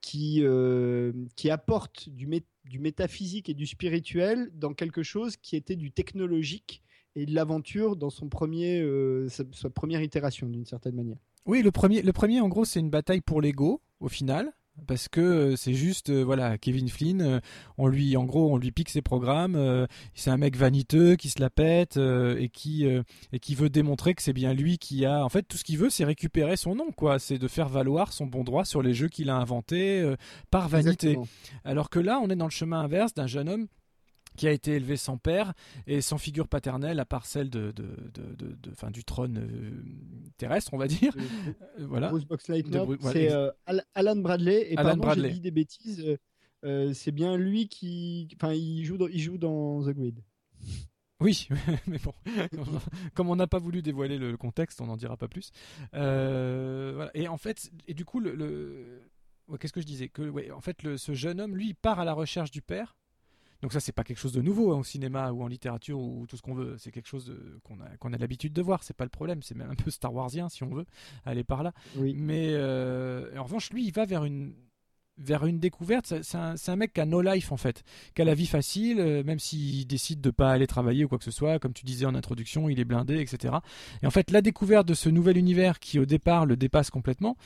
[0.00, 5.56] qui, euh, qui apporte du, mé- du métaphysique et du spirituel dans quelque chose qui
[5.56, 6.82] était du technologique
[7.16, 8.84] et de l'aventure dans son premier,
[9.28, 11.18] sa, sa première itération, d'une certaine manière.
[11.46, 14.52] Oui, le premier, le premier en gros, c'est une bataille pour l'ego au final.
[14.86, 17.40] Parce que euh, c'est juste, euh, voilà, Kevin Flynn, euh,
[17.78, 19.54] on lui, en gros, on lui pique ses programmes.
[19.54, 24.14] euh, c'est un mec vaniteux qui se la pète et qui et qui veut démontrer
[24.14, 25.24] que c'est bien lui qui a.
[25.24, 27.18] En fait, tout ce qu'il veut, c'est récupérer son nom, quoi.
[27.18, 30.14] C'est de faire valoir son bon droit sur les jeux qu'il a inventés
[30.50, 31.10] par vanité.
[31.12, 31.28] Exactement.
[31.64, 33.66] Alors que là, on est dans le chemin inverse d'un jeune homme
[34.36, 35.52] qui a été élevé sans père
[35.86, 37.84] et sans figure paternelle à part celle de, de,
[38.14, 39.82] de, de- enfin, du trône euh,
[40.38, 41.14] terrestre, on va dire.
[41.80, 42.08] Euh, voilà.
[42.08, 44.72] Bruce Boxleitner, Bru- c'est euh, Al- Alan Bradley.
[44.72, 45.28] Et Alan pardon, Bradley.
[45.28, 46.04] j'ai dit des bêtises.
[46.62, 50.20] c'est bien lui qui, enfin, il joue, dans, il joue dans The Grid.
[51.20, 51.48] Oui,
[51.86, 52.12] mais bon,
[53.14, 55.50] comme on n'a pas voulu dévoiler le contexte, on n'en dira pas plus.
[55.92, 57.10] Voilà.
[57.14, 59.02] Et en fait, et du coup, le, le-
[59.48, 60.08] ouais, qu'est-ce que je disais?
[60.08, 62.96] Que, ouais, en fait, le- ce jeune homme, lui, part à la recherche du père.
[63.64, 66.26] Donc ça, c'est pas quelque chose de nouveau hein, au cinéma ou en littérature ou
[66.26, 66.76] tout ce qu'on veut.
[66.76, 68.82] C'est quelque chose qu'on a, qu'on a l'habitude de voir.
[68.82, 69.42] C'est pas le problème.
[69.42, 70.84] C'est même un peu Star Warsien, si on veut
[71.24, 71.72] aller par là.
[71.96, 72.12] Oui.
[72.14, 74.52] Mais euh, en revanche, lui, il va vers une
[75.18, 76.06] vers une découverte.
[76.22, 77.84] C'est- un, un mec qui a no life en fait,
[78.14, 81.18] qui a la vie facile, euh, même s'il décide de pas aller travailler ou quoi
[81.18, 81.58] que ce soit.
[81.58, 83.54] Comme tu disais en introduction, il est blindé, etc.
[84.02, 87.36] Et en fait, la découverte de ce nouvel univers qui au départ le dépasse complètement,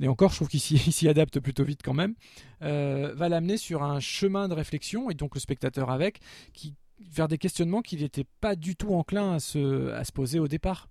[0.00, 0.60] et encore, je trouve qu'il
[0.92, 2.14] s'y adapte plutôt vite quand même,
[2.62, 6.20] euh, va l'amener sur un chemin de réflexion et donc le spectateur avec,
[6.52, 10.88] qui vers des questionnements qu'il n'était pas du tout enclin à se, poser au départ.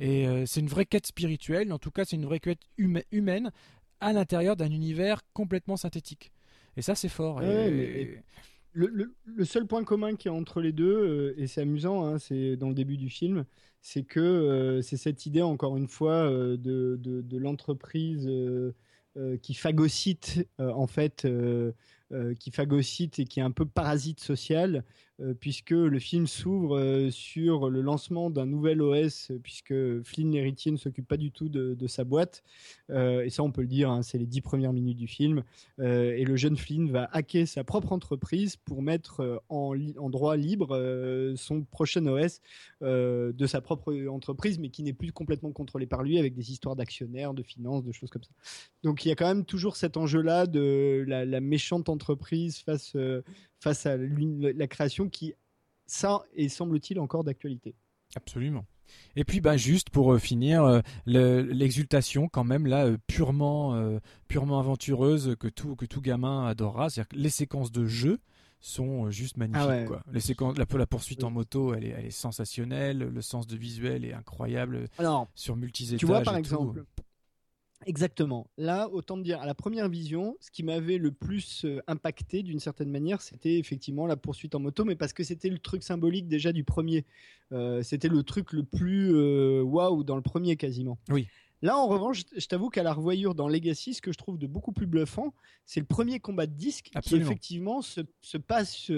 [0.00, 3.04] Et euh, c'est une vraie quête spirituelle, en tout cas c'est une vraie quête huma-
[3.12, 3.52] humaine
[4.02, 6.32] à l'intérieur d'un univers complètement synthétique.
[6.76, 7.40] Et ça c'est fort.
[7.42, 8.22] Et-
[8.74, 12.06] Le, le- le seul point commun qui est entre les deux, euh, et c'est amusant,
[12.06, 13.44] hein, c'est dans le début du film,
[13.82, 18.26] c'est que euh, c'est cette idée, encore une fois, euh, de, de- de l'entreprise
[19.42, 21.26] qui phagocyte, en fait,
[22.40, 24.84] qui phagocyte et qui est un peu parasite social,
[25.40, 30.76] puisque le film s'ouvre euh, sur le lancement d'un nouvel OS, puisque Flynn l'héritier ne
[30.76, 32.42] s'occupe pas du tout de, sa boîte.
[32.90, 35.42] et ça, on peut le dire, hein, c'est les dix premières minutes du film.
[35.78, 39.74] et le jeune Flynn va hacker sa propre entreprise pour mettre en,
[40.08, 42.40] droit libre son prochain OS
[42.80, 46.76] de sa propre entreprise, mais qui n'est plus complètement contrôlé par lui, avec des histoires
[46.76, 48.32] d'actionnaires, de finances, de choses comme ça.
[48.82, 53.22] Donc il y a quand même toujours cet enjeu-là de la, méchante entreprise face, euh,
[53.62, 55.34] face à la création qui,
[55.86, 57.74] ça, est semble-t-il encore d'actualité.
[58.16, 58.66] Absolument.
[59.16, 63.80] Et puis, bah, juste pour euh, finir, euh, le- l'exultation quand même là, euh, purement,
[64.28, 66.90] purement aventureuse que tout, que tout gamin adorera.
[66.90, 68.18] C'est-à-dire que les séquences de jeu
[68.60, 69.62] sont juste magnifiques.
[69.64, 69.84] Ah ouais.
[69.86, 70.02] quoi.
[70.12, 72.98] Les séquences, la, la poursuite en moto, elle est, elle est sensationnelle.
[72.98, 76.84] Le sens de visuel est incroyable Alors, sur multi tu vois, par exemple,
[77.86, 78.48] Exactement.
[78.56, 82.42] Là, autant te dire, à la première vision, ce qui m'avait le plus euh, impacté
[82.42, 85.82] d'une certaine manière, c'était effectivement la poursuite en moto, mais parce que c'était le truc
[85.82, 87.04] symbolique déjà du premier.
[87.52, 90.98] Euh, c'était le truc le plus euh, waouh dans le premier quasiment.
[91.10, 91.28] Oui.
[91.62, 94.48] Là, en revanche, je t'avoue qu'à la revoyure dans Legacy, ce que je trouve de
[94.48, 95.32] beaucoup plus bluffant,
[95.64, 98.90] c'est le premier combat de disque qui effectivement se, se passe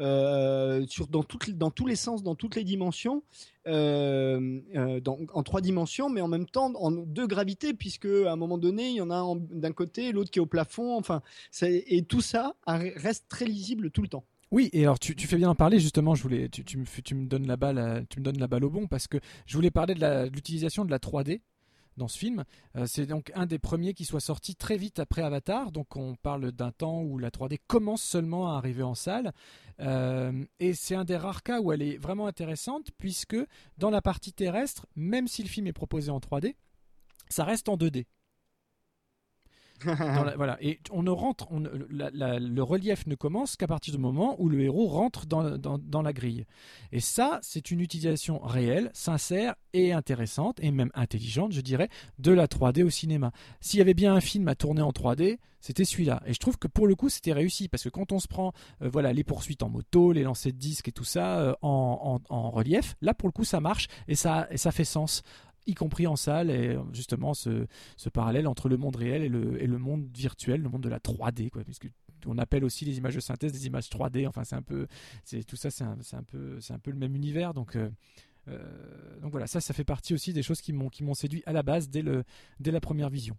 [0.00, 3.22] euh, sur, dans, toutes, les- dans tous les sens, dans toutes les dimensions,
[3.66, 8.32] euh, euh, dans- en trois dimensions, mais en même temps en deux gravités, puisque à
[8.32, 10.96] un moment donné, il y en a un d'un côté, l'autre qui est au plafond.
[10.98, 11.22] Enfin,
[11.62, 14.24] et tout ça reste très lisible tout le temps.
[14.50, 16.16] Oui, et alors tu, tu fais bien en parler justement.
[16.16, 18.48] Je voulais, tu, tu me, fais- tu me donnes la balle, tu me donnes la
[18.48, 21.40] balle au bon parce que je voulais parler de la- de l'utilisation de la 3D
[21.96, 22.44] dans ce film.
[22.76, 25.72] Euh, c'est donc un des premiers qui soit sorti très vite après Avatar.
[25.72, 29.32] Donc on parle d'un temps où la 3D commence seulement à arriver en salle.
[29.80, 33.36] Euh, et c'est un des rares cas où elle est vraiment intéressante puisque
[33.78, 36.54] dans la partie terrestre, même si le film est proposé en 3D,
[37.28, 38.06] ça reste en 2D.
[40.36, 40.56] Voilà.
[40.60, 44.86] Et on ne rentre, le relief ne commence qu'à partir du moment où le héros
[44.86, 46.44] rentre dans, dans- dans la grille.
[46.92, 51.88] Et ça, c'est une utilisation réelle, sincère et intéressante, et même intelligente, je dirais,
[52.18, 53.32] de la 3D au cinéma.
[53.60, 56.22] S'il y avait bien un film à tourner en 3D, c'était celui-là.
[56.26, 58.52] Et je trouve que pour le coup, c'était réussi, parce que quand on se prend
[58.82, 62.20] euh, voilà, les poursuites en moto, les lancers de disques et tout ça euh, en,
[62.30, 65.22] en- en relief, là, pour le coup, ça marche et ça, et ça fait sens
[65.66, 67.66] y compris en salle, et euh, justement ce,
[67.96, 70.88] ce parallèle entre le monde réel et le, et le monde virtuel, le monde de
[70.88, 71.88] la 3D, quoi, puisque
[72.26, 74.26] on appelle aussi les images de synthèse des images 3D.
[74.26, 74.86] Enfin, c'est un peu,
[75.24, 77.54] c'est tout ça, c'est un, un peu, c'est un peu le même univers.
[77.54, 77.90] Donc, euh,
[78.48, 81.42] euh, donc voilà, ça, ça fait partie aussi des choses qui m'ont, qui m'ont séduit
[81.46, 82.24] à la base dès le,
[82.58, 83.36] dès la première vision.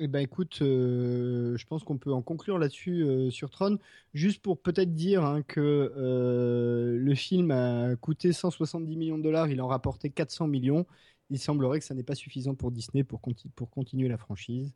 [0.00, 3.78] Eh ben écoute, euh, je pense qu'on peut en conclure là-dessus euh, sur Tron,
[4.14, 9.48] juste pour peut-être dire hein, que euh, le film a coûté 170 millions de dollars,
[9.48, 10.86] il en rapportait 400 millions.
[11.30, 13.20] Il semblerait que ça n'est pas suffisant pour Disney pour,
[13.56, 14.72] pour continuer la franchise.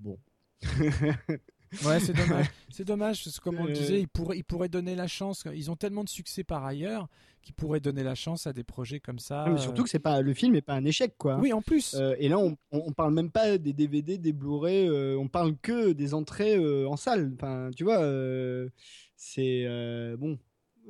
[0.00, 0.18] Bon.
[1.84, 2.46] Ouais, c'est dommage.
[2.70, 3.74] c'est dommage parce que comme on le Euh.
[3.74, 5.44] disait, ils pourraient, ils pourraient donner la chance.
[5.54, 7.08] Ils ont tellement de succès par ailleurs
[7.42, 9.46] qu'ils pourraient donner la chance à des projets comme ça.
[9.48, 11.38] Mais surtout que c'est pas le film n'est pas un échec quoi.
[11.38, 11.94] Oui, en plus.
[11.94, 15.28] Euh, et là, on, on, on parle même pas des DVD, des Blu-ray, euh, on
[15.28, 17.32] parle que des entrées euh, en salle.
[17.34, 18.68] Enfin, tu vois, euh,
[19.16, 20.38] c'est euh, bon.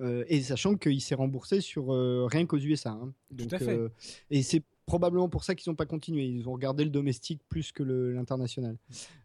[0.00, 2.90] Euh, et sachant qu'il s'est remboursé sur euh, rien qu'aux USA.
[2.90, 3.12] hein.
[3.32, 3.76] Donc, à fait.
[3.76, 3.88] euh,
[4.30, 6.24] et c'est probablement pour ça qu'ils n'ont pas continué.
[6.24, 8.77] Ils ont regardé le domestique plus que l'international.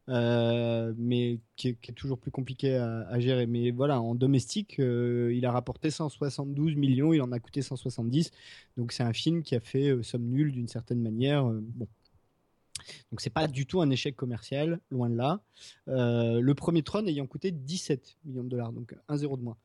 [0.10, 3.48] Euh, mais qui est, toujours plus compliqué à, gérer.
[3.48, 8.32] Mais voilà, en domestique, euh, il a rapporté 172 millions, il en a coûté 170.
[8.78, 11.46] Donc c'est un film qui a fait euh, somme nulle d'une certaine manière.
[11.46, 11.88] bon.
[13.12, 15.42] Donc c'est pas du tout un échec commercial, loin de là.
[15.88, 19.58] Euh, le premier Tron ayant coûté 17 millions de dollars, donc un zéro de moins.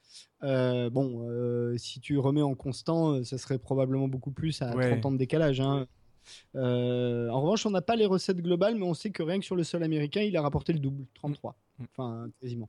[0.43, 4.91] Euh, bon, euh, si tu remets en constant, ça serait probablement beaucoup plus à Ouais.
[4.91, 5.61] 30 ans de décalage.
[5.61, 5.87] hein.
[6.55, 9.57] En revanche, on n'a pas les recettes globales, mais on sait que rien que sur
[9.57, 11.57] le sol américain, il a rapporté le double, 33.
[11.79, 11.85] Mm.
[11.85, 12.69] Enfin, quasiment.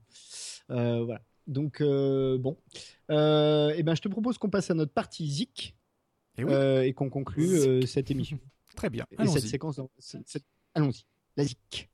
[0.69, 1.21] Voilà.
[1.47, 2.57] Donc, bon.
[3.09, 5.75] Et ben, je te propose qu'on passe à notre partie Zik
[6.37, 6.53] Et oui.
[6.53, 8.39] euh, et qu'on conclue cette émission.
[8.75, 9.05] Très bien.
[9.11, 9.49] Et cette Allons-y.
[9.49, 9.81] séquence.
[9.99, 11.05] cette- Allons-y.
[11.37, 11.89] La Zik.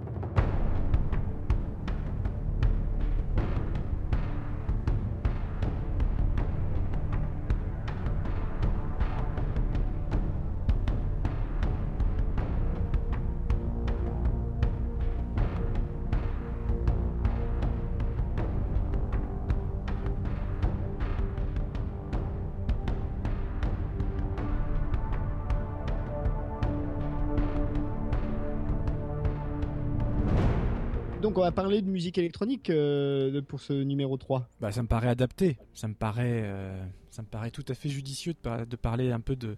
[31.36, 34.48] Donc, on va parler de musique électronique euh, pour ce numéro 3.
[34.62, 35.57] Bah, ça me paraît adapté.
[35.74, 36.82] Ça me paraît, euh,
[37.12, 39.57] ça me paraît tout à fait judicieux de, par- de parler un peu de,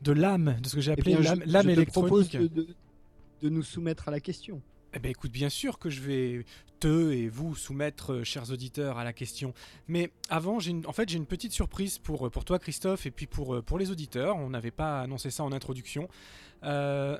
[0.00, 2.54] de l'âme, de ce que j'ai Eh appelé bien, l'âme te propose électronique.
[2.54, 2.68] de, de-
[3.42, 4.62] de nous soumettre à la question.
[4.94, 6.46] Eh ben écoute, bien sûr que je vais
[6.80, 9.52] te et vous soumettre, euh, chers auditeurs, à la question.
[9.88, 13.26] Mais avant, j'ai en fait, j'ai une petite surprise pour, pour toi, Christophe, et puis
[13.26, 14.36] pour, pour les auditeurs.
[14.36, 16.08] On n'avait pas annoncé ça en introduction.
[16.62, 17.18] Euh,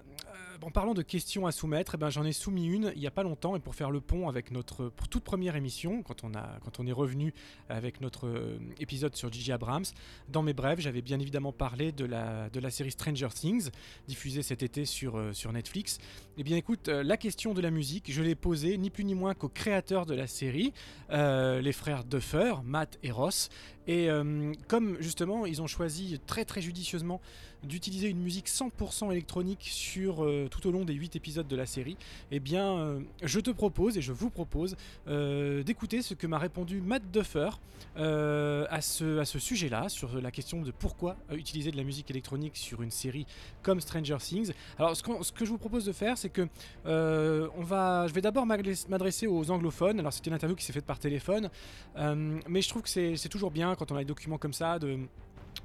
[0.65, 3.11] en parlant de questions à soumettre, eh ben, j'en ai soumis une il n'y a
[3.11, 6.93] pas longtemps et pour faire le pont avec notre toute première émission, quand on, est
[6.93, 7.35] revenu
[7.69, 9.85] avec notre euh, épisode sur Gigi Abrams,
[10.31, 13.71] dans mes brèves, j'avais bien évidemment parlé de la, série Stranger Things,
[14.09, 15.99] diffusée cet été sur, euh, Netflix.
[16.39, 19.15] Eh bien écoute, euh, la question de la musique, je l'ai posée ni plus ni
[19.15, 20.73] moins qu'aux créateurs de la série,
[21.11, 23.51] les frères Duffer, Matt et Ross.
[23.87, 24.09] Et
[24.67, 27.21] comme justement ils ont choisi très très judicieusement
[27.65, 31.97] d'utiliser une musique 100% électronique sur tout au long des 8 épisodes de la série,
[32.31, 34.77] eh bien, euh, je te propose et je vous propose
[35.09, 37.51] euh, d'écouter ce que m'a répondu Matt Duffer
[37.97, 42.11] euh, à ce, à ce sujet-là, sur la question de pourquoi utiliser de la musique
[42.11, 43.27] électronique sur une série
[43.63, 44.53] comme Stranger Things.
[44.79, 46.49] Alors, ce, ce que je vous propose de faire, c'est que
[46.85, 50.01] on va, je vais d'abord m'adresser aux anglophones.
[50.01, 51.51] Alors, c'était une interview qui s'est faite par téléphone,
[51.97, 54.99] mais je trouve que c'est toujours bien quand on a des documents comme ça de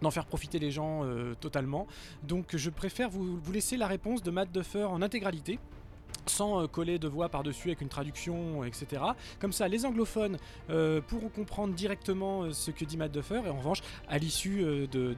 [0.02, 1.88] d'en faire profiter les gens euh, totalement.
[2.24, 5.60] Donc je préfère vous, vous laisser la réponse de Matt Duffer en intégralité
[6.26, 9.02] sans euh, coller de voix par-dessus avec une traduction, etc.
[9.40, 10.38] Comme ça, les anglophones
[10.70, 14.88] euh, pourront comprendre directement euh, ce que dit Matt Duffer, et en revanche, à l'issue
[14.88, 15.16] de,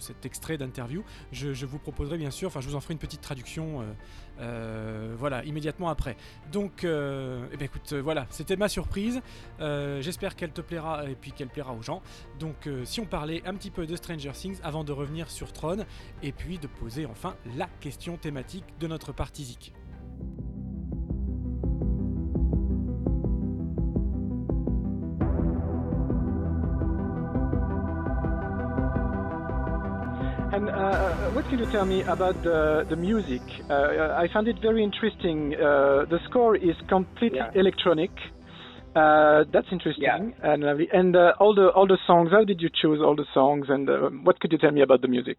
[0.00, 3.20] cet extrait d'interview, je, vous proposerai bien sûr, enfin je vous en ferai une petite
[3.20, 3.84] traduction,
[5.18, 6.16] voilà, immédiatement après.
[6.50, 9.20] Donc, eh écoute, voilà, c'était ma surprise,
[9.58, 12.02] j'espère qu'elle te plaira, et puis qu'elle plaira aux gens.
[12.38, 15.84] Donc, si on parlait un petit peu de Stranger Things, avant de revenir sur Tron,
[16.22, 19.72] et puis de poser enfin la question thématique de notre partie Zik.
[30.52, 33.40] And uh, uh, what can you tell me about the, the music?
[33.70, 33.74] Uh,
[34.14, 35.54] I found it very interesting.
[35.54, 37.50] Uh, the score is completely yeah.
[37.54, 38.10] electronic.
[38.94, 40.52] Uh, that's interesting yeah.
[40.52, 40.88] and lovely.
[40.92, 42.30] And uh, all the all the songs.
[42.30, 43.66] How did you choose all the songs?
[43.70, 45.38] And what could you tell me about the music?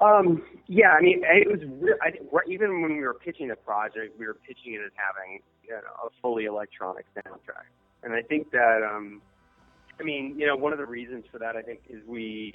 [0.00, 2.12] Um, yeah, I mean, it was re- I,
[2.50, 5.78] even when we were pitching the project, we were pitching it as having you know,
[6.04, 7.70] a fully electronic soundtrack,
[8.02, 9.22] and I think that um,
[9.98, 12.54] I mean, you know, one of the reasons for that I think is we,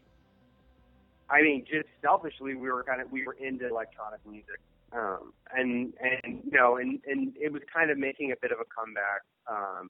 [1.30, 4.60] I mean, just selfishly, we were kind of we were into electronic music,
[4.94, 8.60] um, and and you know, and and it was kind of making a bit of
[8.60, 9.22] a comeback.
[9.50, 9.90] Um,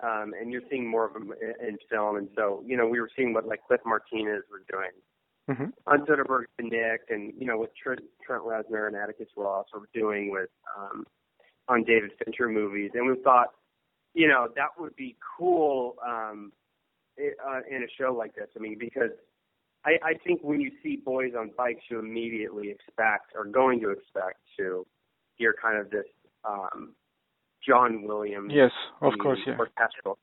[0.00, 3.10] um, and you're seeing more of them in film, and so you know we were
[3.14, 4.92] seeing what like Cliff Martinez was doing,
[5.48, 5.66] mm-hmm.
[5.86, 9.82] on Soderbergh and Nick, and you know with Trent, Trent Reznor and Atticus Ross, we're
[9.94, 11.04] doing with um,
[11.68, 13.48] on David Fincher movies, and we thought,
[14.14, 16.52] you know, that would be cool um,
[17.16, 18.48] it, uh, in a show like this.
[18.56, 19.10] I mean, because
[19.84, 23.90] I, I think when you see boys on bikes, you immediately expect or going to
[23.90, 24.86] expect to
[25.36, 26.06] hear kind of this
[26.44, 26.94] um,
[27.66, 28.52] John Williams.
[28.54, 28.70] Yes,
[29.00, 29.56] of course, yeah.
[29.58, 30.18] Orchestral.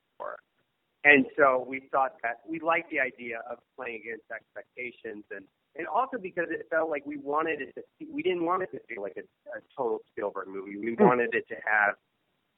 [1.06, 5.46] And so we thought that we liked the idea of playing against expectations and
[5.78, 8.80] and also because it felt like we wanted it to we didn't want it to
[8.90, 9.26] feel like a,
[9.56, 10.78] a total Spielberg movie.
[10.78, 11.04] We hmm.
[11.04, 11.96] wanted it to have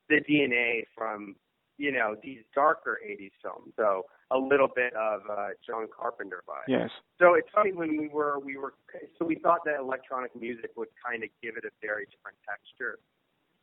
[0.07, 1.35] the DNA from
[1.77, 6.69] you know these darker '80s films, so a little bit of uh, John Carpenter vibe.
[6.69, 6.89] Yes.
[7.19, 8.75] So it's funny when we were we were
[9.19, 12.99] so we thought that electronic music would kind of give it a very different texture,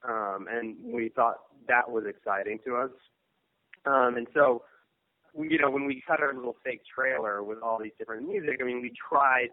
[0.07, 1.37] um, and we thought
[1.69, 2.91] that was exciting to us.
[3.87, 4.63] Um, and so
[5.37, 8.65] you know, when we cut our little fake trailer with all these different music, I
[8.65, 9.49] mean, we tried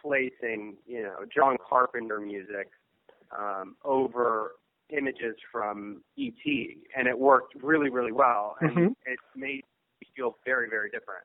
[0.00, 2.70] placing, you know, John Carpenter music
[3.36, 4.52] um, over
[4.90, 6.42] images from ET,
[6.96, 8.92] and it worked really, really well, and mm-hmm.
[9.06, 9.62] it made
[10.00, 11.24] me feel very, very different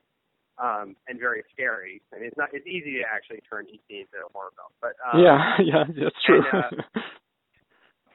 [0.61, 2.01] um, and very scary.
[2.13, 4.95] I mean, it's not it's easy to actually turn ET into a horror film, but
[5.03, 6.41] um, yeah, yeah, that's true.
[6.51, 6.99] And, uh,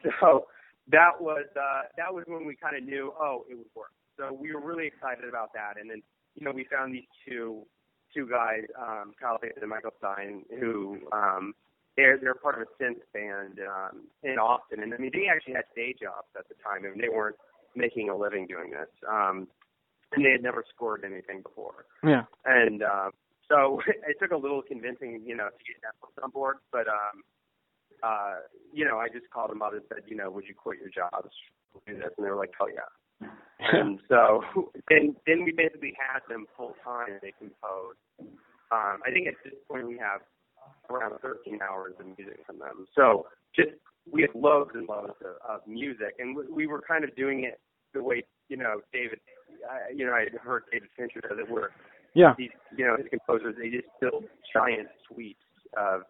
[0.20, 0.46] so
[0.90, 3.92] that was uh, that was when we kind of knew, oh, it would work.
[4.20, 5.80] So we were really excited about that.
[5.80, 6.02] And then,
[6.34, 7.64] you know, we found these two
[8.12, 11.54] two guys, um, Kyle Faith and Michael Stein, who um,
[11.96, 14.82] they're they're part of a synth band um, in Austin.
[14.82, 17.36] And I mean, they actually had day jobs at the time, and they weren't
[17.74, 18.90] making a living doing this.
[19.08, 19.48] Um,
[20.12, 21.86] and they had never scored anything before.
[22.04, 22.24] Yeah.
[22.44, 23.10] And uh,
[23.48, 26.56] so it took a little convincing, you know, to get Netflix on board.
[26.72, 27.24] But um,
[28.02, 30.78] uh, you know, I just called them up and said, you know, would you quit
[30.78, 31.32] your jobs
[31.86, 32.10] do this?
[32.18, 32.90] And they were like, hell yeah
[33.72, 34.42] and so
[34.88, 37.98] then then we basically had them full time they composed.
[38.72, 40.20] Um, I think at this point we have
[40.88, 42.86] around 13 hours of music from them.
[42.94, 43.70] So just
[44.10, 47.44] we have loads and loads of, of music, and we, we were kind of doing
[47.44, 47.60] it
[47.92, 49.20] the way you know David.
[49.94, 51.70] You know, I heard David Fincher does it, where
[52.14, 55.42] yeah, these you know his composers they just build giant suites
[55.76, 56.02] of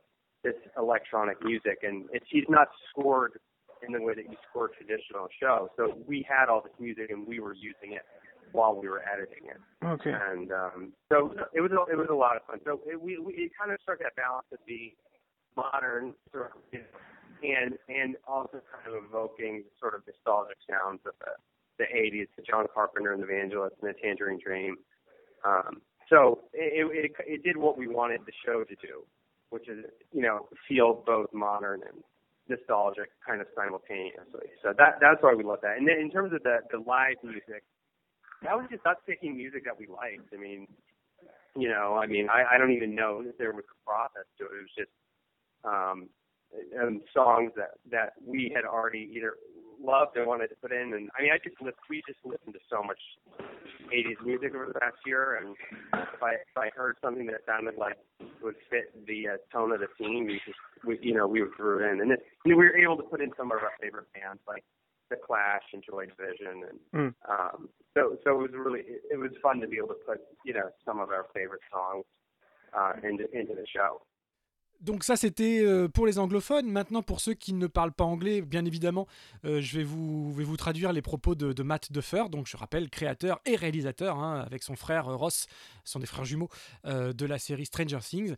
[0.44, 3.32] this electronic music, and it's he's not scored
[3.86, 5.70] in the way that you score a traditional show.
[5.76, 8.02] So we had all this music and we were using it
[8.52, 9.60] while we were editing it.
[9.84, 10.12] Okay.
[10.12, 12.58] And um, so it was a, it was a lot of fun.
[12.64, 14.92] So it, we, we it kind of struck that balance of being
[15.56, 16.84] modern, sort of, you know,
[17.42, 21.32] and and also kind of evoking sort of nostalgic sounds of the
[21.78, 24.76] the 80s, the John Carpenter and the Vangelis and the Tangerine Dream.
[25.46, 25.80] Um,
[26.10, 29.04] so it, it it did what we wanted the show to do,
[29.50, 32.02] which is you know feel both modern and
[32.50, 34.50] nostalgic kind of simultaneously.
[34.62, 35.78] So that that's why we love that.
[35.78, 37.62] And then in terms of the the live music,
[38.42, 40.34] that was just us picking music that we liked.
[40.34, 40.66] I mean,
[41.56, 44.44] you know, I mean, I, I don't even know if there was a process to
[44.44, 44.58] it.
[44.58, 44.94] It was just
[45.64, 46.08] um,
[46.80, 49.34] um, songs that that we had already either
[49.82, 50.94] loved and wanted to put in.
[50.94, 53.00] And I mean, I just list, we just listened to so much
[53.90, 55.56] 80s music over the past year, and
[55.92, 57.98] if I if I heard something that sounded like
[58.42, 61.80] would fit the uh, tone of the scene, we just we you know we threw
[61.80, 64.40] it in, and it, we were able to put in some of our favorite bands
[64.46, 64.64] like
[65.10, 67.14] the Clash and Joy Division, and Mm.
[67.28, 70.20] um, so so it was really it, it was fun to be able to put
[70.44, 72.04] you know some of our favorite songs
[72.76, 74.02] uh, into into the show.
[74.80, 76.70] Donc ça c'était euh, pour les anglophones.
[76.70, 79.06] Maintenant pour ceux qui ne parlent pas anglais, bien évidemment,
[79.44, 83.56] euh, je vais vous, traduire les propos de, Matt Duffer, donc je rappelle créateur et
[83.56, 85.46] réalisateur hein, avec son frère euh, Ross,
[85.84, 86.48] sont des frères jumeaux
[86.84, 88.36] de la série Stranger Things.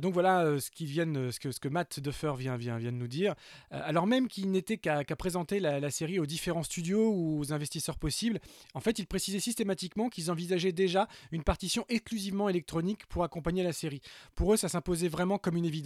[0.00, 3.34] Donc voilà ce, viennent, ce, que, Matt Duffer vient, vient, vient de nous dire.
[3.70, 7.52] Alors même qu'il n'était qu'à qu'à présenter la, la série aux différents studios ou aux
[7.52, 8.40] investisseurs possibles,
[8.74, 13.72] en fait il précisait systématiquement qu'ils envisageaient déjà une partition exclusivement électronique pour accompagner la
[13.72, 14.00] série.
[14.34, 15.83] Pour eux ça s'imposait vraiment comme une évidence.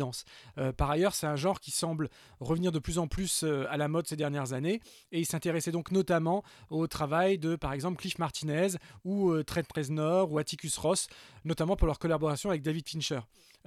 [0.58, 2.08] Euh, par ailleurs, c'est un genre qui semble
[2.40, 4.80] revenir de plus en plus euh, à la mode ces dernières années,
[5.12, 8.68] et il s'intéressait donc notamment au travail de, par exemple, Cliff Martinez
[9.04, 11.08] ou euh, Trent Reznor ou Atticus Ross,
[11.44, 13.20] notamment pour leur collaboration avec David Fincher.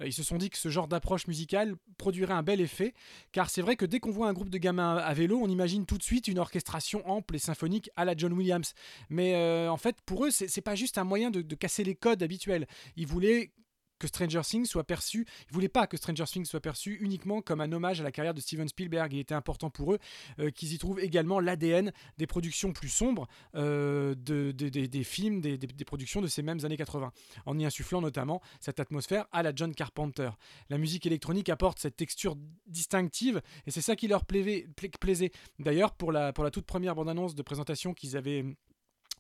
[0.04, 2.94] Ils se sont dit que ce genre d'approche musicale produirait un bel effet,
[3.34, 5.86] car c'est vrai que dès qu'on voit un groupe de gamins à vélo, on imagine
[5.86, 8.74] tout de suite une orchestration ample et symphonique à la John Williams.
[9.10, 12.24] Mais en fait, pour eux, c'est pas juste un moyen de, de casser les codes
[12.24, 12.68] habituels.
[12.96, 13.52] Ils voulaient
[14.02, 17.62] que Stranger Things soit perçu, ils voulaient pas que Stranger Things soit perçu uniquement comme
[17.62, 19.14] un hommage à la carrière de Steven Spielberg.
[19.14, 20.00] Il était important pour eux
[20.40, 25.40] euh, qu'ils y trouvent également l'ADN des productions plus sombres euh, de, de- des- films,
[25.42, 27.12] des, productions de ces mêmes années 80,
[27.46, 30.32] en y insufflant notamment cette atmosphère à la John Carpenter.
[30.70, 32.36] La musique électronique apporte cette texture
[32.68, 34.68] distinctive et c'est ça qui leur plaisait.
[34.76, 35.32] pla- plaisait.
[35.60, 38.44] D'ailleurs, pour la, pour la toute première bande-annonce de présentation qu'ils avaient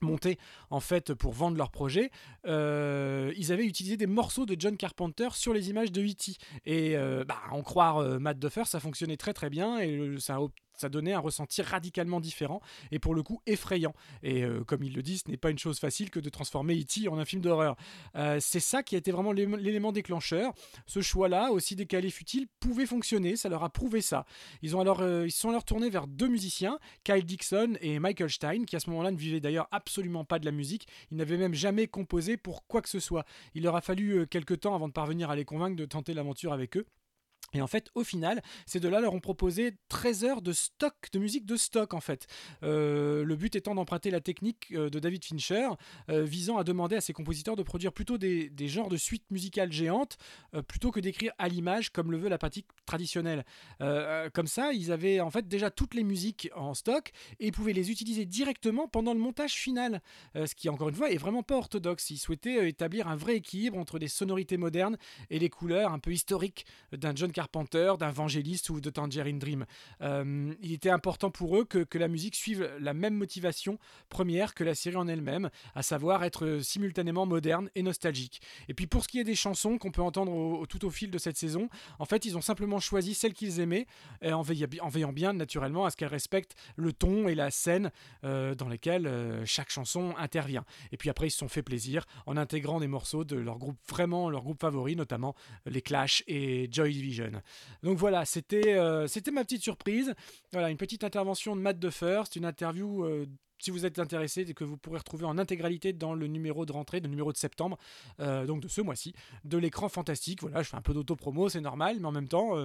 [0.01, 0.37] monté
[0.69, 2.11] en fait pour vendre leur projet,
[2.45, 6.33] euh, ils avaient utilisé des morceaux de John Carpenter sur les images de E.T.
[6.65, 10.39] Et euh, bah, en croire euh, Matt Duffer, ça fonctionnait très très bien et ça,
[10.81, 13.93] ça donnait un ressenti radicalement différent et pour le coup effrayant.
[14.23, 16.79] Et euh, comme il le dit, ce n'est pas une chose facile que de transformer
[16.79, 17.07] E.T.
[17.07, 17.75] en un film d'horreur.
[18.15, 20.53] Euh, c'est ça qui a été vraiment l'élé- l'élément déclencheur.
[20.87, 24.25] Ce choix-là, aussi décalé fut-il, pouvait fonctionner, ça leur a prouvé ça.
[24.61, 28.29] Ils, ont alors, euh, ils sont alors tournés vers deux musiciens, Kyle Dixon et Michael
[28.29, 30.87] Stein, qui à ce moment-là ne vivaient d'ailleurs absolument pas de la musique.
[31.11, 33.25] Ils n'avaient même jamais composé pour quoi que ce soit.
[33.53, 36.53] Il leur a fallu quelques temps avant de parvenir à les convaincre de tenter l'aventure
[36.53, 36.85] avec eux.
[37.53, 41.19] Et en fait, au final, ces deux-là leur ont proposé 13 heures de stock, de
[41.19, 42.27] musique de stock en fait.
[42.63, 45.69] Euh, le but étant d'emprunter la technique euh, de David Fincher,
[46.09, 49.71] euh, visant à demander à ses compositeurs de produire plutôt des, genres de suites musicales
[49.71, 50.17] géantes,
[50.67, 53.43] plutôt que d'écrire à l'image comme le veut la pratique traditionnelle.
[54.33, 57.91] Comme ça, ils avaient en fait déjà toutes les musiques en stock et pouvaient les
[57.91, 60.01] utiliser directement pendant le montage final.
[60.35, 62.11] Ce qui, encore une fois, est vraiment pas orthodoxe.
[62.11, 64.97] Ils souhaitaient établir un vrai équilibre entre des sonorités modernes
[65.29, 67.40] et les couleurs un peu historiques d'un John Carpenter,
[67.97, 69.65] d'un Vangelis ou de Tangerine Dream.
[70.01, 73.77] Euh, il était important pour eux que, la musique suive la même motivation
[74.09, 78.41] première que la série en elle-même, à savoir être simultanément moderne et nostalgique.
[78.69, 81.18] Et puis pour ce qui est des chansons qu'on peut entendre tout au fil de
[81.18, 81.69] cette saison,
[81.99, 83.85] en fait, ils ont simplement choisi celles qu'ils aimaient,
[84.23, 87.91] en, veillant, en veillant bien naturellement à ce qu'elles respectent le ton et la scène
[88.23, 90.65] euh, dans lesquels euh, chaque chanson intervient.
[90.91, 93.77] Et puis après, ils se sont fait plaisir en intégrant des morceaux de leur groupe,
[93.89, 95.35] vraiment leur groupe favori, notamment
[95.65, 97.30] les Clash et Joy Division.
[97.83, 100.13] Donc voilà, c'était euh, c'était ma petite surprise.
[100.51, 102.23] Voilà, une petite intervention de Matt Duffer.
[102.25, 103.05] C'est une interview.
[103.05, 103.25] euh,
[103.59, 106.99] si vous êtes intéressé, que vous pourrez retrouver en intégralité dans le numéro de rentrée,
[106.99, 107.77] le numéro de septembre,
[108.19, 109.13] euh, donc de ce mois-ci,
[109.43, 110.41] de l'écran fantastique.
[110.41, 112.55] Voilà, je fais un peu d'auto-promo, c'est normal, mais en même temps,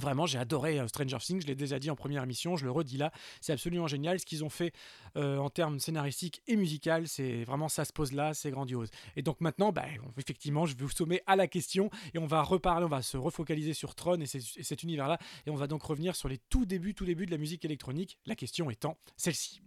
[0.00, 2.70] Vraiment, j'ai adoré euh, Stranger Things, je l'ai déjà dit en première émission, je le
[2.70, 4.18] redis là, c'est absolument génial.
[4.18, 4.72] Ce qu'ils ont fait
[5.16, 8.90] euh, en termes scénaristiques et musical, c'est vraiment ça se pose là, c'est grandiose.
[9.16, 9.84] Et donc maintenant, bah,
[10.18, 13.16] effectivement, je vais vous sommer à la question et on va reparler, on va se
[13.16, 16.66] refocaliser sur Tron et, et cet univers-là, et on va donc revenir sur les tout
[16.66, 18.18] débuts, tout débuts de la musique électronique.
[18.26, 19.62] La question étant celle-ci.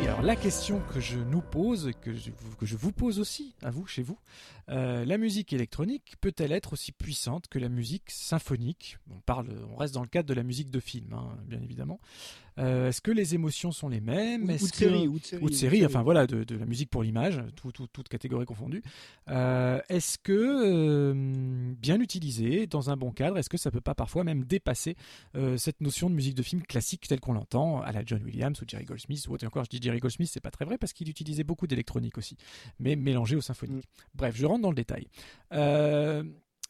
[0.00, 3.70] Alors la question que je nous pose, que je, que je vous pose aussi, à
[3.70, 4.18] vous, chez vous,
[4.70, 8.96] euh, la musique électronique peut-elle être aussi puissante que la musique symphonique?
[9.10, 12.00] On, parle, on reste dans le cadre de la musique de film, hein, bien évidemment.
[12.58, 14.44] Euh, Est-ce que les émotions sont les mêmes?
[14.44, 15.42] Ou, de que- série, ou de série.
[15.44, 18.44] ou de série, enfin voilà, de, de la musique pour l'image, tout, tout- toute catégorie
[18.46, 18.82] confondue.
[19.28, 23.94] Euh, est-ce que, euh, bien utilisé, dans un bon cadre, est-ce que ça peut pas
[23.94, 24.96] parfois même dépasser
[25.56, 28.64] cette notion de musique de film classique telle qu'on l'entend à la John Williams ou
[28.68, 29.46] Jerry Goldsmith ou autre?
[29.46, 32.36] Encore, je dis Jerry Goldsmith, c'est pas très vrai parce qu'il utilisait beaucoup d'électronique aussi,
[32.78, 33.84] mais mélangé au symphonique.
[34.14, 35.06] Bref, je rentre dans le détail.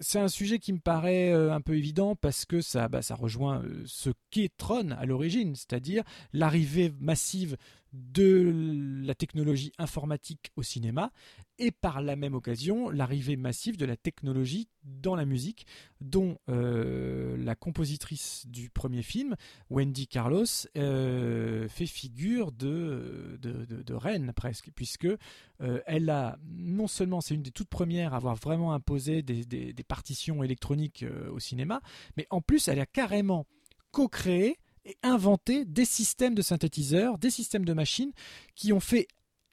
[0.02, 3.62] C'est un sujet qui me paraît euh, un peu évident parce que ça, bah, rejoint
[3.62, 4.50] euh, ce qu'est
[4.98, 6.02] à l'origine, c'est-à-dire
[6.32, 7.56] l'arrivée massive
[7.92, 11.12] de la technologie informatique au cinéma
[11.58, 15.66] et par la même occasion l'arrivée massive de la technologie dans la musique
[16.00, 19.36] dont euh, la compositrice du premier film,
[19.70, 20.44] Wendy Carlos,
[20.76, 27.42] euh, fait figure de, de, reine presque, puisque euh, elle a non seulement c'est une
[27.42, 31.80] des toutes premières à avoir vraiment imposé des, partitions électroniques au cinéma,
[32.16, 33.46] mais en plus elle a carrément
[33.90, 38.12] co-créé et inventé des systèmes de synthétiseurs, des systèmes de machines
[38.54, 39.06] qui ont fait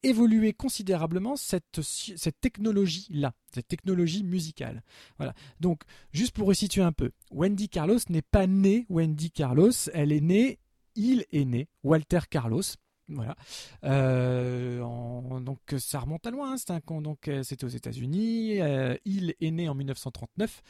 [0.03, 1.81] évoluer considérablement cette,
[2.41, 4.84] technologie-là, cette technologie musicale.
[5.18, 5.34] Voilà.
[5.60, 5.81] Donc,
[6.14, 10.60] juste pour resituer un peu, Wendy Carlos n'est pas née Wendy Carlos, elle est née,
[10.95, 12.64] il est né, Walter Carlos.
[13.10, 13.36] Voilà.
[13.84, 16.56] Euh, donc ça remonte à loin.
[16.69, 18.61] hein, con- donc euh, c'était aux États-Unis.
[18.61, 20.61] Euh, il est né en 1939.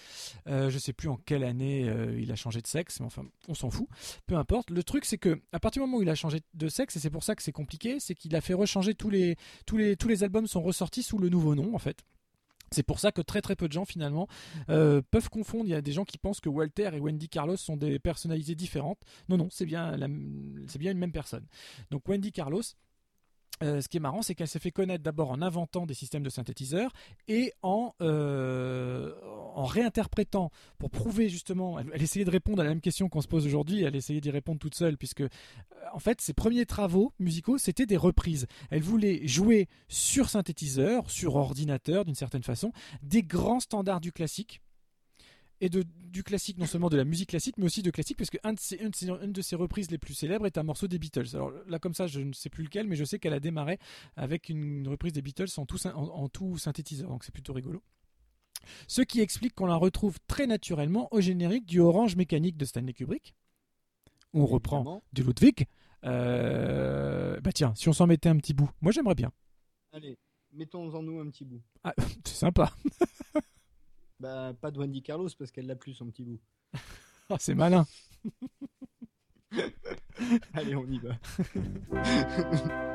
[0.47, 3.53] Euh, je sais plus en quelle année il a changé de sexe, mais enfin on
[3.53, 3.87] s'en fout.
[4.25, 4.69] Peu importe.
[4.71, 6.99] Le truc c'est que à partir du moment où il a changé de sexe, et
[6.99, 9.35] c'est pour ça que c'est compliqué, c'est qu'il a fait rechanger tous les
[9.65, 12.03] tous les tous les albums sont ressortis sous le nouveau nom en fait.
[12.71, 14.27] C'est pour ça que très très peu de gens finalement
[14.69, 15.65] euh, peuvent confondre.
[15.65, 18.55] Il y a des gens qui pensent que Walter et Wendy Carlos sont des personnalités
[18.55, 18.99] différentes.
[19.27, 21.45] Non, non, c'est bien, bien une même personne.
[21.91, 22.61] Donc Wendy Carlos,
[23.61, 26.23] euh, ce qui est marrant, c'est qu'elle s'est fait connaître d'abord en inventant des systèmes
[26.23, 26.93] de synthétiseurs
[27.27, 29.13] et en, euh,
[29.55, 31.77] réinterprétant pour prouver justement.
[31.77, 33.83] Elle, elle essayait de répondre à la même question qu'on se pose aujourd'hui.
[33.83, 35.29] Elle essayait d'y répondre toute seule, puisque euh,
[35.93, 38.47] en fait, ses premiers travaux musicaux, c'était des reprises.
[38.69, 42.71] Elle voulait jouer sur synthétiseur, sur ordinateur d'une certaine façon,
[43.03, 44.61] des grands standards du classique
[45.61, 48.29] et de, du classique, non seulement de la musique classique, mais aussi de classique, parce
[48.29, 50.63] qu'une de, ses- une de ses- une de ses reprises les plus célèbres est un
[50.63, 51.27] morceau des Beatles.
[51.33, 53.77] Alors là, comme ça, je ne sais plus lequel, mais je sais qu'elle a démarré
[54.15, 57.81] avec une reprise des Beatles en tout, en, en tout synthétiseur, donc c'est plutôt rigolo.
[58.87, 62.93] Ce qui explique qu'on la retrouve très naturellement au générique du Orange mécanique de Stanley
[62.93, 63.33] Kubrick.
[64.33, 65.65] On reprend du Ludwig.
[66.05, 69.31] Euh, bah tiens, si on s'en mettait un petit bout, moi j'aimerais bien.
[69.91, 70.17] Allez,
[70.53, 71.61] mettons-en nous un petit bout.
[72.25, 72.73] C'est sympa.
[74.19, 76.39] Bah, pas de Wendy Carlos parce qu'elle l'a plus son petit bout.
[77.29, 77.85] Ah, c'est malin.
[80.53, 81.15] Allez, on y va.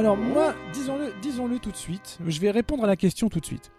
[0.00, 2.18] Alors moi, disons-le, disons-le tout de suite.
[2.26, 3.70] Je vais répondre à la question tout de suite.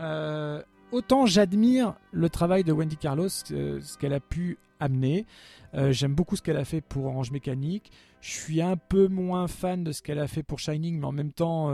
[0.00, 5.24] Euh, autant j'admire le travail de Wendy Carlos, euh, ce qu'elle a pu amener.
[5.72, 7.90] Euh, J'aime beaucoup ce qu'elle a fait pour Orange Mécanique.
[8.20, 11.12] Je suis un peu moins fan de ce qu'elle a fait pour Shining, mais en
[11.12, 11.68] même temps,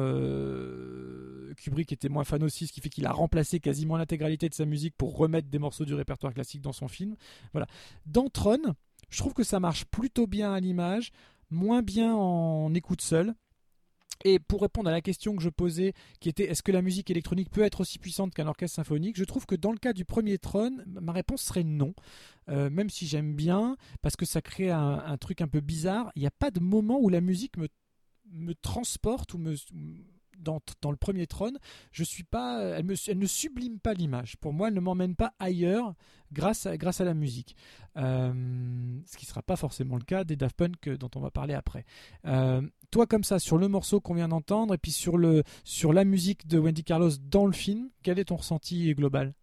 [1.56, 4.64] Kubrick était moins fan aussi, ce qui fait qu'il a remplacé quasiment l'intégralité de sa
[4.64, 7.16] musique pour remettre des morceaux du répertoire classique dans son film.
[7.52, 7.66] Voilà.
[8.06, 8.76] Dans Tron,
[9.10, 11.10] je trouve que ça marche plutôt bien à l'image,
[11.50, 13.34] moins bien en écoute seule.
[14.24, 17.10] Et pour répondre à la question que je posais, qui était est-ce que la musique
[17.10, 20.04] électronique peut être aussi puissante qu'un orchestre symphonique, je trouve que dans le cas du
[20.04, 21.94] premier trône, ma réponse serait non.
[22.48, 26.20] Euh, même si j'aime bien, parce que ça crée un, truc un peu bizarre, il
[26.20, 27.68] n'y a pas de moment où la musique me,
[28.54, 29.54] transporte ou me
[30.38, 31.58] dans, le premier trône,
[31.90, 34.36] je suis pas, elle, ne sublime pas l'image.
[34.36, 35.94] Pour moi, elle ne m'emmène pas ailleurs
[36.32, 37.56] grâce à, la musique.
[37.96, 41.20] Euh, ce qui ne sera pas forcément le cas des Daft Punk euh, dont on
[41.20, 41.84] va parler après.
[42.90, 46.04] Toi, comme ça, sur le morceau qu'on vient d'entendre et puis sur, le, sur la
[46.04, 49.34] musique de Wendy Carlos dans le film, quel est ton ressenti global?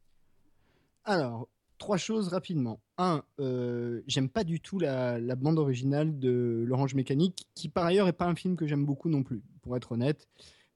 [1.04, 1.48] Alors,
[1.78, 2.80] Trois choses rapidement.
[2.98, 8.08] Un, euh, j'aime pas du tout la, bande originale de L'Orange Mécanique, qui par ailleurs
[8.08, 10.28] est pas un film que j'aime beaucoup non plus, pour être honnête.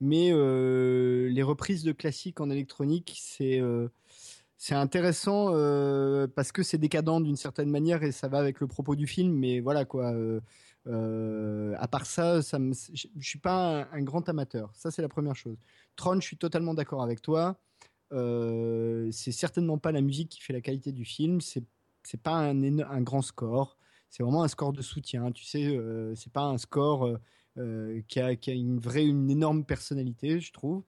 [0.02, 3.88] Mais euh, les reprises de classiques en électronique, c'est euh,
[4.58, 5.54] c'est intéressant
[6.36, 9.34] parce que c'est décadent d'une certaine manière et ça va avec le propos du film.
[9.34, 10.14] Mais voilà quoi.
[10.90, 14.72] Euh, à part ça, je je suis pas un, grand amateur.
[14.76, 15.58] Ça, c'est la première chose.
[15.96, 17.58] Tron, je suis totalement d'accord avec toi.
[18.12, 21.42] Euh, c'est certainement pas la musique qui fait la qualité du film.
[21.42, 21.64] C'est
[22.04, 23.78] c'est pas un, grand score.
[24.10, 25.32] C'est vraiment un score de soutien.
[25.32, 27.20] Tu sais, euh, c'est pas un score euh,
[27.58, 30.84] euh, qui, a, une vraie, une énorme personnalité, je trouve.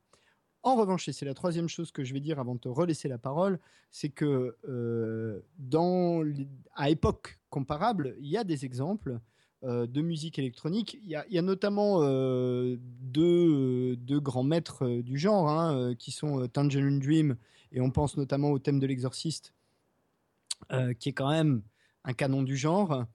[0.63, 3.07] En revanche, et c'est la troisième chose que je vais dire avant de te relaisser
[3.07, 3.59] la parole,
[3.89, 4.57] c'est que
[6.75, 9.19] à époque comparable, il y a des exemples
[9.63, 10.99] de musique électronique.
[11.03, 16.11] Il y a, notamment euh, deux, deux grands maîtres euh, du genre, hein, euh, qui
[16.11, 17.35] sont euh, Tangerine Dream,
[17.71, 19.53] et on pense notamment au thème de l'exorciste,
[20.71, 21.61] euh, qui est quand même
[22.03, 23.05] un canon du genre,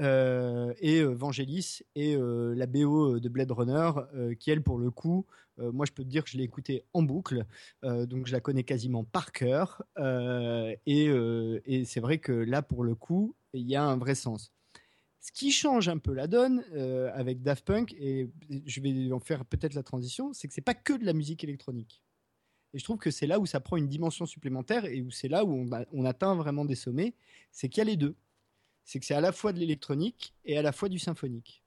[0.00, 4.78] euh, et euh, Vangelis, et euh, la BO de Blade Runner, euh, qui elle, pour
[4.78, 5.26] le coup,
[5.58, 7.46] euh, moi je peux te dire que je l'ai écoutée en boucle,
[7.84, 12.62] euh, donc je la connais quasiment par cœur, euh, euh, et c'est vrai que là,
[12.62, 14.52] pour le coup, il y a un vrai sens.
[15.26, 18.30] Ce qui change un peu la donne euh, avec Daft Punk, et
[18.64, 21.42] je vais en faire peut-être la transition, c'est que c'est pas que de la musique
[21.42, 22.00] électronique.
[22.72, 25.26] Et je trouve que c'est là où ça prend une dimension supplémentaire et où c'est
[25.26, 27.12] là où on, on atteint vraiment des sommets,
[27.50, 28.14] c'est qu'il y a les deux.
[28.84, 31.64] C'est que c'est à la fois de l'électronique et à la fois du symphonique.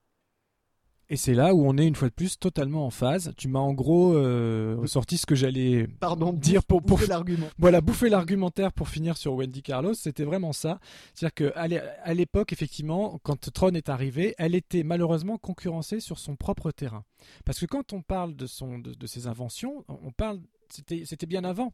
[1.12, 3.32] Et c'est là où on est une fois de plus totalement en phase.
[3.36, 7.48] Tu m'as en gros euh, ressorti ce que j'allais Pardon, dire pour, pour bouffer l'argument.
[7.58, 9.94] voilà bouffer l'argumentaire pour finir sur Wendy Carlos.
[9.94, 10.78] C'était vraiment ça.
[11.14, 15.98] C'est-à-dire que à l'é- à l'époque, effectivement, quand Tron est arrivé, elle était malheureusement concurrencée
[15.98, 17.04] sur son propre terrain.
[17.44, 20.38] Parce que quand on parle de son de, de ses inventions, on parle
[20.68, 21.72] c'était c'était bien avant.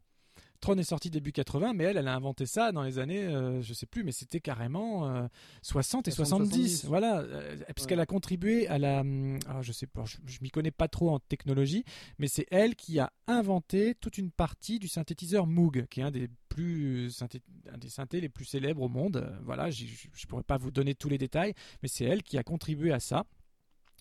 [0.61, 3.62] Tron est sorti début 80, mais elle, elle a inventé ça dans les années, euh,
[3.62, 5.27] je sais plus, mais c'était carrément euh,
[5.62, 6.81] 60 et 60, 70.
[6.81, 6.85] 70.
[6.87, 8.03] Voilà, euh, puisqu'elle Ouais.
[8.03, 9.01] a contribué à la.
[9.01, 11.85] hum, alors, je sais pas, je, je m'y connais pas trop en technologie,
[12.19, 16.11] mais c'est elle qui a inventé toute une partie du synthétiseur Moog, qui est un
[16.11, 17.43] des plus synthé-
[17.73, 19.16] un des synthés les plus célèbres au monde.
[19.16, 19.85] Euh, Voilà, je
[20.27, 21.53] pourrais pas vous donner tous les détails,
[21.83, 23.24] mais c'est elle qui a contribué à ça.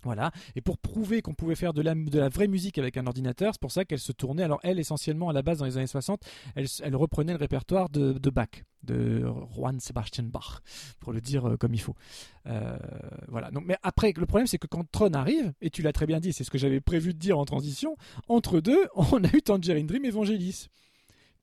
[0.04, 0.32] Voilà.
[0.56, 3.54] Et pour prouver qu'on pouvait faire de la, de la vraie musique avec un ordinateur,
[3.54, 4.44] c'est pour ça qu'elle se tournait.
[4.44, 6.22] Alors, elle, essentiellement, à la base, dans les années 60,
[6.56, 8.50] elle, reprenait le répertoire de, de Bach,
[8.84, 10.60] de Juan Sebastian Bach,
[11.00, 11.96] pour le dire euh, comme il faut.
[12.46, 12.78] Euh,
[13.30, 13.50] voilà.
[13.50, 16.20] Donc, mais après, le problème, c'est que quand Tron arrive, et tu l'as très bien
[16.20, 17.98] dit, c'est ce que j'avais prévu de dire en transition,
[18.28, 20.68] entre deux, on a eu Tangerine Dream et Vangelis,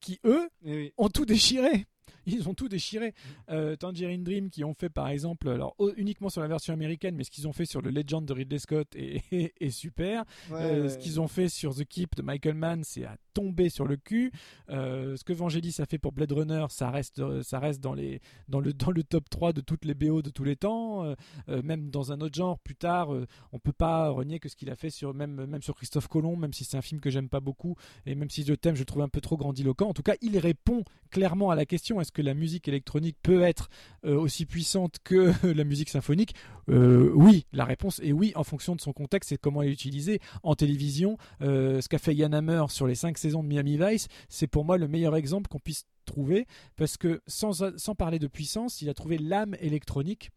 [0.00, 0.92] qui, eux, Eh oui.
[0.98, 1.86] ont tout déchiré.
[2.26, 3.14] Ils ont tout déchiré.
[3.50, 7.24] Euh, Tangerine Dream qui ont fait par exemple, alors uniquement sur la version américaine, mais
[7.24, 10.24] ce qu'ils ont fait sur le Legend de Ridley Scott est, est- est super.
[10.50, 10.88] Ouais, Euh, ouais.
[10.88, 13.96] ce qu'ils ont fait sur The Keep de Michael Mann, c'est à tomber sur le
[13.96, 14.30] cul.
[14.70, 17.94] Euh, ce que Vangelis a fait pour Blade Runner, ça reste, euh, ça reste dans,
[17.94, 21.14] les, dans, le, dans le top 3 de toutes les BO de tous les temps.
[21.48, 23.08] Même dans un autre genre, plus tard,
[23.52, 26.36] on peut pas renier que ce qu'il a fait sur, même, même sur Christophe Colomb,
[26.36, 27.76] même si c'est un film que j'aime pas beaucoup,
[28.06, 29.88] et même si je t'aime, je le trouve un peu trop grandiloquent.
[29.88, 33.42] En tout cas, il répond clairement à la question est-ce que la musique électronique peut
[33.42, 33.68] être
[34.04, 36.34] euh, aussi puissante que la musique symphonique?
[36.68, 39.68] Euh, Oui, la réponse est oui, en fonction de son contexte et de comment elle
[39.68, 40.18] est utilisée.
[40.42, 44.08] En télévision, euh, ce qu'a fait Yann Hammer sur les 5 saisons de Miami Vice,
[44.28, 48.82] c'est pour moi le meilleur exemple qu'on puisse trouver, parce que sans parler de puissance,
[48.82, 50.30] il a trouvé l'âme électronique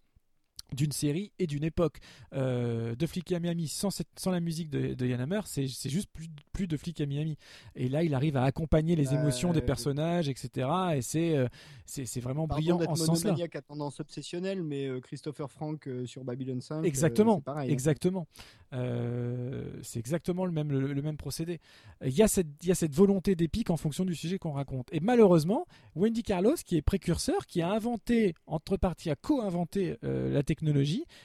[0.73, 1.99] d'une série et d'une époque.
[2.33, 5.67] Euh, de Flic à Miami sans, cette- sans la musique de, de Yann Hammer, c'est
[5.67, 7.37] juste plus, plus de Flic à Miami.
[7.75, 10.67] Et là, il arrive à accompagner les Euh, émotions des personnages, etc.
[10.95, 11.47] Et c'est euh,
[11.85, 13.35] c'est vraiment brillant en ce sens-là.
[13.55, 16.79] à tendance obsessionnelle, mais euh, Christopher Frank sur Babylon 5.
[16.79, 17.61] euh, Exactement, hein.
[17.61, 18.27] exactement.
[18.73, 21.59] Euh, c'est exactement le même, le, le même procédé.
[22.03, 24.51] Il y, a cette, il y a cette volonté d'épique en fonction du sujet qu'on
[24.51, 24.87] raconte.
[24.91, 25.65] Et malheureusement,
[25.95, 30.54] Wendy Carlos, qui est précurseur, qui a inventé, entre parties, a co-inventé la technologie,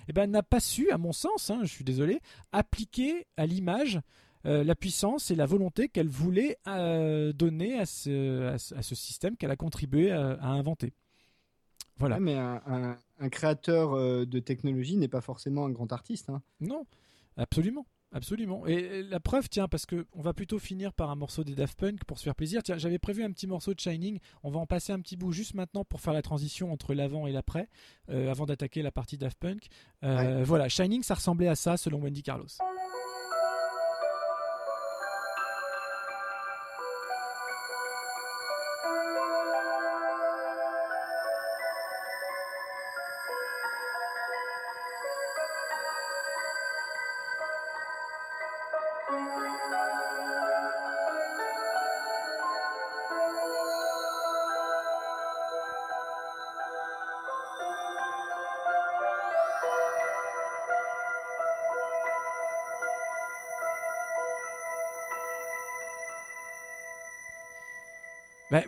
[0.09, 2.21] eh ben, n'a pas su, à mon sens, hein, je suis désolé,
[2.53, 4.01] appliquer à l'image
[4.47, 8.83] euh, la puissance et la volonté qu'elle voulait euh, donner à ce, à ce, à
[8.83, 10.93] ce système qu'elle a contribué à, à inventer.
[11.99, 12.17] Voilà.
[12.17, 16.31] Ouais, mais un, un- un créateur euh, de technologie n'est pas forcément un grand artiste.
[16.31, 16.41] hein.
[16.61, 16.87] Non,
[17.37, 17.85] absolument.
[18.13, 18.67] Absolument.
[18.67, 21.79] Et la preuve, tiens, parce que on va plutôt finir par un morceau des Daft
[21.79, 22.63] Punk pour se faire plaisir.
[22.63, 24.19] Tiens, j'avais prévu un petit morceau de Shining.
[24.43, 27.27] On va en passer un petit bout juste maintenant pour faire la transition entre l'avant
[27.29, 27.69] et l'après,
[28.09, 29.69] euh, avant d'attaquer la partie Daft Punk.
[30.03, 32.49] Euh, Voilà, Shining, ça ressemblait à ça selon Wendy Carlos.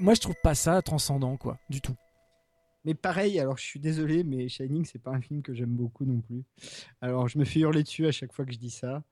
[0.03, 1.95] Moi, je trouve pas ça transcendant, quoi, du tout.
[2.85, 6.05] Mais pareil, alors je suis désolé, mais Shining, c'est pas un film que j'aime beaucoup
[6.05, 6.43] non plus.
[7.01, 9.05] Alors je me fais hurler dessus à chaque fois que je dis ça.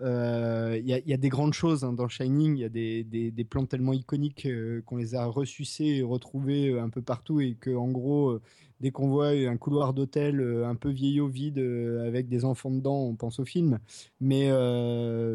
[0.00, 3.44] Euh, il y, a des grandes choses hein, dans Shining, il y a des, des,
[3.44, 7.54] plans tellement iconiques euh, qu'on les a ressucés et retrouvés euh, un peu partout et
[7.54, 8.38] que en gros,
[8.80, 13.14] dès qu'on voit un couloir d'hôtel un peu vieillot, vide, avec des enfants dedans, on
[13.14, 13.78] pense au film.
[14.20, 14.50] Mais,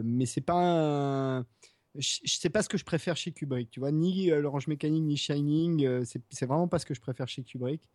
[0.03, 1.45] mais c'est pas un
[1.95, 5.03] je, sais pas ce que je préfère chez Kubrick, tu vois, ni euh, l'Orange Mécanique
[5.03, 7.87] ni Shining, euh, c'est vraiment pas ce que je préfère chez Kubrick.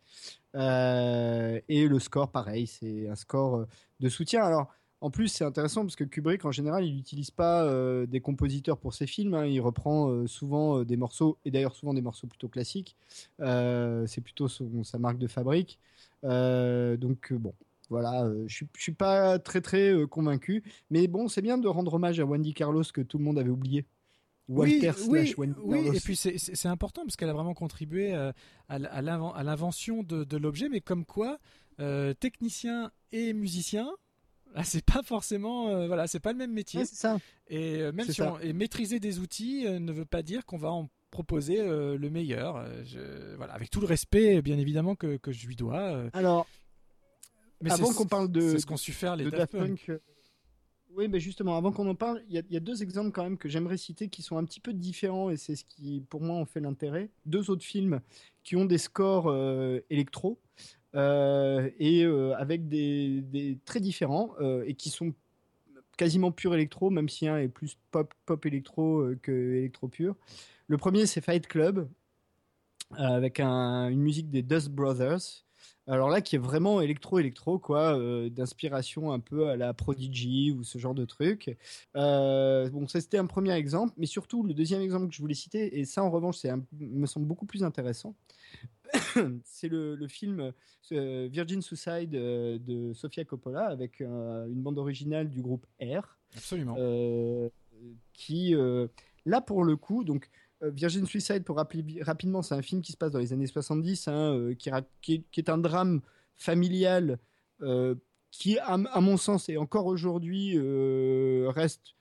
[0.55, 3.65] Euh, et le score, pareil, c'est un score
[3.99, 4.43] de soutien.
[4.43, 4.67] Alors,
[5.01, 7.65] en plus, c'est intéressant parce que Kubrick, en général, il n'utilise pas
[8.05, 9.33] des compositeurs pour ses films.
[9.33, 9.45] Hein.
[9.45, 12.97] il reprend souvent des morceaux, et d'ailleurs souvent des morceaux plutôt classiques.
[13.39, 15.79] c'est plutôt sa marque de fabrique.
[16.23, 17.53] donc, bon,
[17.89, 22.19] voilà, je, ne suis pas très très convaincu, mais bon, c'est bien de rendre hommage
[22.19, 23.85] à Wendy Carlos que tout le monde avait oublié.
[24.47, 28.13] Walter oui, oui, oui, et puis c'est important parce qu'elle a vraiment contribué
[28.67, 31.39] à, l'invention de, l'objet, mais comme quoi,
[32.19, 33.89] technicien et musicien,
[34.55, 36.83] ah, c'est pas forcément, voilà, c'est pas le même métier.
[36.85, 37.19] ça.
[37.47, 40.89] Et même si on, et maîtriser des outils ne veut pas dire qu'on va en
[41.11, 42.65] proposer le meilleur.
[43.37, 46.09] voilà, avec tout le respect, bien évidemment, que, que je lui dois.
[46.13, 46.47] Alors,
[47.67, 48.41] avant qu'on parle de.
[48.41, 49.89] C'est ce qu'ont su faire les Daft, Punk.
[49.89, 49.99] Euh,
[50.95, 53.47] oui, mais justement, avant qu'on en parle, il y, a deux exemples quand même que
[53.47, 56.45] j'aimerais citer qui sont un petit peu différents et c'est ce qui, pour moi, en
[56.45, 57.09] fait l'intérêt.
[57.25, 58.01] Deux autres films
[58.43, 60.39] qui ont des scores euh, électro
[60.95, 62.03] euh, et
[62.37, 64.33] avec des, des, très différents
[64.65, 65.13] et qui sont
[65.95, 70.15] quasiment pur électro, même si un est plus pop, pop électro que électro pur.
[70.67, 71.87] Le premier, c'est Fight Club
[72.91, 75.45] avec un, une musique des Dust Brothers.
[75.89, 80.63] Alors là, qui est vraiment électro-électro, quoi, euh, d'inspiration un peu à la Prodigy ou
[80.63, 81.57] ce genre de truc.
[81.95, 85.33] Euh, bon, ça c'était un premier exemple, mais surtout le deuxième exemple que je voulais
[85.33, 88.13] citer, et ça en revanche, c'est me semble beaucoup plus intéressant.
[89.43, 90.53] c'est le, film
[90.91, 96.19] euh, Virgin Suicide de Sofia Coppola avec une bande originale du groupe R.
[96.35, 96.75] Absolument.
[98.13, 98.53] qui,
[99.25, 100.29] là pour le coup, donc
[100.61, 104.07] Virgin Suicide, pour rappeler rapidement, c'est un film qui se passe dans les années 70,
[104.07, 104.69] hein, euh, qui,
[105.37, 106.01] est, un drame
[106.35, 107.19] familial
[107.61, 107.95] euh,
[108.31, 110.57] qui, à, mon sens, et encore aujourd'hui,
[111.47, 111.95] reste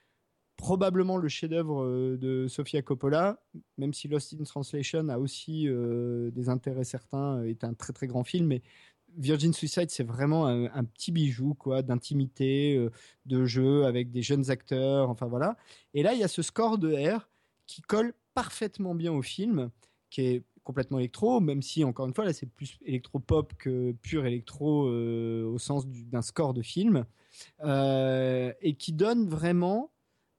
[0.56, 3.40] probablement le chef-d'œuvre de Sofia Coppola,
[3.78, 8.24] même si Lost in Translation a aussi des intérêts certains, est un très très grand
[8.24, 8.62] film, mais
[9.16, 12.78] Virgin Suicide, c'est vraiment un, un, petit bijou quoi, d'intimité,
[13.24, 15.56] de jeu avec des jeunes acteurs, enfin voilà.
[15.94, 17.26] Et là, il y a ce score de R
[17.66, 19.68] qui colle parfaitement bien au film,
[20.10, 24.26] qui est complètement électro, même si encore une fois là c'est plus électro-pop que pur
[24.26, 27.04] électro euh, au sens d'un score de film,
[27.64, 29.90] euh, et qui donne vraiment,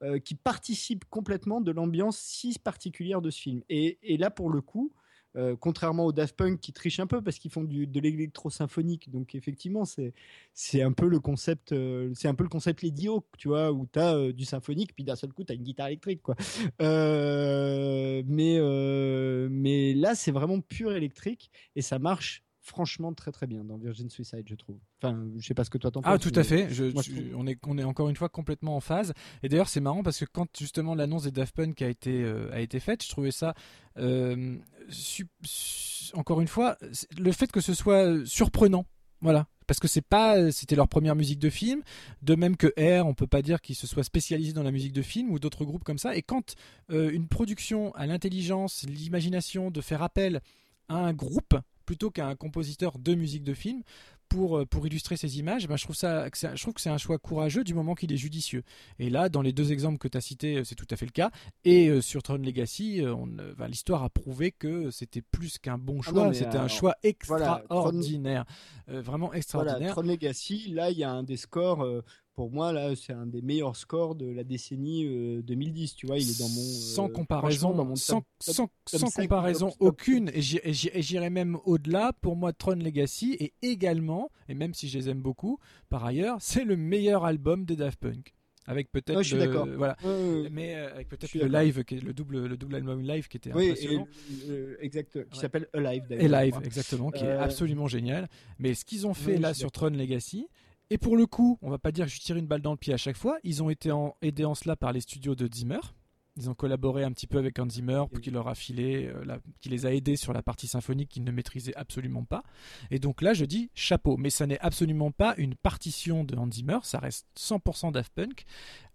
[0.01, 3.63] euh, qui participe complètement de l'ambiance si particulière de ce film.
[3.67, 4.93] Et, et là pour le coup,
[5.35, 9.09] euh, contrairement aux Daft Punk qui trichent un peu parce qu'ils font du, de l'électro-symphonique.
[9.11, 10.13] Donc effectivement, c'est,
[10.53, 13.07] c'est un peu le concept, euh, c'est un peu le concept Lady
[13.37, 15.63] tu vois, où tu as euh, du symphonique, puis d'un seul coup, tu as une
[15.63, 16.35] guitare électrique, quoi.
[16.79, 18.59] mais,
[19.49, 24.09] mais là, c'est vraiment pur électrique et ça marche franchement très très bien dans Virgin
[24.09, 24.77] Suicide, je trouve.
[25.01, 26.25] Enfin, je sais pas ce que toi t'en ah, penses.
[26.25, 26.67] Ah, tout à fait.
[27.35, 29.13] on, est, on est encore une fois complètement en phase.
[29.43, 32.51] Et d'ailleurs, c'est marrant parce que quand justement l'annonce des Daft Punk a été, euh,
[32.53, 33.53] a été faite, je trouvais ça.
[33.97, 34.57] Euh,
[36.13, 36.77] encore une fois,
[37.17, 38.85] le fait que ce soit euh, surprenant.
[39.21, 39.47] Voilà.
[39.67, 41.83] Parce que c'est pas, c'était leur première musique de film.
[42.23, 44.93] De même que R, on peut pas dire qu'ils se soient spécialisés dans la musique
[44.93, 46.15] de film ou d'autres groupes comme ça.
[46.15, 46.55] Et quand
[46.89, 50.41] une production a l'intelligence, l'imagination de faire appel
[50.87, 51.55] à un groupe,
[51.85, 53.83] plutôt qu'un compositeur de musique de film
[54.29, 56.97] pour, euh, pour illustrer ces images, ben je, trouve ça, je trouve que c'est un
[56.97, 58.63] choix courageux du moment qu'il est judicieux.
[58.99, 61.05] Et là, dans les deux exemples que tu as cités, euh, c'est tout à fait
[61.05, 61.31] le cas.
[61.65, 63.01] Et euh, sur Tron Legacy,
[63.67, 68.45] l'histoire a prouvé que c'était plus qu'un bon ah choix, c'était un choix extraordinaire.
[68.87, 69.91] vraiment extraordinaire.
[69.91, 71.85] Tron Legacy, là, il y a un des scores
[72.39, 75.03] pour moi, là, c'est un des meilleurs scores de la décennie
[75.43, 75.91] 2010.
[75.91, 76.61] Euh, tu vois, il est dans mon.
[76.61, 78.69] sans comparaison, dans mon sans, sans,
[79.13, 80.31] comparaison aucune.
[80.33, 82.13] Et j'irais même au-delà.
[82.21, 85.59] Pour moi, Tron Legacy est également, et même si je les aime beaucoup,
[85.89, 88.33] par ailleurs, c'est le meilleur album des Daft Punk.
[88.65, 89.97] Avec peut-être le, voilà.
[90.49, 93.35] Mais euh, avec peut-être le live qui est le double le double album live qui
[93.35, 94.07] était oui, impressionnant.
[94.79, 98.29] exact qui s'appelle Alive Alive exactement qui est euh, absolument génial.
[98.59, 100.47] Mais ce qu'ils ont fait là sur Tron Legacy
[100.89, 102.77] et pour le coup, on va pas dire que je tire une balle dans le
[102.77, 103.37] pied à chaque fois.
[103.43, 103.91] Ils ont été
[104.21, 105.79] aidés en cela par les studios de Zimmer.
[106.35, 109.37] Ils ont collaboré un petit peu avec Hans Zimmer pour qu'il leur a filé, euh,
[109.59, 112.43] qui les a aidés sur la partie symphonique qu'ils ne maîtrisaient absolument pas.
[112.91, 114.15] Et donc là, je dis chapeau.
[114.17, 116.79] Mais ça n'est absolument pas une partition de Hans Zimmer.
[116.83, 118.45] Ça reste 100% Daft Punk.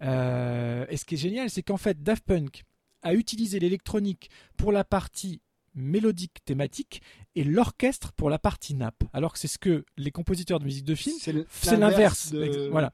[0.03, 2.65] Euh, et ce qui est génial, c'est qu'en fait, Daft Punk
[3.03, 5.43] a utilisé l'électronique pour la partie
[5.75, 7.03] mélodique thématique
[7.37, 9.05] et l'orchestre pour la partie nappe.
[9.13, 12.33] Alors que c'est ce que les compositeurs de musique de film, c'est l'inverse.
[12.71, 12.93] Voilà.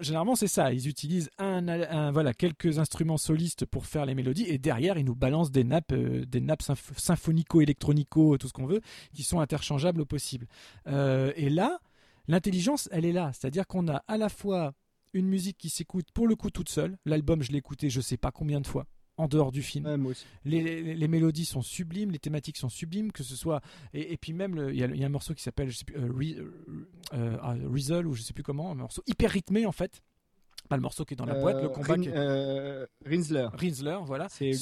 [0.00, 0.72] Généralement, c'est ça.
[0.72, 5.14] Ils utilisent un, voilà, quelques instruments solistes pour faire les mélodies et derrière, ils nous
[5.14, 6.62] balancent des nappes, euh, des nappes
[6.96, 8.80] symphonico, électronico, tout ce qu'on veut,
[9.14, 10.46] qui sont interchangeables au possible.
[10.86, 11.78] Euh, et là,
[12.28, 13.30] l'intelligence, elle est là.
[13.32, 14.74] C'est-à-dire qu'on a à la fois
[15.12, 16.96] une musique qui s'écoute pour le coup toute seule.
[17.04, 20.12] L'album, je l'ai écouté je sais pas combien de fois en dehors du film.
[20.44, 23.60] Les, mélodies sont sublimes, les thématiques sont sublimes, que ce soit
[23.92, 26.48] et, puis même il y, a un morceau qui s'appelle plus euh,
[27.12, 30.02] euh, ah, ou je sais plus comment, un morceau hyper rythmé en fait.
[30.68, 31.94] Pas le morceau qui est dans la boîte, le combat.
[33.04, 33.48] Rinsler.
[33.52, 34.28] Rinsler, voilà.
[34.30, 34.52] C'est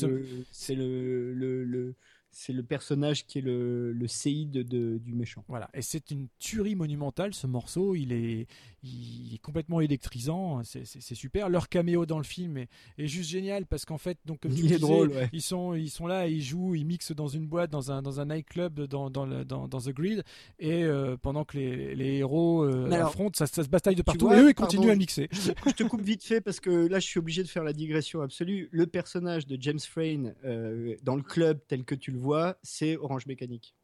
[0.74, 1.94] le, le
[2.32, 5.44] c'est le personnage qui est le, le séide de, du méchant.
[5.48, 8.46] Voilà, et c'est une tuerie monumentale ce morceau, il est,
[8.82, 11.48] il est complètement électrisant, c'est super.
[11.48, 12.68] Leur caméo dans le film est,
[12.98, 16.06] est juste génial parce qu'en fait, donc, comme il est drôle, ils, sont, ils sont
[16.06, 19.26] là, ils jouent, ils mixent dans une boîte, dans un, dans un nightclub, dans, dans,
[19.26, 20.24] le, dans, dans The Grid,
[20.58, 24.32] et euh, pendant que les, les héros euh, affrontent, ça, ça, se bataille de partout,
[24.32, 25.28] et eux ils continuent à mixer.
[25.32, 28.22] Je, te coupe vite fait parce que là je suis obligé de faire la digression
[28.22, 28.68] absolue.
[28.72, 32.96] Le personnage de James Frayne euh, dans le club tel que tu le vois, c'est
[32.96, 33.74] Orange Mécanique.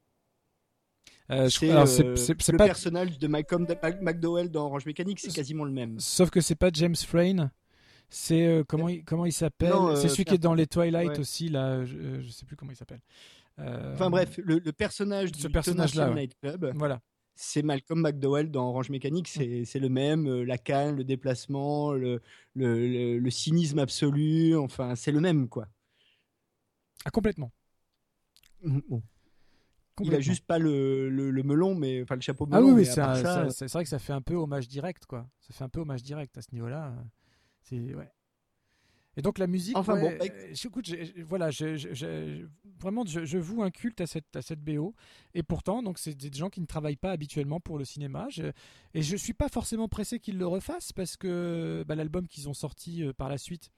[1.31, 2.65] Euh, c'est euh, le pas...
[2.65, 3.67] personnage de Malcolm
[4.01, 6.01] McDowell dans Orange Mécanique, c'est quasiment le même.
[6.01, 7.51] Sauf que c'est pas James Frayne.
[8.09, 9.75] C'est euh, comment il, comment il s'appelle?
[9.97, 11.85] C'est celui qui est dans les Twilight aussi là.
[11.85, 13.01] Je, je, sais plus comment il s'appelle.
[13.59, 16.73] Enfin bref, le, personnage ce personnage là, Night Club.
[16.77, 17.01] Voilà.
[17.41, 19.81] C'est Malcolm McDowell dans Orange Mécanique, c'est mm.
[19.81, 22.21] le même, la canne, le déplacement, le,
[22.55, 25.69] le, le cynisme absolu, enfin c'est le même quoi.
[27.05, 27.53] Ah complètement.
[28.63, 29.03] Mm, bon.
[30.01, 32.71] Il a juste pas le, le, melon, mais enfin le chapeau melon.
[32.71, 35.29] Ah oui, c'est vrai que ça fait un peu hommage direct, quoi.
[35.41, 36.95] Ça fait un peu hommage direct à ce niveau-là.
[37.63, 38.09] C'est ouais.
[39.19, 40.13] Et donc la musique, enfin bon,
[40.65, 40.95] écoute,
[41.27, 41.51] voilà,
[42.79, 44.95] vraiment, je, voue un culte à cette, à cette BO.
[45.35, 48.29] Et pourtant, donc c'est des gens qui ne travaillent pas habituellement pour le cinéma.
[48.95, 52.55] et je suis pas forcément pressé qu'ils le refassent parce que bah, l'album qu'ils ont
[52.55, 53.73] sorti euh, par la suite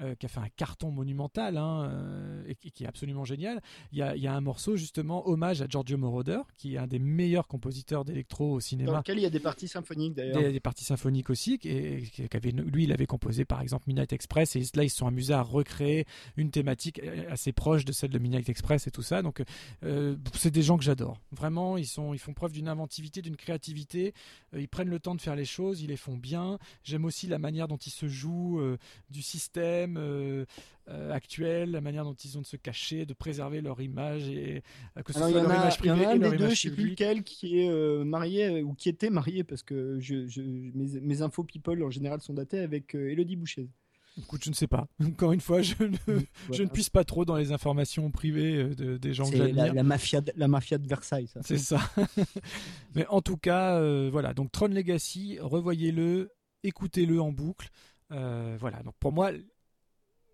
[0.00, 3.60] euh, qui a fait un carton monumental hein, euh, et, qui est absolument génial.
[3.90, 6.78] Il y, a, il y, a, un morceau justement hommage à Giorgio Moroder, qui est
[6.78, 8.92] un des meilleurs compositeurs d'électro au cinéma.
[8.92, 10.38] Dans lequel il y a des parties symphoniques d'ailleurs.
[10.38, 11.58] Des, des, parties symphoniques aussi.
[11.64, 15.08] Et, avait, lui, il avait composé par exemple Midnight Express et là ils se sont
[15.08, 16.06] amusés à recréer
[16.36, 19.22] une thématique assez proche de celle de Midnight Express et tout ça.
[19.22, 19.42] Donc
[19.82, 21.18] euh, c'est des gens que j'adore.
[21.32, 24.14] Vraiment, ils, sont, ils font preuve d'une inventivité, d'une créativité.
[24.56, 26.58] ils prennent le temps de faire les choses, ils les font bien.
[26.84, 28.62] J'aime aussi la manière dont ils se jouent
[29.10, 30.44] du système euh,
[30.88, 34.62] euh, actuelle, la manière dont ils ont de se cacher, de préserver leur image et
[34.96, 36.54] euh, que ce soit leur image privée Il y en a un des deux, je
[36.54, 40.40] sais plus lequel, qui est marié ou qui était marié parce que je,
[40.74, 43.68] mes, infos people en général sont datées avec Elodie Boucher.
[44.18, 44.88] Écoute, je ne sais pas.
[45.04, 45.96] Encore une fois, je ne,
[46.52, 49.66] je ne puisse pas trop dans les informations privées de, des gens que j'admire.
[49.66, 51.40] La, la, mafia, de, la mafia de Versailles, ça.
[51.44, 51.80] C'est ça.
[52.94, 54.34] Mais en tout cas, voilà.
[54.34, 56.32] Donc Tron Legacy, revoyez-le,
[56.64, 57.68] écoutez-le en boucle.
[58.10, 58.82] voilà.
[58.82, 59.32] Donc pour moi,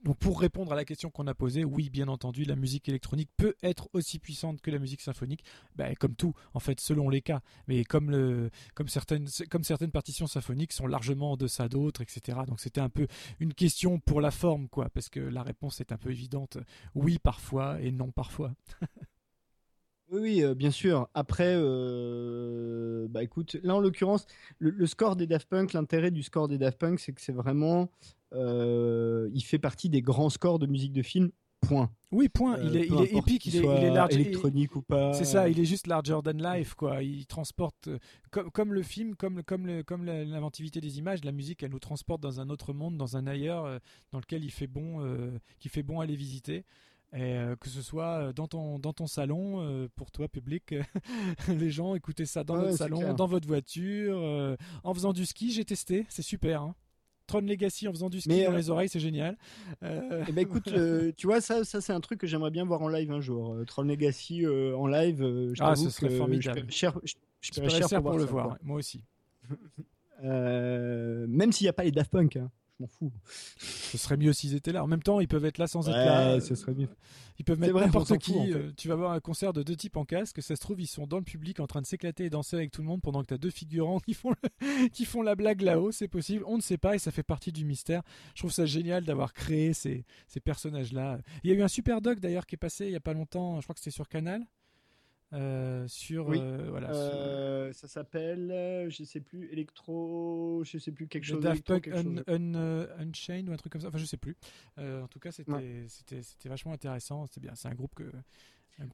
[0.05, 3.31] donc pour répondre à la question qu'on a posée, oui, bien entendu, la musique électronique
[3.36, 5.44] peut être aussi puissante que la musique symphonique,
[5.76, 7.40] ben, comme tout, en fait, selon les cas.
[7.68, 8.10] Mais comme
[8.89, 12.39] certaines partitions symphoniques sont largement en deçà d'autres, etc.
[12.47, 13.06] Donc c'était un peu
[13.40, 16.59] une question pour la forme, quoi, parce que la réponse est un peu évidente.
[16.94, 18.52] Oui, parfois, et non, parfois.
[20.15, 21.09] Oui, euh, bien sûr.
[21.15, 24.27] Après, euh, bah écoute, là en l'occurrence,
[24.59, 27.91] le, score des Daft Punk, l'intérêt du score des Daft Punk, c'est que c'est vraiment,
[28.32, 31.31] euh, il fait partie des grands scores de musique de film.
[31.66, 31.91] Point.
[32.12, 32.59] Oui, point.
[32.62, 35.15] il est, il est épique, il est, il est large, électronique ou pas.
[35.15, 37.03] C'est ça, il est juste larger than life, quoi.
[37.03, 37.89] Il transporte,
[38.31, 41.78] comme, comme le film, comme, comme, le, comme l'inventivité des images, la musique, elle nous
[41.78, 43.81] transporte dans un autre monde, dans un ailleurs,
[44.12, 45.03] dans lequel il fait bon,
[45.59, 46.66] qui fait bon aller visiter.
[47.15, 50.74] Et euh, que ce soit euh, dans ton, dans ton salon, euh, pour toi public,
[51.49, 55.65] les gens écoutez ça dans votre salon, dans votre voiture, en faisant du ski, j'ai
[55.65, 56.62] testé, c'est super.
[56.62, 56.74] Hein.
[57.27, 59.39] Tron Legacy en faisant du ski dans les oreilles, c'est génial.
[59.82, 60.65] Eh ben écoute,
[61.16, 63.57] tu vois, ça, ça c'est un truc que j'aimerais bien voir en live un jour.
[63.66, 66.65] Tron Legacy en live, ah, ce serait formidable.
[66.69, 67.12] Je cher, je,
[67.69, 69.05] cher, pour, le voir, moi aussi.
[70.23, 72.36] même s'il n'y a pas les Daft Punk.
[72.36, 73.12] Hein je m'en fous.
[73.59, 74.82] Ce serait mieux s'ils étaient là.
[74.82, 76.40] En même temps, ils peuvent être là sans être là.
[76.40, 76.88] Ce serait mieux.
[77.38, 78.34] Ils peuvent mettre n'importe qui.
[78.52, 80.42] Euh, tu vas voir un concert de deux types en casque.
[80.42, 82.70] Ça se trouve, ils sont dans le public en train de s'éclater et danser avec
[82.70, 84.34] tout le monde pendant que tu as deux figurants qui font,
[84.92, 85.92] qui font la blague là-haut.
[85.92, 86.44] C'est possible.
[86.46, 88.02] On ne sait pas et ça fait partie du mystère.
[88.34, 91.18] Je trouve ça génial d'avoir créé ces, ces personnages-là.
[91.42, 93.14] Il y a eu un super doc d'ailleurs qui est passé il y a pas
[93.14, 93.60] longtemps.
[93.60, 94.44] Je crois que c'était sur Canal.
[95.35, 101.24] Euh, sur euh, voilà euh, ça s'appelle je sais plus électro je sais plus quelque
[101.24, 104.36] chose Daft Punk Unchained ou un truc comme ça enfin je sais plus
[104.78, 108.05] en tout cas c'était c'était c'était vachement intéressant c'est bien c'est un groupe que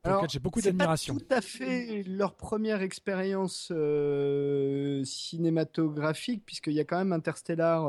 [0.03, 1.17] pour j'ai beaucoup d'admiration.
[1.17, 3.73] Tout à fait leur première expérience
[5.05, 7.89] cinématographique, puisqu'il y a quand même Interstellar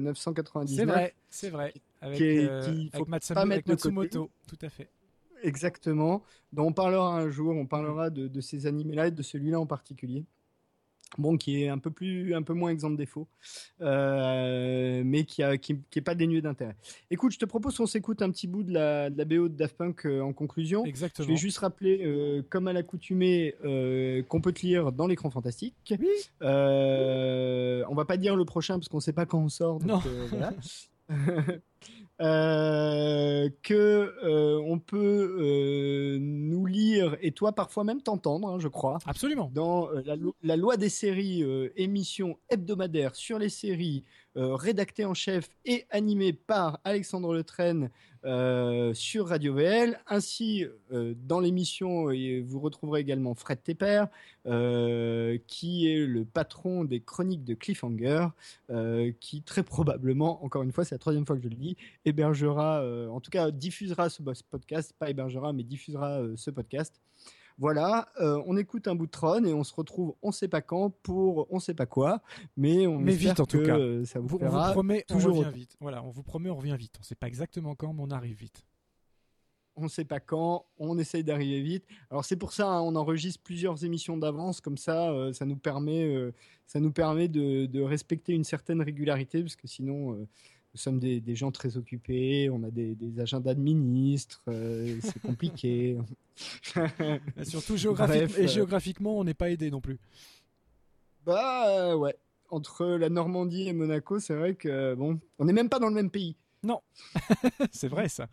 [0.00, 0.74] 999.
[0.74, 1.74] C'est vrai, c'est vrai.
[2.00, 4.88] Avec, qui Matsumoto, tout à fait.
[5.42, 6.22] Exactement.
[6.52, 9.66] dont on parlera un jour, on parlera de, de ces animés-là et de celui-là en
[9.66, 10.24] particulier
[11.16, 13.28] bon, qui est un peu plus, un peu moins exempt de défauts,
[13.80, 16.76] euh, mais qui, a, qui, est pas dénué d'intérêt.
[17.10, 19.56] Écoute, je te propose qu'on s'écoute un petit bout de la, de la BO de
[19.56, 20.84] Daft Punk euh, en conclusion.
[20.84, 21.26] Exactement.
[21.26, 23.54] Je vais juste rappeler, euh, comme à l'accoutumée,
[24.28, 25.74] qu'on peut te lire dans l'écran fantastique.
[25.98, 26.08] Oui.
[26.40, 29.78] on va pas dire le prochain parce qu'on sait pas quand on sort.
[29.78, 30.12] Donc, non.
[30.30, 30.52] voilà.
[32.20, 38.66] Euh, que euh, on peut euh, nous lire et toi parfois même t'entendre, hein, je
[38.66, 38.98] crois.
[39.06, 39.52] Absolument.
[39.54, 41.44] Dans la, la, loi des séries,
[41.76, 47.90] émission hebdomadaire sur les séries euh, rédacté en chef et animé par Alexandre Letraine
[48.24, 50.00] euh, sur Radio VL.
[50.08, 52.06] Ainsi, euh, dans l'émission,
[52.44, 54.04] vous retrouverez également Fred Tepper,
[55.46, 58.28] qui est le patron des chroniques de Cliffhanger,
[59.20, 62.82] qui très probablement, encore une fois, c'est la troisième fois que je le dis, hébergera,
[63.10, 67.00] en tout cas diffusera ce podcast, pas hébergera, mais diffusera ce podcast.
[67.58, 70.62] Voilà, euh, on écoute un bout de Tron et on se retrouve on sait pas
[70.62, 72.22] quand pour on sait pas quoi,
[72.56, 73.76] mais on mais vite en tout cas.
[73.76, 75.76] Euh, ça vous, on vous promet, toujours on revient vite.
[75.80, 76.94] Voilà, on vous promet, on revient vite.
[77.00, 78.64] On sait pas exactement quand, mais on arrive vite.
[79.74, 81.84] On ne sait pas quand, on essaye d'arriver vite.
[82.10, 85.56] Alors c'est pour ça, hein, on enregistre plusieurs émissions d'avance, comme ça, euh, ça nous
[85.56, 86.32] permet,
[86.66, 90.26] ça nous permet de, de, respecter une certaine régularité, parce que sinon
[90.78, 95.98] nous sommes des, gens très occupés, on a des, agendas de ministres, euh, c'est compliqué.
[97.42, 99.98] surtout et euh, géographiquement, on n'est pas aidé non plus.
[101.26, 102.14] Bah ouais,
[102.50, 105.94] entre la Normandie et Monaco, c'est vrai que bon, on n'est même pas dans le
[105.94, 106.36] même pays.
[106.62, 106.80] Non,
[107.72, 108.28] c'est vrai ça.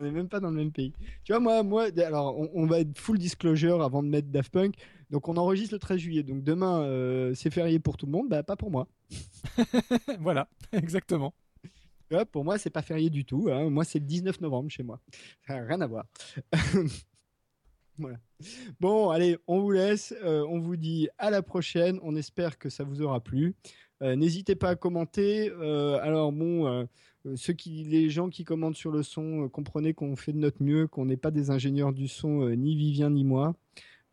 [0.00, 0.92] on n'est même pas dans le même pays.
[1.22, 4.74] Tu vois, moi, moi alors on, va être full disclosure avant de mettre Daft Punk.
[5.10, 6.22] Donc on enregistre le 13 juillet.
[6.24, 8.88] Donc demain, euh, c'est férié pour tout le monde, bah pas pour moi.
[10.20, 11.34] voilà, exactement.
[12.32, 13.48] pour moi, c'est pas férié du tout.
[13.50, 13.70] Hein.
[13.70, 15.00] Moi, c'est le 19 novembre chez moi.
[15.46, 16.06] Rien à voir.
[18.78, 20.14] Bon, allez, on vous laisse.
[20.22, 21.98] Euh, on vous dit à la prochaine.
[22.04, 23.56] On espère que ça vous aura plu.
[24.02, 25.50] Euh, n'hésitez pas à commenter.
[25.50, 26.86] alors bon,
[27.34, 30.86] ceux qui, les gens qui commentent sur le son, comprenez qu'on fait de notre mieux,
[30.86, 33.56] qu'on n'est pas des ingénieurs du son, ni Vivien ni moi.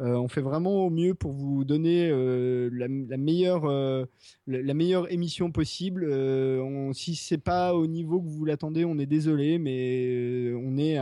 [0.02, 4.06] Euh, on fait vraiment au mieux pour vous donner euh, la, meilleure, euh,
[4.46, 6.06] la, meilleure émission possible.
[6.94, 10.98] Si c'est pas au niveau que vous l'attendez, on est désolé, mais on est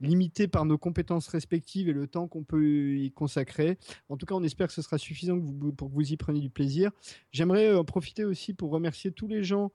[0.00, 3.78] limité par nos compétences respectives et le temps qu'on peut y consacrer.
[4.08, 5.38] En tout cas, on espère que ce sera suffisant
[5.76, 6.90] pour que vous y preniez du plaisir.
[7.32, 9.72] J'aimerais en profiter aussi pour remercier tous les gens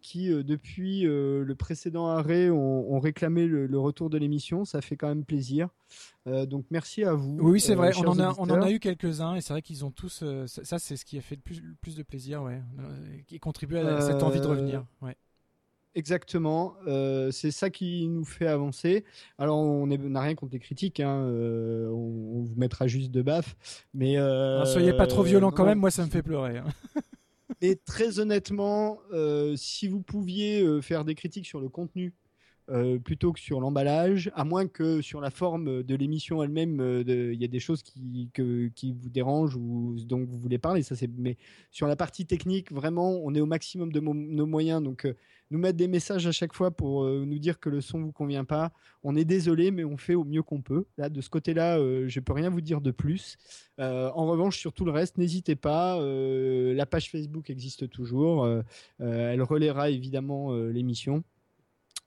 [0.00, 4.64] qui, depuis le précédent arrêt, ont, réclamé le, retour de l'émission.
[4.64, 5.68] Ça fait quand même plaisir.
[6.26, 7.38] Euh, donc merci à vous.
[7.40, 7.88] Oui, c'est vrai.
[7.88, 10.20] Euh, on en, a, on en a eu quelques-uns et c'est vrai qu'ils ont tous.
[10.22, 12.62] Euh, ça, c'est ce qui a fait le plus, plus de plaisir, ouais,
[13.26, 14.84] qui contribue à cette envie de revenir.
[15.00, 15.16] Ouais.
[15.98, 16.76] Exactement,
[17.30, 19.04] c'est ça qui nous fait avancer.
[19.36, 23.56] Alors on n'a rien contre les critiques, hein, on, vous mettra juste de baffe,
[23.92, 26.58] mais ne soyez pas trop violent quand même, moi ça me fait pleurer.
[26.58, 26.66] Hein.
[27.60, 29.00] et très honnêtement,
[29.56, 32.14] si vous pouviez faire des critiques sur le contenu
[32.70, 37.32] euh, plutôt que sur l'emballage, à moins que sur la forme de l'émission elle-même, euh,
[37.32, 38.30] il y a des choses qui,
[38.74, 40.82] qui vous dérangent ou dont vous voulez parler.
[40.82, 41.38] Ça, c'est, mais
[41.70, 44.82] sur la partie technique, vraiment, on est au maximum de nos moyens.
[44.82, 45.14] Donc, euh,
[45.50, 48.44] nous mettre des messages à chaque fois pour nous dire que le son vous convient
[48.44, 48.72] pas,
[49.02, 50.84] on est désolé, mais on fait au mieux qu'on peut.
[50.96, 53.36] Là, de ce côté-là, je peux rien vous dire de plus.
[53.78, 55.98] en revanche, sur tout le reste, n'hésitez pas.
[56.00, 58.48] la page Facebook existe toujours.
[58.98, 61.24] elle relaiera évidemment l'émission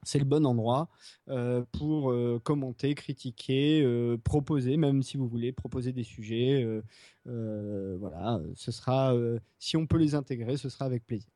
[0.04, 0.90] c'est le bon endroit
[1.30, 6.82] euh, pour euh, commenter, critiquer, euh, proposer, même si vous voulez proposer des sujets.
[7.26, 9.14] voilà, ce sera,
[9.60, 11.30] si on peut les intégrer, ce sera avec plaisir.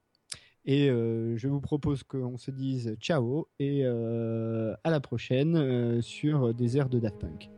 [0.65, 6.89] Et je vous propose qu'on se dise ciao et à la prochaine sur des airs
[6.89, 7.49] de Daft Punk.